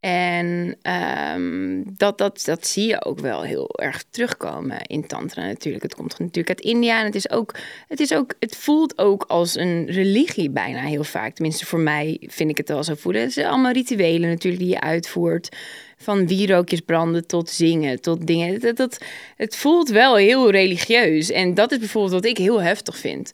En 0.00 0.76
ehm, 0.82 1.82
dat, 1.86 2.18
dat, 2.18 2.42
dat 2.44 2.66
zie 2.66 2.86
je 2.86 3.04
ook 3.04 3.18
wel 3.18 3.42
heel 3.42 3.78
erg 3.78 4.04
terugkomen 4.10 4.82
in 4.82 5.06
Tantra 5.06 5.46
natuurlijk. 5.46 5.82
Het 5.82 5.94
komt 5.94 6.18
natuurlijk 6.18 6.48
uit 6.48 6.60
India 6.60 6.98
en 6.98 7.04
het 7.04 7.14
is 7.14 7.30
ook, 7.30 7.54
het 7.88 8.00
is 8.00 8.12
ook, 8.12 8.34
het 8.38 8.56
voelt 8.56 8.98
ook 8.98 9.24
als 9.28 9.56
een 9.56 9.86
religie 9.86 10.50
bijna 10.50 10.80
heel 10.80 11.04
vaak. 11.04 11.34
Tenminste, 11.34 11.66
voor 11.66 11.78
mij 11.78 12.16
vind 12.20 12.50
ik 12.50 12.56
het 12.56 12.68
wel 12.68 12.84
zo 12.84 12.94
voelen. 12.94 13.22
Het 13.22 13.32
zijn 13.32 13.46
allemaal 13.46 13.72
rituelen 13.72 14.28
natuurlijk 14.28 14.62
die 14.62 14.72
je 14.72 14.80
uitvoert. 14.80 15.56
Van 15.96 16.26
wierookjes 16.26 16.80
branden 16.80 17.26
tot 17.26 17.50
zingen, 17.50 18.00
tot 18.00 18.26
dingen. 18.26 18.60
Dat, 18.60 18.76
dat, 18.76 18.98
het 19.36 19.56
voelt 19.56 19.88
wel 19.88 20.16
heel 20.16 20.50
religieus. 20.50 21.30
En 21.30 21.54
dat 21.54 21.72
is 21.72 21.78
bijvoorbeeld 21.78 22.12
wat 22.12 22.24
ik 22.24 22.38
heel 22.38 22.62
heftig 22.62 22.96
vind. 22.96 23.32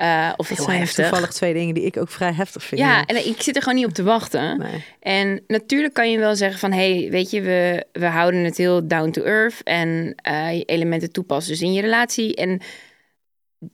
Eh, 0.00 0.32
of 0.36 0.48
Dat 0.48 0.56
heel 0.56 0.66
zijn 0.66 0.78
heftig. 0.78 1.08
toevallig 1.08 1.32
twee 1.32 1.52
dingen 1.54 1.74
die 1.74 1.84
ik 1.84 1.96
ook 1.96 2.08
vrij 2.08 2.32
heftig 2.32 2.62
vind. 2.64 2.80
Ja, 2.80 3.06
en 3.06 3.26
ik 3.26 3.42
zit 3.42 3.56
er 3.56 3.62
gewoon 3.62 3.78
niet 3.78 3.86
op 3.86 3.92
te 3.92 4.02
wachten. 4.02 4.58
Nee. 4.58 4.84
En 5.00 5.42
natuurlijk 5.46 5.94
kan 5.94 6.10
je 6.10 6.18
wel 6.18 6.36
zeggen 6.36 6.58
van... 6.58 6.72
hé, 6.72 7.00
hey, 7.00 7.10
weet 7.10 7.30
je, 7.30 7.40
we, 7.40 7.84
we 7.92 8.06
houden 8.06 8.44
het 8.44 8.56
heel 8.56 8.86
down 8.88 9.10
to 9.10 9.22
earth... 9.22 9.62
en 9.62 10.14
eh, 10.16 10.60
elementen 10.66 11.12
toepassen 11.12 11.52
dus 11.52 11.62
in 11.62 11.72
je 11.72 11.80
relatie. 11.80 12.34
En 12.36 12.60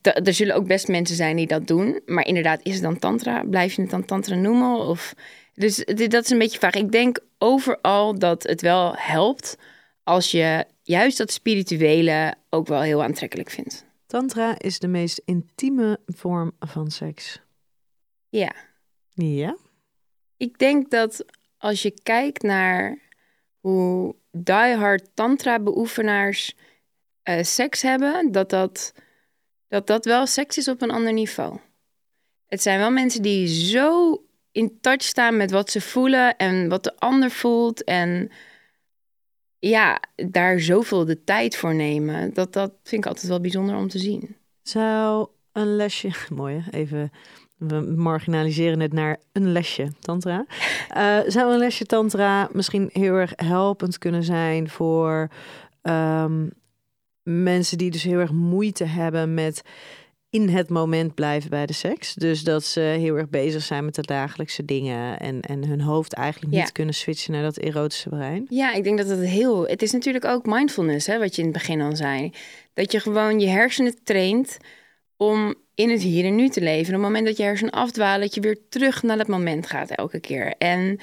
er 0.01 0.33
zullen 0.33 0.55
ook 0.55 0.67
best 0.67 0.87
mensen 0.87 1.15
zijn 1.15 1.35
die 1.35 1.47
dat 1.47 1.67
doen. 1.67 2.01
Maar 2.05 2.25
inderdaad, 2.25 2.59
is 2.63 2.73
het 2.73 2.83
dan 2.83 2.99
tantra? 2.99 3.43
Blijf 3.43 3.73
je 3.73 3.81
het 3.81 3.91
dan 3.91 4.05
tantra 4.05 4.35
noemen? 4.35 4.77
Of... 4.77 5.13
Dus 5.53 5.75
dit- 5.75 6.11
dat 6.11 6.23
is 6.23 6.29
een 6.29 6.37
beetje 6.37 6.59
vaag. 6.59 6.73
Ik 6.73 6.91
denk 6.91 7.19
overal 7.37 8.19
dat 8.19 8.43
het 8.43 8.61
wel 8.61 8.93
helpt... 8.97 9.57
als 10.03 10.31
je 10.31 10.65
juist 10.83 11.17
dat 11.17 11.31
spirituele 11.31 12.33
ook 12.49 12.67
wel 12.67 12.81
heel 12.81 13.03
aantrekkelijk 13.03 13.49
vindt. 13.49 13.85
Tantra 14.07 14.59
is 14.59 14.79
de 14.79 14.87
meest 14.87 15.21
intieme 15.25 15.99
vorm 16.05 16.51
van 16.59 16.91
seks. 16.91 17.41
Ja. 18.29 18.55
Ja? 19.13 19.57
Ik 20.37 20.57
denk 20.57 20.91
dat 20.91 21.25
als 21.57 21.81
je 21.81 21.99
kijkt 22.03 22.41
naar 22.41 22.99
hoe 23.59 24.15
diehard 24.31 25.09
tantra-beoefenaars 25.13 26.55
eh, 27.23 27.43
seks 27.43 27.81
hebben, 27.81 28.31
dat 28.31 28.49
dat, 28.49 28.93
dat 29.67 29.87
dat 29.87 30.05
wel 30.05 30.25
seks 30.25 30.57
is 30.57 30.67
op 30.67 30.81
een 30.81 30.91
ander 30.91 31.13
niveau. 31.13 31.59
Het 32.45 32.61
zijn 32.61 32.79
wel 32.79 32.91
mensen 32.91 33.21
die 33.21 33.47
zo 33.47 34.21
in 34.51 34.77
touch 34.81 35.03
staan 35.03 35.37
met 35.37 35.51
wat 35.51 35.71
ze 35.71 35.81
voelen 35.81 36.37
en 36.37 36.69
wat 36.69 36.83
de 36.83 36.95
ander 36.95 37.31
voelt. 37.31 37.83
En 37.83 38.31
ja, 39.59 40.01
daar 40.15 40.59
zoveel 40.59 41.05
de 41.05 41.23
tijd 41.23 41.55
voor 41.55 41.75
nemen. 41.75 42.33
Dat, 42.33 42.53
dat 42.53 42.71
vind 42.83 43.01
ik 43.03 43.07
altijd 43.07 43.27
wel 43.27 43.41
bijzonder 43.41 43.75
om 43.75 43.87
te 43.87 43.99
zien. 43.99 44.35
Zou 44.61 45.27
een 45.51 45.75
lesje... 45.75 46.09
Mooi, 46.33 46.63
hè? 46.63 46.77
even... 46.77 47.11
We 47.57 47.81
marginaliseren 47.95 48.79
het 48.79 48.93
naar 48.93 49.17
een 49.31 49.51
lesje 49.51 49.91
tantra. 49.99 50.45
Eh, 50.87 51.19
zou 51.27 51.53
een 51.53 51.57
lesje 51.57 51.85
tantra 51.85 52.49
misschien 52.51 52.89
heel 52.93 53.13
erg 53.13 53.33
helpend 53.35 53.97
kunnen 53.97 54.23
zijn 54.23 54.69
voor 54.69 55.27
ehm, 55.81 56.47
mensen 57.23 57.77
die 57.77 57.91
dus 57.91 58.03
heel 58.03 58.19
erg 58.19 58.31
moeite 58.31 58.83
hebben 58.83 59.33
met 59.33 59.61
in 60.29 60.49
het 60.49 60.69
moment 60.69 61.13
blijven 61.13 61.49
bij 61.49 61.65
de 61.65 61.73
seks. 61.73 62.13
Dus 62.13 62.43
dat 62.43 62.63
ze 62.63 62.79
heel 62.79 63.15
erg 63.15 63.29
bezig 63.29 63.63
zijn 63.63 63.85
met 63.85 63.95
de 63.95 64.01
dagelijkse 64.01 64.65
dingen 64.65 65.19
en, 65.19 65.41
en 65.41 65.65
hun 65.65 65.81
hoofd 65.81 66.13
eigenlijk 66.13 66.53
niet 66.53 66.71
kunnen 66.71 66.93
switchen 66.93 67.33
naar 67.33 67.43
dat 67.43 67.57
erotische 67.57 68.09
brein. 68.09 68.45
Ja, 68.49 68.73
ik 68.73 68.83
denk 68.83 68.97
dat 68.97 69.07
het 69.07 69.25
heel. 69.25 69.67
Het 69.67 69.81
is 69.81 69.91
natuurlijk 69.91 70.25
ook 70.25 70.45
mindfulness, 70.45 71.07
hè, 71.07 71.19
wat 71.19 71.35
je 71.35 71.41
in 71.41 71.47
het 71.47 71.57
begin 71.57 71.81
al 71.81 71.95
zei. 71.95 72.31
Dat 72.73 72.91
je 72.91 72.99
gewoon 72.99 73.39
je 73.39 73.47
hersenen 73.47 74.03
traint 74.03 74.57
om 75.17 75.55
in 75.75 75.89
het 75.89 76.01
hier 76.01 76.25
en 76.25 76.35
nu 76.35 76.49
te 76.49 76.61
leven. 76.61 76.95
Op 76.95 77.01
het 77.01 77.09
moment 77.09 77.25
dat 77.25 77.37
je 77.37 77.43
hersenen 77.43 77.73
afdwalen, 77.73 78.21
dat 78.21 78.35
je 78.35 78.41
weer 78.41 78.57
terug 78.69 79.03
naar 79.03 79.17
dat 79.17 79.27
moment 79.27 79.67
gaat 79.67 79.89
elke 79.89 80.19
keer. 80.19 80.53
En 80.57 80.99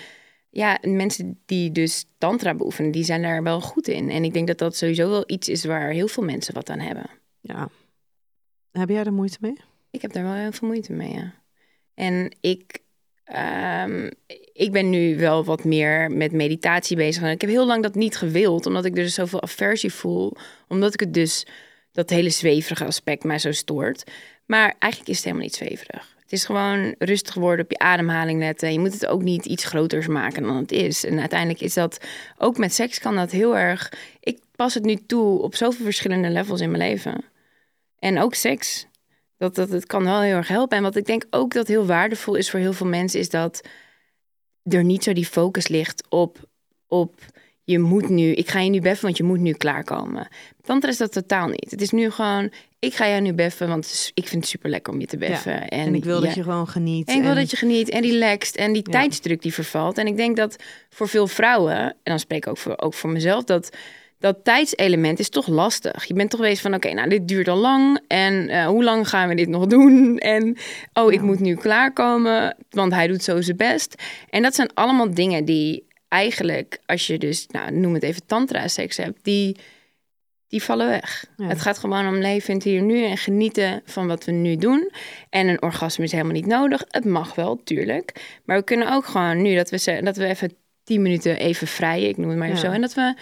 ja, 0.50 0.78
mensen 0.82 1.40
die 1.46 1.72
dus 1.72 2.04
tantra 2.18 2.54
beoefenen, 2.54 2.90
die 2.90 3.04
zijn 3.04 3.22
daar 3.22 3.42
wel 3.42 3.60
goed 3.60 3.88
in. 3.88 4.10
En 4.10 4.24
ik 4.24 4.32
denk 4.32 4.46
dat 4.46 4.58
dat 4.58 4.76
sowieso 4.76 5.08
wel 5.08 5.24
iets 5.26 5.48
is 5.48 5.64
waar 5.64 5.90
heel 5.90 6.08
veel 6.08 6.24
mensen 6.24 6.54
wat 6.54 6.70
aan 6.70 6.78
hebben. 6.78 7.06
Ja. 7.40 7.68
Heb 8.78 8.88
jij 8.88 9.04
er 9.04 9.12
moeite 9.12 9.38
mee? 9.40 9.56
Ik 9.90 10.02
heb 10.02 10.12
daar 10.12 10.22
wel 10.22 10.32
heel 10.32 10.52
veel 10.52 10.68
moeite 10.68 10.92
mee, 10.92 11.12
ja. 11.12 11.32
En 11.94 12.36
ik, 12.40 12.78
ehm, 13.24 14.10
ik 14.52 14.72
ben 14.72 14.90
nu 14.90 15.16
wel 15.16 15.44
wat 15.44 15.64
meer 15.64 16.10
met 16.10 16.32
meditatie 16.32 16.96
bezig. 16.96 17.22
En 17.22 17.30
ik 17.30 17.40
heb 17.40 17.50
heel 17.50 17.66
lang 17.66 17.82
dat 17.82 17.94
niet 17.94 18.16
gewild, 18.16 18.66
omdat 18.66 18.84
ik 18.84 18.94
dus 18.94 19.14
zoveel 19.14 19.42
aversie 19.42 19.92
voel. 19.92 20.32
Omdat 20.68 20.94
ik 20.94 21.00
het 21.00 21.14
dus, 21.14 21.46
dat 21.92 22.10
hele 22.10 22.30
zweverige 22.30 22.84
aspect 22.84 23.24
mij 23.24 23.38
zo 23.38 23.52
stoort. 23.52 24.04
Maar 24.46 24.74
eigenlijk 24.78 25.10
is 25.10 25.16
het 25.16 25.24
helemaal 25.24 25.46
niet 25.46 25.54
zweverig. 25.54 26.16
Het 26.22 26.32
is 26.32 26.44
gewoon 26.44 26.94
rustig 26.98 27.34
worden, 27.34 27.64
op 27.64 27.70
je 27.70 27.78
ademhaling 27.78 28.38
letten. 28.38 28.72
Je 28.72 28.78
moet 28.78 28.92
het 28.92 29.06
ook 29.06 29.22
niet 29.22 29.46
iets 29.46 29.64
groters 29.64 30.06
maken 30.06 30.42
dan 30.42 30.56
het 30.56 30.72
is. 30.72 31.04
En 31.04 31.20
uiteindelijk 31.20 31.60
is 31.60 31.74
dat, 31.74 31.98
ook 32.38 32.58
met 32.58 32.74
seks 32.74 32.98
kan 32.98 33.16
dat 33.16 33.30
heel 33.30 33.56
erg... 33.56 33.92
Ik 34.20 34.38
pas 34.56 34.74
het 34.74 34.84
nu 34.84 34.96
toe 35.06 35.42
op 35.42 35.54
zoveel 35.54 35.84
verschillende 35.84 36.30
levels 36.30 36.60
in 36.60 36.70
mijn 36.70 36.90
leven. 36.90 37.24
En 38.04 38.18
ook 38.18 38.34
seks. 38.34 38.86
Dat, 39.36 39.54
dat 39.54 39.68
het 39.68 39.86
kan 39.86 40.04
wel 40.04 40.20
heel 40.20 40.36
erg 40.36 40.48
helpen. 40.48 40.76
En 40.76 40.82
wat 40.82 40.96
ik 40.96 41.06
denk 41.06 41.24
ook 41.30 41.52
dat 41.52 41.68
heel 41.68 41.86
waardevol 41.86 42.34
is 42.34 42.50
voor 42.50 42.60
heel 42.60 42.72
veel 42.72 42.86
mensen, 42.86 43.20
is 43.20 43.30
dat 43.30 43.60
er 44.62 44.84
niet 44.84 45.04
zo 45.04 45.12
die 45.12 45.26
focus 45.26 45.68
ligt 45.68 46.04
op, 46.08 46.38
op 46.86 47.14
je 47.62 47.78
moet 47.78 48.08
nu, 48.08 48.32
ik 48.32 48.50
ga 48.50 48.60
je 48.60 48.70
nu 48.70 48.80
beffen, 48.80 49.04
want 49.04 49.16
je 49.16 49.22
moet 49.22 49.40
nu 49.40 49.52
klaarkomen. 49.52 50.28
Tantra 50.62 50.90
is 50.90 50.96
dat 50.96 51.12
totaal 51.12 51.48
niet. 51.48 51.70
Het 51.70 51.80
is 51.80 51.90
nu 51.90 52.10
gewoon, 52.10 52.52
ik 52.78 52.94
ga 52.94 53.08
jou 53.08 53.20
nu 53.20 53.32
beffen, 53.32 53.68
want 53.68 54.10
ik 54.14 54.28
vind 54.28 54.42
het 54.42 54.50
super 54.50 54.70
lekker 54.70 54.92
om 54.92 55.00
je 55.00 55.06
te 55.06 55.16
beffen. 55.16 55.52
Ja, 55.52 55.68
En, 55.68 55.94
ik 55.94 56.04
wil 56.04 56.20
dat 56.20 56.34
je 56.34 56.42
gewoon 56.42 56.68
geniet. 56.68 57.08
En 57.08 57.16
ik 57.16 57.22
wil 57.22 57.34
dat 57.34 57.50
je 57.50 57.56
geniet 57.56 57.88
en 57.88 58.02
relaxed 58.02 58.56
en 58.56 58.72
die 58.72 58.82
Ja. 58.84 58.92
tijdsdruk 58.92 59.42
die 59.42 59.54
vervalt. 59.54 59.98
En 59.98 60.06
ik 60.06 60.16
denk 60.16 60.36
dat 60.36 60.56
voor 60.88 61.08
veel 61.08 61.26
vrouwen, 61.26 61.76
en 61.76 61.96
dan 62.02 62.18
spreek 62.18 62.44
ik 62.44 62.50
ook 62.50 62.58
voor, 62.58 62.78
ook 62.78 62.94
voor 62.94 63.10
mezelf, 63.10 63.44
dat 63.44 63.70
dat 64.24 64.44
tijdselement 64.44 65.18
is 65.18 65.28
toch 65.28 65.46
lastig. 65.46 66.04
Je 66.04 66.14
bent 66.14 66.30
toch 66.30 66.40
bezig 66.40 66.60
van, 66.60 66.74
oké, 66.74 66.92
nou 66.92 67.08
dit 67.08 67.28
duurt 67.28 67.48
al 67.48 67.56
lang 67.56 68.00
en 68.08 68.48
eh, 68.48 68.66
hoe 68.66 68.84
lang 68.84 69.08
gaan 69.08 69.28
we 69.28 69.34
dit 69.34 69.48
nog 69.48 69.66
doen? 69.66 70.18
En 70.18 70.56
oh, 70.92 71.12
ik 71.12 71.18
Ja. 71.18 71.24
moet 71.24 71.40
nu 71.40 71.54
klaarkomen, 71.54 72.56
want 72.70 72.92
hij 72.92 73.06
doet 73.06 73.22
zo 73.22 73.40
zijn 73.40 73.56
best. 73.56 74.02
En 74.30 74.42
dat 74.42 74.54
zijn 74.54 74.70
allemaal 74.74 75.14
dingen 75.14 75.44
die 75.44 75.86
eigenlijk, 76.08 76.78
als 76.86 77.06
je 77.06 77.18
dus, 77.18 77.46
nou 77.46 77.72
noem 77.72 77.94
het 77.94 78.02
even 78.02 78.26
tantra-seks 78.26 78.96
hebt, 78.96 79.24
die, 79.24 79.56
die 80.48 80.62
vallen 80.62 80.88
weg. 80.88 81.24
Ja. 81.36 81.46
Het 81.46 81.60
gaat 81.60 81.78
gewoon 81.78 82.08
om 82.08 82.16
leven 82.16 82.48
in 82.48 82.54
het 82.54 82.64
hier 82.64 82.82
nu 82.82 83.04
en 83.04 83.16
genieten 83.16 83.82
van 83.84 84.06
wat 84.06 84.24
we 84.24 84.32
nu 84.32 84.56
doen. 84.56 84.90
En 85.30 85.48
een 85.48 85.62
orgasme 85.62 86.04
is 86.04 86.12
helemaal 86.12 86.32
niet 86.32 86.46
nodig. 86.46 86.84
Het 86.88 87.04
mag 87.04 87.34
wel, 87.34 87.60
tuurlijk. 87.64 88.38
Maar 88.44 88.56
we 88.58 88.64
kunnen 88.64 88.92
ook 88.92 89.04
gewoon 89.06 89.42
nu 89.42 89.54
dat 89.54 89.70
we, 89.70 90.00
dat 90.02 90.16
we 90.16 90.24
even 90.26 90.56
tien 90.84 91.02
minuten 91.02 91.38
even 91.38 91.66
vrijen, 91.66 92.08
ik 92.08 92.16
noem 92.16 92.28
het 92.28 92.38
maar 92.38 92.48
Ja. 92.48 92.56
zo. 92.56 92.70
En 92.70 92.80
dat 92.80 92.94
we 92.94 93.14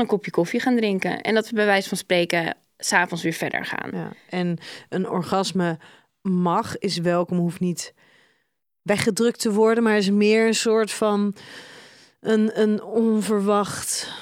een 0.00 0.06
kopje 0.06 0.30
koffie 0.30 0.60
gaan 0.60 0.76
drinken. 0.76 1.20
En 1.20 1.34
dat 1.34 1.48
we 1.48 1.54
bij 1.54 1.66
wijze 1.66 1.88
van 1.88 1.98
spreken 1.98 2.56
s'avonds 2.78 3.22
weer 3.22 3.32
verder 3.32 3.64
gaan. 3.64 3.90
Ja. 3.92 4.12
En 4.28 4.58
een 4.88 5.08
orgasme 5.08 5.78
mag, 6.22 6.78
is 6.78 6.98
welkom, 6.98 7.38
hoeft 7.38 7.60
niet 7.60 7.94
weggedrukt 8.82 9.40
te 9.40 9.52
worden, 9.52 9.84
maar 9.84 9.96
is 9.96 10.10
meer 10.10 10.46
een 10.46 10.54
soort 10.54 10.90
van 10.90 11.34
een, 12.20 12.60
een 12.60 12.82
onverwacht 12.82 14.12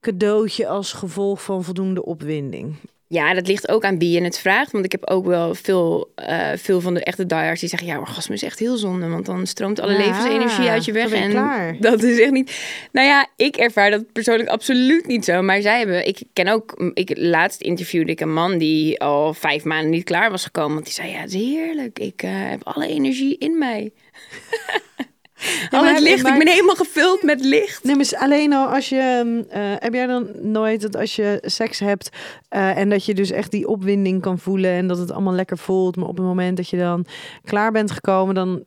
cadeautje 0.00 0.68
als 0.68 0.92
gevolg 0.92 1.42
van 1.42 1.64
voldoende 1.64 2.04
opwinding. 2.04 2.76
Ja, 3.10 3.34
dat 3.34 3.46
ligt 3.46 3.68
ook 3.68 3.84
aan 3.84 3.98
wie 3.98 4.10
je 4.10 4.22
het 4.22 4.38
vraagt. 4.38 4.72
Want 4.72 4.84
ik 4.84 4.92
heb 4.92 5.06
ook 5.06 5.26
wel 5.26 5.54
veel, 5.54 6.12
eh, 6.14 6.48
veel 6.56 6.80
van 6.80 6.94
de 6.94 7.04
echte 7.04 7.26
diehards 7.26 7.60
die 7.60 7.68
zeggen... 7.68 7.88
ja, 7.88 7.98
orgasme 7.98 8.34
is 8.34 8.42
echt 8.42 8.58
heel 8.58 8.76
zonde, 8.76 9.08
want 9.08 9.26
dan 9.26 9.46
stroomt 9.46 9.80
alle 9.80 9.92
Ja, 9.92 9.98
levensenergie 9.98 10.68
uit 10.68 10.84
je 10.84 10.92
weg. 10.92 11.12
en 11.12 11.30
klaar. 11.30 11.76
dat 11.80 12.02
is 12.02 12.20
echt 12.20 12.30
niet... 12.30 12.58
Nou 12.92 13.06
ja, 13.06 13.26
ik 13.36 13.56
ervaar 13.56 13.90
dat 13.90 14.12
persoonlijk 14.12 14.48
absoluut 14.48 15.06
niet 15.06 15.24
zo. 15.24 15.42
Maar 15.42 15.60
zij 15.60 15.78
hebben... 15.78 16.06
Ik 16.06 16.22
ken 16.32 16.48
ook... 16.48 16.90
Ik, 16.94 17.16
laatst 17.16 17.60
interviewde 17.60 18.12
ik 18.12 18.20
een 18.20 18.32
man 18.32 18.58
die 18.58 19.00
al 19.00 19.34
vijf 19.34 19.64
maanden 19.64 19.90
niet 19.90 20.04
klaar 20.04 20.30
was 20.30 20.44
gekomen. 20.44 20.72
Want 20.72 20.84
die 20.84 20.94
zei, 20.94 21.10
ja, 21.10 21.20
het 21.20 21.34
is 21.34 21.40
heerlijk. 21.40 21.98
Ik 21.98 22.22
eh, 22.22 22.30
heb 22.32 22.64
alle 22.64 22.88
energie 22.88 23.38
in 23.38 23.58
mij. 23.58 23.92
al 25.70 25.84
het 25.84 26.00
licht. 26.00 26.22
maar- 26.22 26.32
Ik 26.32 26.44
ben 26.44 26.52
helemaal 26.52 26.74
gevuld 26.74 27.22
met 27.22 27.44
licht. 27.44 27.84
Nee, 27.84 27.96
maar 27.96 28.12
alleen 28.18 28.52
al 28.52 28.66
als 28.66 28.88
je. 28.88 29.44
eh, 29.48 29.60
heb 29.78 29.94
jij 29.94 30.06
dan 30.06 30.28
nooit 30.40 30.80
dat 30.80 30.96
als 30.96 31.16
je 31.16 31.38
seks 31.46 31.78
hebt. 31.78 32.08
eh, 32.48 32.76
en 32.78 32.88
dat 32.88 33.04
je 33.04 33.14
dus 33.14 33.30
echt 33.30 33.50
die 33.50 33.68
opwinding 33.68 34.22
kan 34.22 34.38
voelen. 34.38 34.70
en 34.70 34.86
dat 34.88 34.98
het 34.98 35.10
allemaal 35.12 35.34
lekker 35.34 35.58
voelt. 35.58 35.96
maar 35.96 36.08
op 36.08 36.16
het 36.16 36.26
moment 36.26 36.56
dat 36.56 36.68
je 36.68 36.76
dan 36.78 37.04
klaar 37.44 37.72
bent 37.72 37.90
gekomen. 37.90 38.34
dan. 38.34 38.64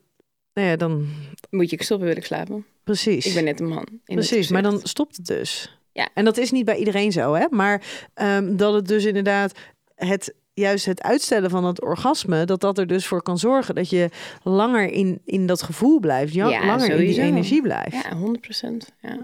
Nou 0.54 0.68
ja, 0.68 0.76
dan. 0.76 1.06
Moet 1.50 1.70
je 1.70 1.84
stoppen, 1.84 2.08
wil 2.08 2.18
ik 2.18 2.26
slapen. 2.26 2.66
Precies. 2.84 3.26
Ik 3.26 3.34
ben 3.34 3.44
net 3.44 3.60
een 3.60 3.68
man. 3.68 3.88
Precies, 4.06 4.50
maar 4.50 4.62
dan 4.62 4.80
stopt 4.84 5.16
het 5.18 5.26
dus. 5.26 5.80
Ja. 5.94 6.10
En 6.14 6.26
dat 6.26 6.38
is 6.38 6.52
niet 6.52 6.66
bij 6.66 6.76
iedereen 6.78 7.12
zo, 7.12 7.34
hè? 7.34 7.46
Maar 7.50 7.82
ehm, 8.14 8.56
dat 8.56 8.74
het 8.74 8.88
dus 8.88 9.06
inderdaad 9.06 9.52
het 9.96 10.34
juist 10.54 10.86
het 10.86 11.02
uitstellen 11.02 11.50
van 11.50 11.64
het 11.66 11.82
orgasme, 11.82 12.46
dat 12.46 12.62
dat 12.62 12.78
er 12.78 12.88
dus 12.88 13.08
voor 13.08 13.22
kan 13.22 13.38
zorgen 13.38 13.76
dat 13.76 13.90
je 13.90 14.10
langer 14.44 14.90
in, 14.92 15.22
in 15.26 15.46
dat 15.46 15.62
gevoel 15.64 16.00
blijft, 16.00 16.34
ja, 16.34 16.66
langer 16.66 16.90
in 16.90 16.98
die 16.98 17.22
energie 17.22 17.62
blijft. 17.62 18.04
Ja, 18.04 18.16
100 18.16 18.42
procent. 18.42 18.92
Ja. 19.02 19.18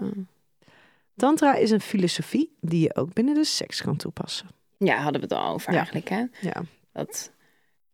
Tantra 1.16 1.54
is 1.54 1.70
een 1.70 1.80
filosofie 1.80 2.56
die 2.60 2.80
je 2.80 2.94
ook 2.96 3.12
binnen 3.12 3.34
de 3.34 3.44
seks 3.44 3.82
kan 3.82 3.96
toepassen. 3.96 4.46
ja, 4.78 4.96
hadden 4.96 5.20
we 5.20 5.26
het 5.34 5.36
al 5.42 5.52
over 5.54 5.70
Ja. 5.72 5.76
eigenlijk. 5.78 6.08
Hè? 6.08 6.24
Ja. 6.40 6.62
Dat, 6.92 7.32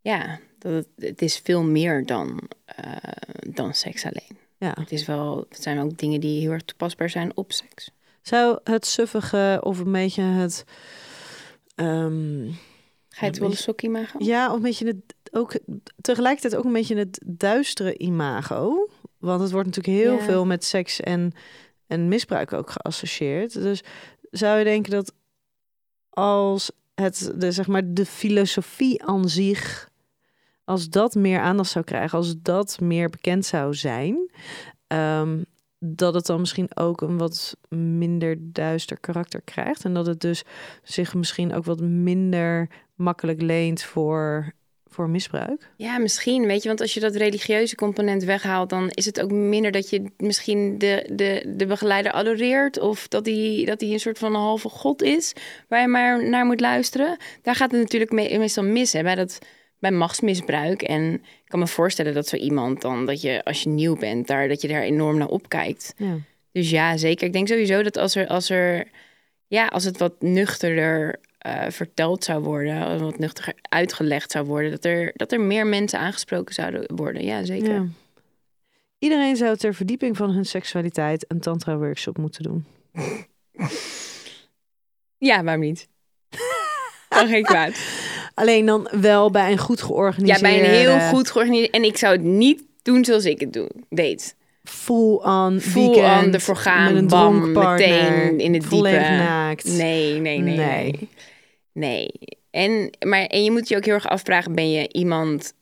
ja, 0.01 0.39
dat 0.59 0.73
het, 0.73 0.89
het 0.97 1.23
is 1.23 1.39
veel 1.45 1.63
meer 1.63 2.07
dan, 2.07 2.41
eh, 2.65 2.93
dan 3.49 3.75
seks 3.75 4.05
alleen. 4.05 4.39
Ja. 4.59 4.77
Het, 4.81 4.93
is 4.93 5.07
wel, 5.07 5.47
het 5.49 5.63
zijn 5.63 5.81
ook 5.81 5.99
dingen 5.99 6.21
die 6.21 6.41
heel 6.41 6.51
erg 6.51 6.63
toepasbaar 6.63 7.11
zijn 7.11 7.37
op 7.37 7.53
seks. 7.53 7.91
Zou 8.23 8.59
het 8.65 8.87
suffige 8.87 9.61
of 9.63 9.79
een 9.79 9.93
beetje 9.93 10.23
het 10.23 10.65
ehm, 11.75 12.51
Ga 13.15 13.27
je 13.27 13.45
het 13.45 13.59
sokkie 13.59 13.91
maken? 13.91 14.25
Ja, 14.25 14.49
of 14.51 14.57
een 14.57 14.63
beetje 14.63 14.87
het 14.87 15.15
ook 15.31 15.59
tegelijkertijd 16.01 16.57
ook 16.57 16.65
een 16.65 16.73
beetje 16.73 16.97
het 16.97 17.21
duistere 17.27 17.97
imago. 17.99 18.89
Want 19.19 19.41
het 19.41 19.51
wordt 19.51 19.67
natuurlijk 19.67 20.05
heel 20.05 20.17
Ja. 20.19 20.25
veel 20.25 20.47
met 20.47 20.65
seks 20.65 21.01
en, 21.01 21.33
en 21.87 22.09
misbruik 22.09 22.53
ook 22.53 22.71
geassocieerd. 22.71 23.53
Dus 23.53 23.83
zou 24.31 24.59
je 24.59 24.65
denken 24.65 24.91
dat 24.91 25.13
als 26.11 26.71
het 26.95 27.33
de, 27.37 27.53
zeg 27.53 27.67
maar, 27.67 27.83
de 27.93 28.07
filosofie 28.07 29.05
aan 29.05 29.29
zich, 29.29 29.89
als 30.65 30.89
dat 30.89 31.15
meer 31.15 31.41
aandacht 31.41 31.71
zou 31.71 31.85
krijgen, 31.85 32.19
als 32.19 32.35
dat 32.43 32.81
meer 32.81 33.11
bekend 33.11 33.47
zou 33.47 33.75
zijn, 33.75 34.31
ehm, 34.87 35.43
dat 35.87 36.15
het 36.15 36.27
dan 36.27 36.41
misschien 36.41 36.77
ook 36.77 37.01
een 37.01 37.19
wat 37.19 37.57
minder 37.69 38.37
duister 38.41 39.01
karakter 39.01 39.41
krijgt. 39.45 39.85
En 39.85 39.95
dat 39.95 40.07
het 40.07 40.21
dus 40.21 40.43
zich 40.83 41.15
misschien 41.15 41.55
ook 41.55 41.65
wat 41.65 41.81
minder 41.81 42.69
makkelijk 42.95 43.43
leent 43.43 43.83
voor, 43.83 44.53
voor 44.87 45.09
misbruik. 45.09 45.71
Ja, 45.77 45.99
misschien. 45.99 46.47
Weet 46.47 46.63
je, 46.63 46.69
want 46.69 46.81
als 46.81 46.95
je 46.95 47.01
dat 47.01 47.15
religieuze 47.15 47.75
component 47.75 48.25
weghaalt, 48.25 48.71
dan 48.71 48.91
is 48.91 49.05
het 49.05 49.21
ook 49.23 49.31
minder 49.31 49.71
dat 49.71 49.91
je 49.91 50.11
misschien 50.17 50.79
de, 50.79 51.11
de, 51.13 51.55
de 51.57 51.67
begeleider 51.67 52.13
adoreert. 52.13 52.81
Of 52.81 53.09
dat 53.09 53.27
hij 53.27 53.63
dat 53.67 53.81
hij 53.81 53.91
een 53.91 54.01
soort 54.01 54.19
van 54.19 54.35
een 54.35 54.41
halve 54.41 54.69
god 54.69 55.03
is, 55.03 55.33
waar 55.69 55.81
je 55.81 55.89
maar 55.89 56.29
naar 56.29 56.47
moet 56.47 56.61
luisteren. 56.61 57.17
Daar 57.43 57.55
gaat 57.55 57.71
het 57.71 57.81
natuurlijk 57.81 58.13
me- 58.13 58.39
meestal 58.39 58.65
mis 58.65 58.93
hè, 58.93 59.03
bij, 59.03 59.15
dat, 59.15 59.39
bij 59.91 59.99
machtsmisbruik. 59.99 60.83
En 60.83 61.13
ik 61.15 61.49
kan 61.49 61.59
me 61.59 61.67
voorstellen 61.67 62.15
dat 62.15 62.29
zo 62.29 62.37
iemand 62.37 62.81
dan, 62.81 63.07
dat 63.07 63.21
je 63.21 63.45
als 63.45 63.63
je 63.63 63.69
nieuw 63.69 63.97
bent, 63.97 64.27
daar, 64.27 64.49
dat 64.49 64.61
je 64.61 64.69
daar 64.69 64.83
enorm 64.83 65.19
naar 65.19 65.29
opkijkt. 65.29 65.95
Ja. 65.97 66.17
Dus 66.53 66.71
ja, 66.71 66.97
zeker. 66.97 67.27
Ik 67.27 67.33
denk 67.33 67.49
sowieso 67.49 67.83
dat 67.83 67.97
als 67.97 68.15
er, 68.15 68.27
als 68.27 68.51
er 68.51 68.87
ja, 69.47 69.67
als 69.67 69.85
het 69.85 69.99
wat 69.99 70.23
nuchterder 70.23 71.21
eh, 71.39 71.69
verteld 71.69 72.25
zou 72.25 72.43
worden, 72.43 73.01
wat 73.01 73.19
nuchterder 73.19 73.55
uitgelegd 73.69 74.31
zou 74.31 74.47
worden, 74.47 74.71
dat 74.71 74.85
er, 74.85 75.13
dat 75.15 75.33
er 75.33 75.41
meer 75.41 75.67
mensen 75.67 75.99
aangesproken 75.99 76.55
zouden 76.55 76.95
worden. 76.97 77.25
Ja, 77.25 77.45
zeker. 77.45 77.75
Ja. 77.75 77.87
Iedereen 78.99 79.37
zou 79.37 79.57
ter 79.57 79.75
verdieping 79.75 80.17
van 80.17 80.31
hun 80.31 80.45
seksualiteit 80.45 81.25
een 81.29 81.41
tantra-workshop 81.41 82.19
moeten 82.19 82.43
doen. 82.43 82.65
Ja, 85.19 85.43
waarom 85.43 85.63
niet? 85.63 85.89
Kan 87.09 87.29
geen 87.29 87.43
kwaad. 87.43 87.73
Alleen 88.35 88.67
dan 88.67 88.89
wel 89.01 89.31
bij 89.31 89.53
een 89.53 89.59
goed 89.59 89.79
Ja, 89.79 89.85
georganiseerde... 89.87 90.43
bij 90.43 90.59
een 90.59 90.71
heel 90.71 90.99
goed 91.09 91.31
georganiseerd. 91.31 91.71
En 91.71 91.85
ik 91.85 91.97
zou 91.97 92.13
het 92.13 92.23
niet 92.23 92.63
doen 92.83 93.05
zoals 93.05 93.25
ik 93.25 93.41
het 93.41 93.53
doe, 93.53 93.71
deed. 93.89 94.37
Full-on 94.65 95.61
Full 95.61 95.83
weekend. 95.83 96.27
on 96.27 96.33
ervoor 96.33 96.57
gaan, 96.57 96.95
met 96.95 97.09
bam, 97.09 97.53
meteen 97.53 98.39
in 98.39 98.55
het 98.55 98.71
diepe. 98.71 98.91
naakt. 98.91 99.65
Nee, 99.65 100.21
nee, 100.21 100.39
nee, 100.39 100.57
Nee. 100.57 100.57
nee. 100.57 101.09
Nee. 101.73 102.11
En, 102.51 102.91
maar, 103.07 103.25
en 103.27 103.45
je 103.45 103.51
moet 103.51 103.69
je 103.69 103.77
ook 103.77 103.85
heel 103.85 103.95
erg 103.95 104.09
afvragen, 104.09 104.55
ben 104.55 104.71
je 104.71 104.89
iemand 104.93 105.55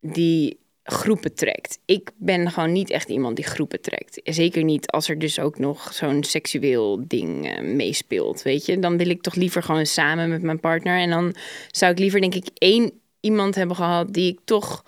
die 0.00 0.59
groepen 0.90 1.34
trekt? 1.34 1.78
Ik 1.84 2.10
ben 2.16 2.50
gewoon 2.50 2.72
niet 2.72 2.90
echt 2.90 3.08
iemand 3.08 3.36
die 3.36 3.44
groepen 3.44 3.80
trekt. 3.80 4.20
Zeker 4.24 4.64
niet 4.64 4.86
als 4.90 5.08
er 5.08 5.18
dus 5.18 5.38
ook 5.38 5.58
nog 5.58 5.92
zo'n 5.94 6.24
seksueel 6.24 7.04
ding 7.06 7.48
eh, 7.50 7.62
meespeelt, 7.62 8.42
weet 8.42 8.66
je. 8.66 8.78
Dan 8.78 8.96
wil 8.96 9.08
ik 9.08 9.22
toch 9.22 9.34
liever 9.34 9.62
gewoon 9.62 9.86
samen 9.86 10.28
met 10.28 10.42
mijn 10.42 10.60
partner. 10.60 10.98
En 10.98 11.10
dan 11.10 11.34
zou 11.70 11.92
ik 11.92 11.98
liever, 11.98 12.20
denk 12.20 12.34
ik, 12.34 12.48
één 12.58 12.92
iemand 13.20 13.54
hebben 13.54 13.76
gehad 13.76 14.12
die 14.12 14.32
ik 14.32 14.38
toch... 14.44 14.82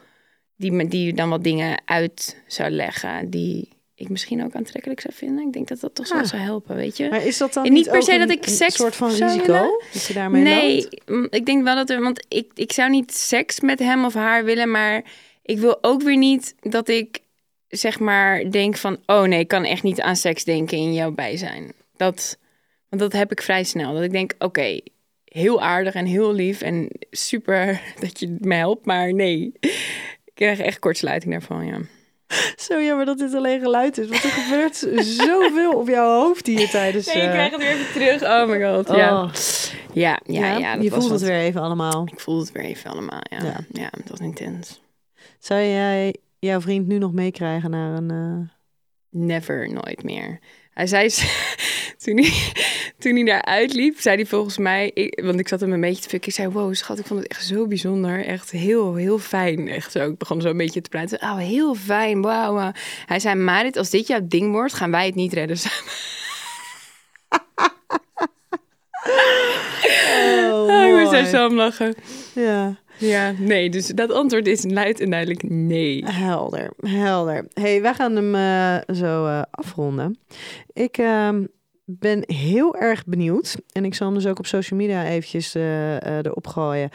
Die, 0.56 0.88
die 0.88 1.12
dan 1.14 1.28
wat 1.28 1.44
dingen 1.44 1.82
uit 1.84 2.42
zou 2.46 2.70
leggen, 2.70 3.30
die 3.30 3.68
ik 3.94 4.08
misschien 4.08 4.44
ook 4.44 4.54
aantrekkelijk 4.54 5.00
zou 5.00 5.14
vinden. 5.14 5.46
Ik 5.46 5.52
denk 5.52 5.68
dat 5.68 5.80
dat 5.80 5.94
toch 5.94 6.08
wel 6.08 6.18
Ah. 6.20 6.26
zou 6.26 6.42
helpen, 6.42 6.76
weet 6.76 6.96
je. 6.96 7.08
Maar 7.08 7.26
is 7.26 7.38
dat 7.38 7.52
dan 7.52 7.64
En 7.64 7.72
niet 7.72 7.82
niet 7.84 7.92
per 7.92 8.02
se 8.02 8.12
een, 8.12 8.18
dat 8.18 8.30
ik 8.30 8.46
een 8.46 8.52
seks 8.52 8.74
soort 8.74 8.96
van 8.96 9.08
risico? 9.08 9.80
Dat 9.92 10.04
je 10.06 10.14
daarmee 10.14 10.42
Nee, 10.42 10.88
loopt? 11.04 11.34
ik 11.34 11.46
denk 11.46 11.64
wel 11.64 11.74
dat 11.74 11.90
er, 11.90 12.02
want 12.02 12.26
ik, 12.28 12.50
ik 12.54 12.72
zou 12.72 12.90
niet 12.90 13.14
seks 13.14 13.60
met 13.60 13.78
hem 13.78 14.04
of 14.04 14.14
haar 14.14 14.44
willen, 14.44 14.70
maar 14.70 15.04
ik 15.42 15.58
wil 15.58 15.78
ook 15.80 16.02
weer 16.02 16.16
niet 16.16 16.54
dat 16.60 16.88
ik 16.88 17.20
zeg 17.68 17.98
maar 17.98 18.50
denk 18.50 18.76
van, 18.76 18.98
oh 19.06 19.22
nee, 19.22 19.38
ik 19.38 19.48
kan 19.48 19.64
echt 19.64 19.82
niet 19.82 20.00
aan 20.00 20.16
seks 20.16 20.44
denken 20.44 20.78
in 20.78 20.94
jouw 20.94 21.10
bijzijn. 21.10 21.72
Dat, 21.96 22.38
want 22.88 23.02
dat 23.02 23.12
heb 23.12 23.32
ik 23.32 23.42
vrij 23.42 23.64
snel. 23.64 23.94
Dat 23.94 24.02
ik 24.02 24.12
denk, 24.12 24.32
oké, 24.38 24.80
heel 25.24 25.62
aardig 25.62 25.94
en 25.94 26.06
heel 26.06 26.32
lief 26.32 26.60
en 26.60 26.88
super 27.10 27.80
dat 28.00 28.20
je 28.20 28.36
me 28.40 28.54
helpt, 28.54 28.86
maar 28.86 29.14
nee, 29.14 29.52
ik 30.24 30.32
krijg 30.34 30.58
echt 30.58 30.78
kortsluiting 30.78 31.32
daarvan, 31.32 31.66
ja. 31.66 31.80
Zo 32.56 32.82
jammer 32.82 33.06
dat 33.06 33.18
dit 33.18 33.34
alleen 33.34 33.60
geluid 33.60 33.98
is. 33.98 34.08
Want 34.08 34.24
er 34.24 34.30
gebeurt 34.30 34.76
zoveel 35.26 35.72
op 35.72 35.88
jouw 35.88 36.20
hoofd 36.20 36.46
hier 36.46 36.68
tijdens... 36.68 37.06
Nee, 37.06 37.16
ik 37.16 37.22
eh, 37.22 37.30
krijg 37.30 37.50
het 37.50 37.60
weer 37.60 37.70
even 37.70 37.92
terug. 37.92 38.22
Oh 38.22 38.48
my 38.48 38.62
god. 38.62 38.96
Ja, 38.96 39.22
oh. 39.22 39.30
ja, 39.92 40.20
ja. 40.24 40.58
Ja, 40.58 40.74
je 40.74 40.90
voelt 40.90 41.10
het 41.10 41.20
weer 41.20 41.38
even 41.38 41.60
allemaal. 41.60 42.08
Ik 42.12 42.20
voel 42.20 42.38
het 42.38 42.52
weer 42.52 42.64
even 42.64 42.90
allemaal, 42.90 43.20
ja. 43.22 43.44
Ja. 43.44 43.60
Ja, 43.72 43.90
dat 43.90 44.08
was 44.08 44.18
intens. 44.20 44.81
Zou 45.42 45.60
jij 45.60 46.14
jouw 46.38 46.60
vriend 46.60 46.86
nu 46.86 46.98
nog 46.98 47.12
meekrijgen 47.12 47.70
naar 47.70 47.96
een... 47.96 48.10
eh, 48.10 48.48
Never, 49.10 49.72
nooit 49.72 50.02
meer. 50.02 50.38
Hij 50.70 50.86
zei, 50.86 51.08
toen 52.04 52.16
hij, 52.16 52.32
toen 52.98 53.14
hij 53.14 53.24
daar 53.24 53.44
uitliep, 53.44 54.00
zei 54.00 54.16
hij 54.16 54.26
volgens 54.26 54.58
mij, 54.58 54.90
ik, 54.94 55.20
want 55.24 55.40
ik 55.40 55.48
zat 55.48 55.60
hem 55.60 55.72
een 55.72 55.80
beetje 55.80 56.02
te 56.02 56.08
fucken. 56.08 56.28
Ik 56.28 56.34
zei, 56.34 56.48
wow 56.48 56.74
schat, 56.74 56.98
ik 56.98 57.06
vond 57.06 57.20
het 57.20 57.28
echt 57.28 57.44
zo 57.46 57.66
bijzonder. 57.66 58.24
Echt 58.24 58.50
heel, 58.50 58.94
heel 58.94 59.18
fijn. 59.18 59.68
Echt 59.68 59.92
zo, 59.92 60.10
ik 60.10 60.18
begon 60.18 60.40
zo 60.40 60.48
een 60.48 60.56
beetje 60.56 60.80
te 60.80 60.88
praten. 60.88 61.20
Oh, 61.22 61.36
heel 61.36 61.74
fijn, 61.74 62.22
wauw. 62.22 62.72
Hij 63.06 63.20
zei, 63.20 63.34
Marit, 63.34 63.76
als 63.76 63.90
dit 63.90 64.06
jouw 64.06 64.20
ding 64.22 64.52
wordt, 64.52 64.74
gaan 64.74 64.90
wij 64.90 65.06
het 65.06 65.14
niet 65.14 65.32
redden 65.32 65.58
samen. 65.58 65.90
Oh, 70.52 70.70
Ah, 70.70 70.86
ik 70.88 70.94
moest 70.94 71.12
er 71.12 71.26
zo 71.26 71.46
om 71.46 71.54
lachen. 71.54 71.94
Ja, 72.34 72.76
Ja, 73.02 73.32
nee, 73.38 73.70
dus 73.70 73.86
dat 73.86 74.12
antwoord 74.12 74.46
is 74.46 74.64
luid 74.64 75.00
en 75.00 75.10
duidelijk 75.10 75.42
nee. 75.48 76.04
helder, 76.06 76.72
helder. 76.80 77.46
hey, 77.52 77.82
wij 77.82 77.94
gaan 77.94 78.16
hem 78.16 78.34
eh, 78.34 78.94
zo 78.94 79.26
eh, 79.26 79.42
afronden. 79.50 80.18
Ik 80.72 80.98
ehm, 80.98 81.44
ben 81.84 82.22
heel 82.26 82.76
erg 82.76 83.04
benieuwd. 83.04 83.56
En 83.72 83.84
ik 83.84 83.94
zal 83.94 84.06
hem 84.06 84.16
dus 84.16 84.26
ook 84.26 84.38
op 84.38 84.46
social 84.46 84.80
media 84.80 85.04
eventjes 85.04 85.54
eh, 85.54 86.16
erop 86.16 86.46
gooien. 86.46 86.90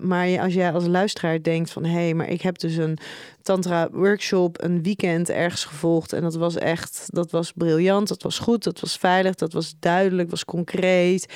Maar 0.00 0.40
als 0.40 0.54
jij 0.54 0.72
als 0.72 0.86
luisteraar 0.86 1.42
denkt 1.42 1.70
van... 1.70 1.84
hé, 1.84 1.90
hey, 1.90 2.14
maar 2.14 2.28
ik 2.28 2.42
heb 2.42 2.58
dus 2.58 2.76
een 2.76 2.98
tantra-workshop... 3.42 4.62
een 4.62 4.82
weekend 4.82 5.30
ergens 5.30 5.64
gevolgd... 5.64 6.12
en 6.12 6.22
dat 6.22 6.34
was 6.34 6.56
echt, 6.56 7.06
dat 7.06 7.30
was 7.30 7.52
briljant, 7.52 8.08
dat 8.08 8.22
was 8.22 8.38
goed... 8.38 8.64
dat 8.64 8.80
was 8.80 8.96
veilig, 8.96 9.34
dat 9.34 9.52
was 9.52 9.74
duidelijk, 9.78 10.30
was 10.30 10.44
concreet... 10.44 11.26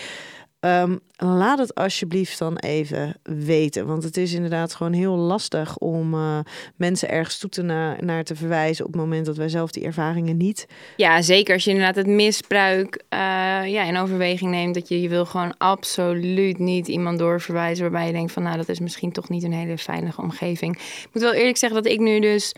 Ehm, 0.64 0.96
laat 1.16 1.58
het 1.58 1.74
alsjeblieft 1.74 2.38
dan 2.38 2.56
even 2.56 3.16
weten. 3.22 3.86
Want 3.86 4.02
het 4.02 4.16
is 4.16 4.32
inderdaad 4.32 4.74
gewoon 4.74 4.92
heel 4.92 5.16
lastig 5.16 5.78
om 5.78 6.14
uh, 6.14 6.38
mensen 6.76 7.08
ergens 7.08 7.38
toe 7.38 7.50
te 7.50 7.62
naar, 7.62 8.24
te 8.24 8.36
verwijzen 8.36 8.84
op 8.84 8.92
het 8.92 9.00
moment 9.00 9.26
dat 9.26 9.36
wij 9.36 9.48
zelf 9.48 9.70
die 9.70 9.84
ervaringen 9.84 10.36
niet. 10.36 10.66
Ja, 10.96 11.22
zeker 11.22 11.54
als 11.54 11.64
je 11.64 11.70
inderdaad 11.70 11.96
het 11.96 12.06
misbruik 12.06 12.96
uh, 12.96 13.18
ja, 13.66 13.82
in 13.82 13.96
overweging 13.96 14.50
neemt. 14.50 14.74
Dat 14.74 14.88
je, 14.88 15.00
je 15.00 15.08
wil 15.08 15.26
gewoon 15.26 15.54
absoluut 15.58 16.58
niet 16.58 16.88
iemand 16.88 17.18
doorverwijzen 17.18 17.82
waarbij 17.82 18.06
je 18.06 18.12
denkt 18.12 18.32
van 18.32 18.42
nou 18.42 18.56
dat 18.56 18.68
is 18.68 18.80
misschien 18.80 19.12
toch 19.12 19.28
niet 19.28 19.42
een 19.42 19.52
hele 19.52 19.78
veilige 19.78 20.20
omgeving. 20.20 20.76
Ik 20.76 21.08
moet 21.12 21.22
wel 21.22 21.34
eerlijk 21.34 21.56
zeggen 21.56 21.82
dat 21.82 21.92
ik 21.92 22.00
nu 22.00 22.20
dus 22.20 22.54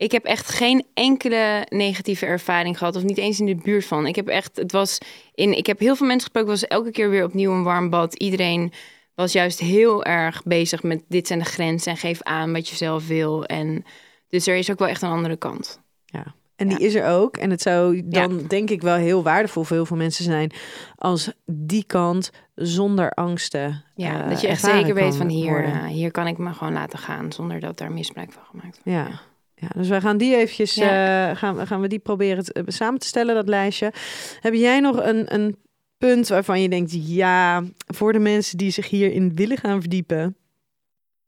ik 0.00 0.12
heb 0.12 0.24
echt 0.24 0.48
geen 0.48 0.86
enkele 0.94 1.66
negatieve 1.68 2.26
ervaring 2.26 2.78
gehad. 2.78 2.96
Of 2.96 3.02
niet 3.02 3.18
eens 3.18 3.40
in 3.40 3.46
de 3.46 3.54
buurt 3.54 3.84
van. 3.84 4.06
Ik 4.06 4.16
heb 4.16 4.28
echt, 4.28 4.56
het 4.56 4.72
was 4.72 4.98
in, 5.34 5.56
ik 5.56 5.66
heb 5.66 5.78
heel 5.78 5.96
veel 5.96 6.06
mensen 6.06 6.22
gesproken. 6.22 6.50
was 6.50 6.66
elke 6.66 6.90
keer 6.90 7.10
weer 7.10 7.24
opnieuw 7.24 7.52
een 7.52 7.62
warm 7.62 7.90
bad. 7.90 8.14
Iedereen 8.14 8.72
was 9.14 9.32
juist 9.32 9.58
heel 9.58 10.04
erg 10.04 10.42
bezig 10.42 10.82
met 10.82 11.02
dit 11.08 11.26
zijn 11.26 11.38
de 11.38 11.44
grenzen. 11.44 11.92
En 11.92 11.98
geef 11.98 12.22
aan 12.22 12.52
wat 12.52 12.68
je 12.68 12.76
zelf 12.76 13.06
wil. 13.06 13.44
En 13.44 13.84
dus 14.28 14.46
er 14.46 14.56
is 14.56 14.70
ook 14.70 14.78
wel 14.78 14.88
echt 14.88 15.02
een 15.02 15.10
andere 15.10 15.36
kant. 15.36 15.80
Ja. 16.04 16.34
En 16.56 16.68
die 16.68 16.78
is 16.78 16.94
er 16.94 17.06
ook. 17.06 17.36
En 17.36 17.50
het 17.50 17.62
zou 17.62 18.02
dan 18.04 18.46
denk 18.46 18.70
ik 18.70 18.82
wel 18.82 18.96
heel 18.96 19.22
waardevol 19.22 19.64
voor 19.64 19.76
heel 19.76 19.86
veel 19.86 19.96
mensen 19.96 20.24
zijn 20.24 20.52
als 20.96 21.32
die 21.46 21.84
kant 21.84 22.30
zonder 22.54 23.10
angsten. 23.10 23.84
Ja, 23.94 24.28
dat 24.28 24.40
je 24.40 24.48
echt 24.48 24.64
zeker 24.64 24.94
weet 24.94 25.16
van 25.16 25.28
hier, 25.28 25.66
uh, 25.66 25.84
hier 25.84 26.10
kan 26.10 26.26
ik 26.26 26.38
me 26.38 26.52
gewoon 26.52 26.72
laten 26.72 26.98
gaan 26.98 27.32
zonder 27.32 27.60
dat 27.60 27.78
daar 27.78 27.92
misbruik 27.92 28.32
van 28.32 28.42
gemaakt 28.44 28.80
wordt. 28.84 28.98
Ja. 28.98 29.20
Ja, 29.60 29.68
dus 29.76 29.88
wij 29.88 30.00
gaan 30.00 30.16
die 30.16 30.36
eventjes, 30.36 30.74
ja. 30.74 31.30
uh, 31.30 31.36
gaan, 31.36 31.66
gaan 31.66 31.80
we 31.80 31.88
die 31.88 31.98
proberen 31.98 32.44
te, 32.44 32.54
uh, 32.54 32.64
samen 32.66 33.00
te 33.00 33.06
stellen, 33.06 33.34
dat 33.34 33.48
lijstje. 33.48 33.92
Heb 34.40 34.54
jij 34.54 34.80
nog 34.80 35.04
een, 35.04 35.34
een 35.34 35.56
punt 35.98 36.28
waarvan 36.28 36.62
je 36.62 36.68
denkt, 36.68 36.92
ja, 37.08 37.64
voor 37.86 38.12
de 38.12 38.18
mensen 38.18 38.58
die 38.58 38.70
zich 38.70 38.88
hierin 38.88 39.34
willen 39.34 39.56
gaan 39.56 39.80
verdiepen, 39.80 40.36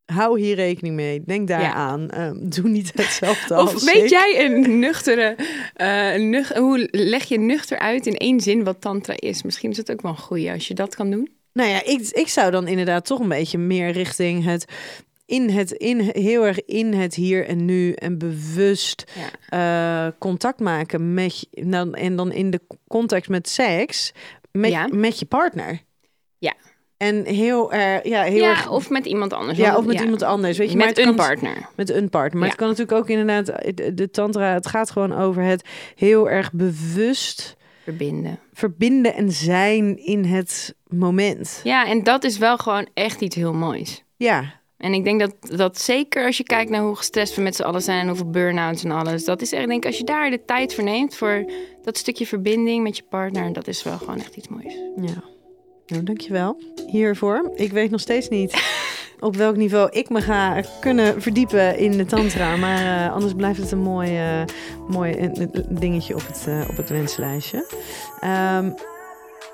hou 0.05 0.41
hier 0.41 0.55
rekening 0.55 0.95
mee. 0.95 1.23
Denk 1.27 1.49
daar 1.49 1.61
ja. 1.61 1.73
aan. 1.73 2.21
Um, 2.21 2.51
doe 2.51 2.69
niet 2.69 2.93
hetzelfde 2.95 3.55
of 3.55 3.73
als 3.73 3.85
weet 3.85 4.03
ik. 4.03 4.09
jij 4.09 4.45
een 4.45 4.79
nuchtere, 4.79 5.37
uh, 5.77 6.29
nuch 6.31 6.55
hoe 6.55 6.89
leg 6.91 7.25
je 7.25 7.39
nuchter 7.39 7.79
uit 7.79 8.07
in 8.07 8.17
één 8.17 8.41
zin 8.41 8.65
wat 8.65 8.81
tantra 8.81 9.15
is? 9.17 9.43
Misschien 9.43 9.71
is 9.71 9.77
het 9.77 9.93
ook 9.93 10.03
wel 10.03 10.11
een 10.11 10.19
goeie 10.19 10.53
als 10.53 10.69
je 10.69 10.75
dat 10.75 10.95
kan 10.95 11.11
doen. 11.11 11.29
Nou 11.53 11.69
ja, 11.71 11.85
ik, 11.85 12.09
ik 12.11 12.29
zou 12.29 12.51
dan 12.51 12.67
inderdaad 12.67 13.05
toch 13.07 13.21
een 13.21 13.29
beetje 13.29 13.59
meer 13.59 13.91
richting 13.91 14.45
het 14.45 14.65
in 15.27 15.51
het, 15.51 15.71
in, 15.71 16.11
heel 16.13 16.47
erg 16.47 16.65
in 16.65 16.95
het 16.95 17.15
hier 17.15 17.47
en 17.47 17.65
nu 17.65 17.93
en 17.93 18.19
bewust 18.19 19.13
ja. 19.51 20.07
uh, 20.07 20.13
contact 20.19 20.61
maken 20.61 21.15
met 21.15 21.47
dan, 21.51 21.95
en 21.95 22.17
dan 22.17 22.33
in 22.33 22.51
de 22.51 22.61
context 22.89 23.31
met 23.31 23.49
seks 23.49 24.13
met, 24.53 24.71
ja. 24.71 24.89
met 24.93 25.19
je 25.19 25.27
partner. 25.27 25.83
Ja. 26.39 26.55
En 26.97 27.25
heel 27.25 27.73
erg, 27.73 28.05
ja, 28.05 28.23
heel 28.23 28.43
ja, 28.43 28.51
erg. 28.51 28.71
of 28.71 28.91
met 28.91 29.07
iemand 29.07 29.33
anders. 29.33 29.59
Ja, 29.59 29.77
of 29.77 29.85
met 29.85 30.01
iemand 30.01 30.23
anders. 30.23 30.59
Weet 30.59 30.71
je, 30.71 30.77
met 30.77 30.87
maar 30.87 30.99
een 30.99 31.05
kan, 31.05 31.27
partner. 31.27 31.69
Met 31.77 31.91
een 31.91 32.09
partner. 32.09 32.39
Maar 32.39 32.49
het 32.49 32.59
kan 32.59 32.69
natuurlijk 32.69 32.99
ook 32.99 33.09
inderdaad, 33.09 33.47
de, 33.47 33.95
de 33.95 34.11
tantra, 34.11 34.53
het 34.53 34.67
gaat 34.67 34.91
gewoon 34.91 35.13
over 35.13 35.43
het 35.43 35.69
heel 35.95 36.31
erg 36.31 36.53
bewust 36.53 37.57
verbinden. 37.83 38.39
Verbinden 38.53 39.15
en 39.15 39.33
zijn 39.33 40.05
in 40.05 40.25
het 40.25 40.75
moment. 40.89 41.61
Ja, 41.65 41.87
en 41.87 42.03
dat 42.03 42.25
is 42.25 42.39
wel 42.39 42.59
gewoon 42.59 42.89
echt 42.95 43.21
iets 43.21 43.37
heel 43.37 43.53
moois. 43.53 44.05
Ja, 44.17 44.61
en 44.83 44.93
ik 44.93 45.05
denk 45.05 45.21
dat, 45.21 45.35
dat 45.59 45.81
zeker 45.81 46.27
als 46.27 46.37
je 46.37 46.43
kijkt 46.43 46.71
naar 46.71 46.83
hoe 46.83 46.97
gestrest 46.97 47.35
we 47.35 47.43
met 47.43 47.57
z'n 47.57 47.63
allen 47.63 47.83
zijn 47.83 48.01
en 48.01 48.07
hoeveel 48.07 48.31
burn-outs 48.31 48.85
en 48.85 48.91
alles. 48.91 49.25
Dat 49.25 49.43
is 49.43 49.53
echt, 49.53 49.67
denk 49.67 49.83
ik, 49.83 49.87
als 49.87 49.99
je 49.99 50.05
daar 50.05 50.31
de 50.31 50.45
tijd 50.45 50.75
voor 50.75 50.85
neemt 50.85 51.15
voor 51.15 51.45
dat 51.83 51.99
stukje 51.99 52.27
verbinding 52.27 52.83
met 52.83 52.97
je 52.97 53.03
partner, 53.09 53.53
dat 53.53 53.69
is 53.69 53.83
wel 53.83 53.99
gewoon 53.99 54.19
echt 54.19 54.37
iets 54.37 54.49
moois. 54.49 54.75
Ja. 54.97 55.23
Nou, 55.87 56.03
dankjewel 56.03 56.61
hiervoor. 56.87 57.51
Ik 57.55 57.73
weet 57.73 57.91
nog 57.91 58.01
steeds 58.01 58.29
niet 58.29 58.63
op 59.21 59.37
welk 59.37 59.57
niveau 59.57 59.91
ik 59.91 60.09
me 60.09 60.21
ga 60.21 60.63
kunnen 60.81 61.23
verdiepen 61.23 61.79
in 61.79 61.97
de 61.97 62.05
tantra. 62.05 62.57
Maar 62.57 63.07
uh, 63.07 63.13
anders 63.13 63.33
blijft 63.35 63.61
het 63.61 63.71
een 63.71 63.83
mooi, 63.83 64.41
uh, 64.41 64.45
mooi 64.89 65.31
dingetje 65.69 66.15
op 66.15 66.27
het, 66.27 66.45
uh, 66.49 66.69
op 66.71 66.77
het 66.77 66.89
wenslijstje. 66.89 67.67
Um, 68.25 68.75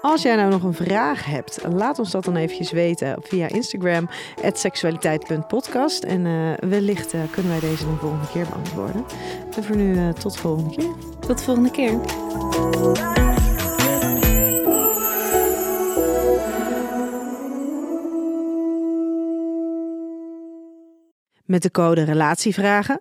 als 0.03 0.23
jij 0.23 0.37
nou 0.37 0.51
nog 0.51 0.63
een 0.63 0.75
vraag 0.75 1.25
hebt, 1.25 1.59
laat 1.73 1.99
ons 1.99 2.11
dat 2.11 2.25
dan 2.25 2.37
eventjes 2.37 2.73
weten 2.73 3.17
via 3.23 3.49
Instagram, 3.49 4.09
seksualiteit.podcast. 4.53 6.05
En 6.05 6.25
uh, 6.25 6.53
wellicht 6.71 7.15
uh, 7.15 7.21
kunnen 7.31 7.51
wij 7.51 7.61
deze 7.61 7.87
een 7.87 7.97
volgende 7.97 8.27
keer 8.33 8.47
beantwoorden. 8.49 9.05
En 9.57 9.65
voor 9.65 9.77
nu, 9.77 9.95
uh, 9.95 10.09
tot 10.09 10.33
de 10.33 10.39
volgende 10.39 10.77
keer. 10.77 10.91
Tot 11.21 11.39
de 11.39 11.45
volgende 11.45 11.71
keer. 11.71 12.01
Met 21.45 21.63
de 21.63 21.71
code 21.71 22.03
Relatievragen 22.03 23.01